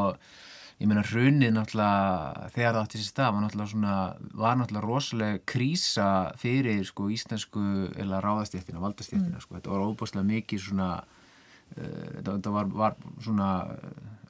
ég 0.79 0.87
meina 0.87 1.03
hrunið 1.03 1.55
náttúrulega 1.57 2.51
þegar 2.55 2.75
það 2.77 2.81
átti 2.85 3.01
sér 3.01 3.09
stað 3.11 3.33
var 3.35 3.45
náttúrulega 3.45 3.73
svona 3.73 3.95
var 4.43 4.59
náttúrulega 4.61 4.87
rosalega 4.87 5.41
krísa 5.53 6.11
fyrir 6.39 6.85
sko 6.87 7.09
íslensku 7.11 7.63
eða 7.99 8.21
ráðastjættina, 8.23 8.83
valdastjættina 8.83 9.43
sko, 9.43 9.59
þetta 9.59 9.75
var 9.75 9.87
óbúslega 9.89 10.29
mikið 10.29 10.63
svona 10.69 10.91
uh, 11.03 12.07
þetta, 12.23 12.55
var, 12.55 12.71
var 12.71 12.99
svona 13.25 13.51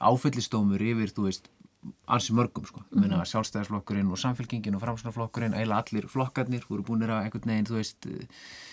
áfyllistómur 0.09 0.85
yfir, 0.89 1.13
þú 1.13 1.29
veist 1.29 1.53
ansi 2.11 2.35
mörgum 2.35 2.65
sko, 2.67 2.83
ég 2.91 3.03
meina 3.05 3.21
sjálfstæðisflokkurinn 3.29 4.11
og 4.11 4.19
samfélkingin 4.19 4.75
og 4.75 4.83
framsunarflokkurinn 4.83 5.55
eiginlega 5.55 5.85
allir 5.85 6.09
flokkarnir 6.11 6.65
voru 6.67 6.85
búinir 6.89 7.13
að 7.15 7.29
einhvern 7.29 7.53
veginn, 7.53 7.69
þú 7.69 7.77
veist 7.79 8.09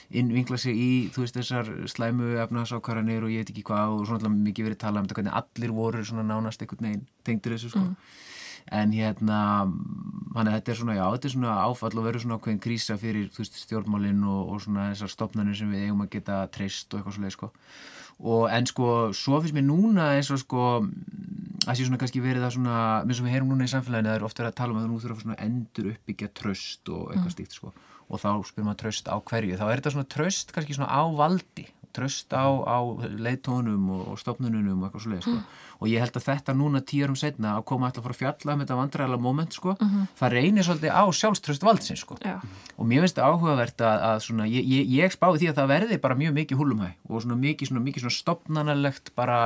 innvingla 0.10 0.58
sig 0.62 0.80
í, 0.80 0.91
þú 1.14 1.26
veist, 1.26 1.38
þessar 1.38 1.70
slæmu 1.91 2.36
efnahagsákvarðanir 2.43 3.28
og 3.28 3.34
ég 3.34 3.43
veit 3.43 3.51
ekki 3.53 3.66
hvað 3.70 3.97
og 3.99 4.08
svona 4.10 4.32
mikið 4.34 4.70
verið 4.70 4.82
talað 4.82 5.03
um 5.03 5.10
þetta 5.10 5.20
hvernig 5.20 5.38
allir 5.41 5.76
voru 5.76 6.06
svona 6.06 6.26
nánast 6.26 6.66
einhvern 6.66 6.89
veginn 6.89 7.06
tengdur 7.28 7.56
þessu 7.56 7.74
sko. 7.76 7.86
En 8.74 8.95
hérna 8.95 9.39
hann 10.34 10.49
þetta 10.49 10.72
er 10.74 10.80
svona, 10.80 10.95
já, 10.97 11.03
þetta 11.14 11.28
er 11.30 11.34
svona 11.36 11.58
áfall 11.62 11.93
og 11.93 12.08
verður 12.08 12.24
svona 12.24 12.39
ákveðin 12.39 12.64
krísa 12.64 12.97
fyrir, 12.97 13.28
þú 13.30 13.43
veist, 13.43 13.60
stjórnmálinn 13.62 14.24
og, 14.26 14.56
og 14.56 14.64
svona 14.66 14.88
þessar 14.95 15.14
stopnarnir 15.14 15.60
sem 15.60 15.70
við 15.70 15.86
eigum 15.86 16.01
að 16.08 16.16
geta 16.18 16.39
treyst 16.49 16.89
og 16.89 17.03
eitthvað 17.03 17.20
svoleið, 17.20 17.36
sko 17.38 17.51
og 18.24 18.45
en 18.47 18.68
sko, 18.70 18.91
svo 19.18 19.41
finnst 19.43 19.55
mér 19.57 19.66
núna 19.68 20.13
eins 20.16 20.32
og 20.32 20.39
sko 20.39 20.68
að 21.66 21.80
sé 21.80 21.88
svona 21.88 21.99
kannski 22.01 22.22
verið 22.24 22.45
að 22.45 22.55
svona, 22.55 22.78
eins 23.03 23.20
og 23.20 23.28
við 23.28 23.36
heyrum 23.36 23.51
núna 23.51 23.68
í 23.68 23.72
samfélaginu 23.72 24.11
það 24.11 24.20
er 24.20 24.26
ofta 24.28 24.43
verið 24.43 24.53
að 24.53 24.59
tala 24.59 24.76
um 24.76 24.80
að 24.80 24.88
nú 24.91 25.01
þurfa 25.01 25.24
svona 25.24 25.38
endur 25.45 25.91
uppbyggja 25.91 26.32
tröst 26.38 26.91
og 26.93 27.09
eitthvað 27.09 27.30
mm. 27.32 27.36
stíkt 27.36 27.57
sko. 27.57 27.74
Og 28.05 28.22
þá 28.22 28.30
spyrum 28.45 28.68
maður 28.70 28.82
tröst 28.84 29.09
á 29.09 29.18
hverju? 29.18 29.57
Þá 29.57 29.66
er 29.66 29.80
þetta 29.80 29.93
svona 29.95 30.11
tröst 30.13 30.53
kannski 30.53 30.78
svona 30.78 30.93
á 30.93 31.03
valdi 31.18 31.66
tröst 31.96 32.36
á, 32.36 32.46
á 32.46 32.78
leitónum 33.18 33.89
og, 33.96 34.20
stofnununum 34.22 34.84
og 34.84 34.89
eitthvað 34.89 35.06
svoleið 35.06 35.26
sko. 35.26 35.36
og 35.80 35.89
ég 35.91 36.04
held 36.04 36.20
að 36.20 36.28
þetta 36.28 36.56
núna 36.58 36.82
tíurum 36.86 37.18
setna 37.20 37.56
að 37.56 37.66
koma 37.72 37.89
alltaf 37.89 38.10
að 38.12 38.20
fjalla 38.20 38.56
um 38.56 38.64
þetta 38.64 38.80
vandræðala 38.82 39.20
moment 39.22 39.58
sko, 39.58 39.76
það 40.20 40.38
reynir 40.38 40.68
svolítið 40.68 40.96
á 40.96 41.04
sjálfströst 41.20 41.66
valdsins 41.66 42.06
sko 42.06 42.20
Já. 42.24 42.38
og 42.76 42.88
mér 42.89 43.06
finnst 43.06 43.20
það 43.20 43.34
áhugavert 43.34 43.84
að, 43.84 44.06
að 44.12 44.24
svona, 44.28 44.48
ég, 44.52 44.70
ég, 44.76 44.93
ég 45.00 45.16
spáði 45.16 45.43
því 45.43 45.52
að 45.52 45.60
það 45.62 45.74
verði 45.76 46.00
bara 46.06 46.20
mjög 46.20 46.39
mikið 46.39 46.62
húlumhæ 46.62 46.89
og 47.10 47.26
svona 47.26 47.39
mikið 47.41 47.72
svona, 47.72 47.86
mikið 47.88 48.06
svona 48.06 48.20
stopnanalegt 48.22 49.14
bara 49.16 49.39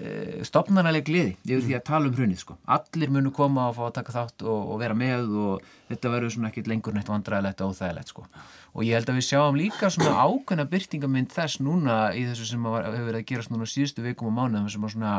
e, 0.00 0.44
stopnanaleg 0.46 1.06
gleði 1.06 1.32
yfir 1.44 1.64
því 1.64 1.76
að 1.78 1.84
tala 1.88 2.10
um 2.10 2.16
hrunið 2.16 2.42
sko. 2.42 2.56
allir 2.76 3.12
munu 3.12 3.32
koma 3.34 3.68
og 3.70 3.76
fá 3.78 3.82
að 3.88 3.96
taka 3.98 4.14
þátt 4.14 4.44
og, 4.46 4.70
og 4.74 4.80
vera 4.82 4.96
með 4.98 5.32
og 5.42 5.66
þetta 5.90 6.12
verður 6.14 6.34
svona 6.34 6.50
ekkit 6.52 6.70
lengur 6.72 6.96
neitt 6.96 7.10
vandræðilegt 7.10 7.62
og 7.64 7.74
óþægilegt 7.74 8.12
sko. 8.12 8.26
og 8.74 8.86
ég 8.86 8.98
held 8.98 9.12
að 9.12 9.18
við 9.20 9.28
sjáum 9.28 9.60
líka 9.60 9.90
svona 9.92 10.16
ákveðna 10.26 10.68
byrtingamind 10.72 11.32
þess 11.34 11.60
núna 11.64 11.98
í 12.14 12.26
þessu 12.28 12.50
sem 12.52 12.68
að, 12.70 12.78
hefur 12.90 13.10
verið 13.10 13.20
að 13.22 13.28
gerast 13.32 13.52
núna 13.54 13.70
síðustu 13.70 14.06
vikum 14.06 14.32
og 14.32 14.36
mánuðum 14.38 14.72
sem 14.72 14.86
að 14.86 14.96
svona 14.96 15.14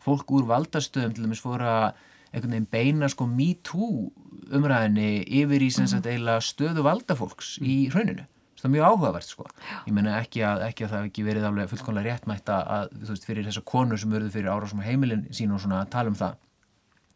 fólk 0.00 0.34
úr 0.36 0.48
valdastöðum 0.48 1.14
til 1.16 1.26
dæmis 1.26 1.44
fóra 1.44 1.92
einhvern 2.30 2.54
veginn 2.54 2.68
beina 2.70 3.08
sko 3.10 3.26
me 3.26 3.54
too 3.66 4.10
umræðinni 4.54 5.24
yfir 5.40 5.64
í 5.64 5.70
sem 5.74 5.88
sagt 5.90 6.06
eiginlega 6.06 6.42
stöðu 6.44 6.84
valdafólks 6.86 7.56
í 7.62 7.82
hrauninu 7.92 8.26
það 8.60 8.68
er 8.68 8.74
mjög 8.76 8.86
áhugavert 8.90 9.28
sko. 9.32 9.48
Ég 9.86 9.96
menna 9.96 10.18
ekki 10.20 10.44
að, 10.46 10.64
ekki 10.68 10.86
að 10.86 10.92
það 10.92 11.02
hef 11.02 11.10
ekki 11.10 11.26
verið 11.26 11.48
alveg 11.48 11.72
fullkonlega 11.72 12.14
réttmætt 12.14 12.52
að, 12.54 12.94
þú 13.00 13.10
veist, 13.14 13.26
fyrir 13.28 13.48
þessar 13.48 13.66
konur 13.72 14.00
sem 14.00 14.14
verður 14.14 14.34
fyrir 14.36 14.52
árásum 14.52 14.84
heimilin 14.84 15.26
sín 15.34 15.54
og 15.56 15.62
svona 15.64 15.82
að 15.82 15.92
tala 15.96 16.12
um 16.12 16.18
það. 16.20 16.38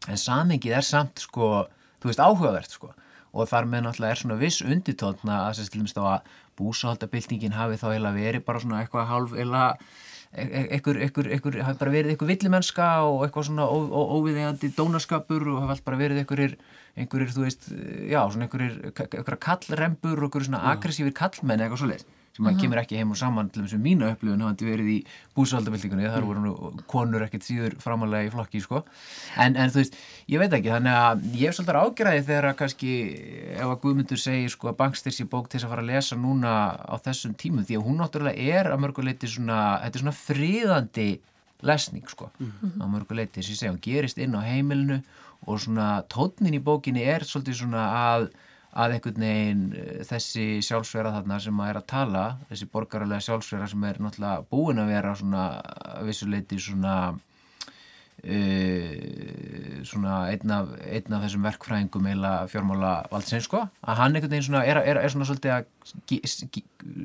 En 0.09 0.21
samengið 0.21 0.77
er 0.79 0.85
samt 0.85 1.23
sko 1.23 1.49
þú 2.01 2.11
veist, 2.11 2.21
áhugavert 2.21 2.75
sko. 2.77 2.91
Og 3.35 3.49
þar 3.51 3.67
með 3.67 3.85
náttúrulega 3.85 4.15
er 4.15 4.21
svona 4.21 4.39
viss 4.39 4.63
undirtótna 4.63 5.39
að 5.45 5.57
þess 5.59 5.71
til 5.71 5.81
dæmis 5.81 5.95
þá 5.95 6.03
að 6.07 6.35
búsahaldabildingin 6.59 7.55
hafi 7.55 7.79
þá 7.81 7.87
eiginlega 7.89 8.15
verið 8.15 8.45
bara 8.47 8.61
svona 8.63 8.81
eitthvað 8.83 9.09
hálf 9.09 9.33
eiginlega 9.35 9.73
ekkur, 10.75 10.99
ekkur, 11.03 11.29
ekkur, 11.35 11.57
hafi 11.63 11.79
bara 11.81 11.93
verið 11.93 12.13
eitthvað 12.13 12.31
villimennska 12.31 12.87
og 13.07 13.25
eitthvað 13.25 13.49
svona 13.49 13.67
óviðegandi 14.15 14.71
dónaskapur 14.77 15.47
og 15.51 15.61
hafi 15.63 15.75
allt 15.75 15.85
bara 15.87 15.99
verið 15.99 16.21
einhverjir, 16.21 16.55
einhverjir, 16.95 17.33
þú 17.35 17.45
veist, 17.45 17.71
já, 18.07 18.21
svona 18.31 18.47
einhverjir, 18.47 18.93
kallrembur 19.43 20.19
og 20.19 20.29
einhverjir 20.29 20.49
svona 20.49 20.63
aggressífir 20.73 21.15
kallmenn 21.15 21.63
eitthvað 21.63 21.83
svo 21.83 21.91
leiðis 21.91 22.07
sem 22.35 22.47
að 22.49 22.57
kemur 22.59 22.79
ekki 22.81 22.97
heim 22.99 23.13
og 23.13 23.19
saman 23.19 23.49
til 23.53 23.63
þess 23.63 23.77
að 23.77 23.83
mína 23.85 24.09
upplifun 24.11 24.41
hafandi 24.43 24.67
verið 24.67 24.89
í 24.91 24.95
búsaldabildingunni 25.37 26.09
þar 26.11 26.25
voru 26.27 26.41
nú 26.43 26.71
konur 26.91 27.23
ekkert 27.23 27.45
síður 27.47 27.77
framalega 27.79 28.27
í 28.27 28.31
flokki 28.33 28.61
sko. 28.63 28.81
en, 29.39 29.55
en 29.55 29.71
þú 29.71 29.79
veist, 29.79 29.95
ég 30.31 30.41
veit 30.41 30.55
ekki 30.57 30.73
þannig 30.73 30.99
að 30.99 31.23
ég 31.31 31.45
hef 31.47 31.57
svolítið 31.57 31.79
ágjörði 31.79 32.25
þegar 32.27 32.49
að 32.49 32.57
kannski 32.59 32.91
ef 33.55 33.69
að 33.69 33.77
Guðmundur 33.85 34.21
segir 34.25 34.51
sko 34.51 34.71
að 34.71 34.79
bankstyrsi 34.81 35.27
bók 35.31 35.47
til 35.47 35.59
þess 35.61 35.69
að 35.69 35.75
fara 35.75 35.85
að 35.85 35.91
lesa 35.93 36.19
núna 36.19 36.55
á 36.75 36.95
þessum 37.07 37.37
tímum 37.39 37.67
því 37.67 37.79
að 37.79 37.87
hún 37.87 38.01
náttúrulega 38.03 38.51
er 38.59 38.71
að 38.73 38.83
mörguleiti 38.83 39.31
svona, 39.31 39.61
þetta 39.85 40.01
er 40.01 40.03
svona 40.03 40.17
friðandi 40.19 41.09
lesning 41.65 42.11
sko 42.11 42.33
á 42.35 42.83
mörguleiti 42.83 43.39
þess 43.39 43.47
að 43.47 43.55
ég 43.55 43.61
segja, 43.61 43.75
hún 43.77 43.85
gerist 43.85 44.19
inn 44.19 44.35
á 44.35 44.43
heimilinu 44.43 44.99
og 45.45 45.61
svona 45.61 45.89
tónnin 46.11 46.57
í 46.57 46.63
bókinni 46.63 47.05
er 47.05 47.25
svolítið 47.27 47.61
svona 47.63 47.85
að 47.99 48.29
að 48.75 48.97
einhvern 48.97 49.23
veginn 49.23 49.61
eh, 49.79 50.01
þessi 50.07 50.45
sjálfsvera 50.65 51.13
þarna 51.15 51.37
sem 51.43 51.61
að 51.61 51.69
er 51.71 51.77
að 51.79 51.87
tala 51.91 52.23
þessi 52.49 52.67
borgaralega 52.73 53.23
sjálfsvera 53.23 53.69
sem 53.71 53.85
er 53.87 54.01
náttúrulega 54.03 54.43
búin 54.51 54.81
að 54.83 54.91
vera 54.91 55.13
svona 55.15 55.45
vissuleiti 56.03 56.59
svona 56.59 56.95
uh, 58.25 58.95
svona 59.87 60.17
einn 60.33 60.51
af, 60.57 60.73
einn 60.83 61.15
af 61.15 61.23
þessum 61.23 61.47
verkfræðingum 61.47 62.09
eila 62.11 62.33
fjármála 62.51 62.93
valdsins 63.11 63.47
sko. 63.47 63.63
Að 63.85 63.99
hann 64.01 64.15
einhvern 64.15 64.33
veginn 64.33 64.47
svona 64.49 64.65
er, 64.67 64.81
er, 64.83 64.99
er 64.99 65.13
svona 65.13 65.29
svolítið 65.29 65.51
að 65.55 65.63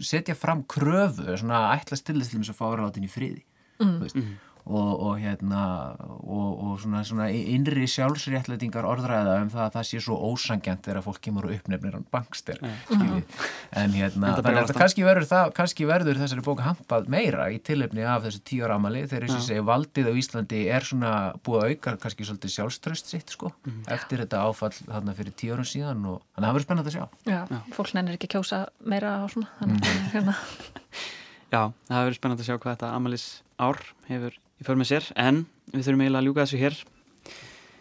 setja 0.06 0.34
fram 0.38 0.64
kröfu 0.70 1.36
svona 1.36 1.68
ætlast 1.76 2.08
til 2.08 2.18
þess 2.18 2.32
til 2.32 2.42
þess 2.42 2.54
að 2.54 2.58
fá 2.58 2.66
að 2.66 2.74
vera 2.74 2.88
látin 2.88 3.06
í 3.06 3.12
friði 3.12 3.42
mm. 3.82 4.30
Og, 4.70 4.90
og 5.08 5.18
hérna 5.20 5.62
og, 5.98 6.48
og 6.64 6.76
svona, 6.82 7.02
svona 7.06 7.28
innri 7.34 7.88
sjálfsréttlætingar 7.90 8.86
orðræða 8.88 9.36
um 9.44 9.50
það 9.52 9.64
að 9.66 9.76
það 9.76 9.86
sé 9.90 10.02
svo 10.04 10.18
ósangjant 10.30 10.86
þegar 10.86 11.04
fólk 11.06 11.20
kemur 11.26 11.48
og 11.48 11.56
uppnefnir 11.56 11.96
hann 11.98 12.06
bankster 12.14 12.60
en 12.62 13.96
hérna 13.96 14.34
þannig 14.38 14.62
að 14.62 14.70
það. 14.70 14.78
kannski 14.80 15.06
verður, 15.06 15.28
það, 15.30 15.52
kannski 15.58 15.88
verður 15.90 16.20
þessari 16.22 16.46
bók 16.46 16.64
hampað 16.64 17.10
meira 17.12 17.48
í 17.52 17.60
tilefni 17.66 18.06
af 18.06 18.24
þessu 18.26 18.42
tíu 18.50 18.64
ára 18.66 18.78
amali 18.80 19.04
þegar 19.10 19.28
þessi 19.28 19.50
segi 19.50 19.66
valdið 19.70 20.10
á 20.10 20.14
Íslandi 20.22 20.62
er 20.70 20.86
svona 20.86 21.14
búið 21.46 21.64
að 21.64 21.74
auka 21.74 21.96
kannski 22.04 22.28
svolítið 22.28 22.54
sjálfströst 22.56 23.14
sitt 23.14 23.34
sko 23.34 23.52
eftir 23.90 24.24
þetta 24.24 24.44
áfall 24.46 24.72
þarna 24.78 25.16
fyrir 25.18 25.36
tíu 25.36 25.56
árum 25.56 25.68
síðan 25.68 26.04
og 26.10 26.20
þannig 26.34 26.44
að 26.44 26.46
það 26.46 26.56
verður 26.56 26.66
spennandi 26.66 26.92
að 26.92 26.96
sjá. 26.96 27.04
Já, 27.30 27.40
fólk 27.76 27.94
nennir 27.96 28.18
ekki 28.18 28.30
að 28.30 28.34
kjósa 28.36 28.60
meira 28.92 29.16
og 29.24 29.32
svona 29.34 29.50
þannig 29.60 29.88
að 29.90 30.04
hérna. 30.14 30.36
Já, 31.50 31.62
það 31.88 32.04
verður 32.04 32.18
spennandi 32.20 32.44
að 32.44 32.48
sjá 32.50 32.56
hvað 32.56 32.74
þetta 32.76 32.92
amalis 32.96 33.26
ár 33.60 33.80
hefur 34.08 34.36
í 34.60 34.66
för 34.66 34.78
með 34.78 34.90
sér 34.92 35.06
en 35.18 35.44
við 35.72 35.86
þurfum 35.86 36.04
eiginlega 36.04 36.20
að 36.20 36.28
ljúka 36.28 36.44
þessu 36.44 36.60
hér. 36.60 36.82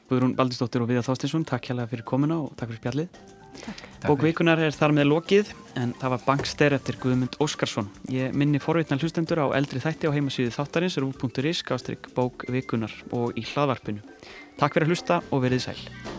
Guðrún 0.09 0.37
Baldistóttir 0.37 0.83
og 0.83 0.89
Viða 0.89 1.03
Þástinsson 1.05 1.45
takk 1.47 1.69
hérlega 1.69 1.91
fyrir 1.91 2.07
komuna 2.07 2.39
og 2.41 2.55
takk 2.57 2.71
fyrir 2.71 2.81
spjallið. 2.81 3.19
Takk. 3.59 3.81
Bók 4.05 4.21
fyrir. 4.21 4.29
vikunar 4.29 4.61
er 4.63 4.75
þar 4.75 4.93
með 4.95 5.09
lokið 5.09 5.51
en 5.81 5.93
það 5.99 6.13
var 6.15 6.23
bankster 6.25 6.75
eftir 6.77 6.99
Guðmund 7.01 7.35
Óskarsson. 7.43 7.89
Ég 8.13 8.33
minni 8.37 8.61
forvitna 8.63 8.97
hlustendur 9.01 9.43
á 9.43 9.47
eldri 9.57 9.81
þætti 9.83 10.09
á 10.09 10.15
heimasíðu 10.15 10.53
þáttarins 10.55 10.97
rú.is, 11.01 11.65
gástrík 11.67 12.09
bók 12.15 12.47
vikunar 12.49 12.93
og 13.11 13.35
í 13.37 13.45
hlaðvarpinu. 13.51 14.05
Takk 14.59 14.77
fyrir 14.77 14.89
að 14.89 14.95
hlusta 14.95 15.21
og 15.29 15.45
verið 15.45 15.67
sæl 15.67 16.18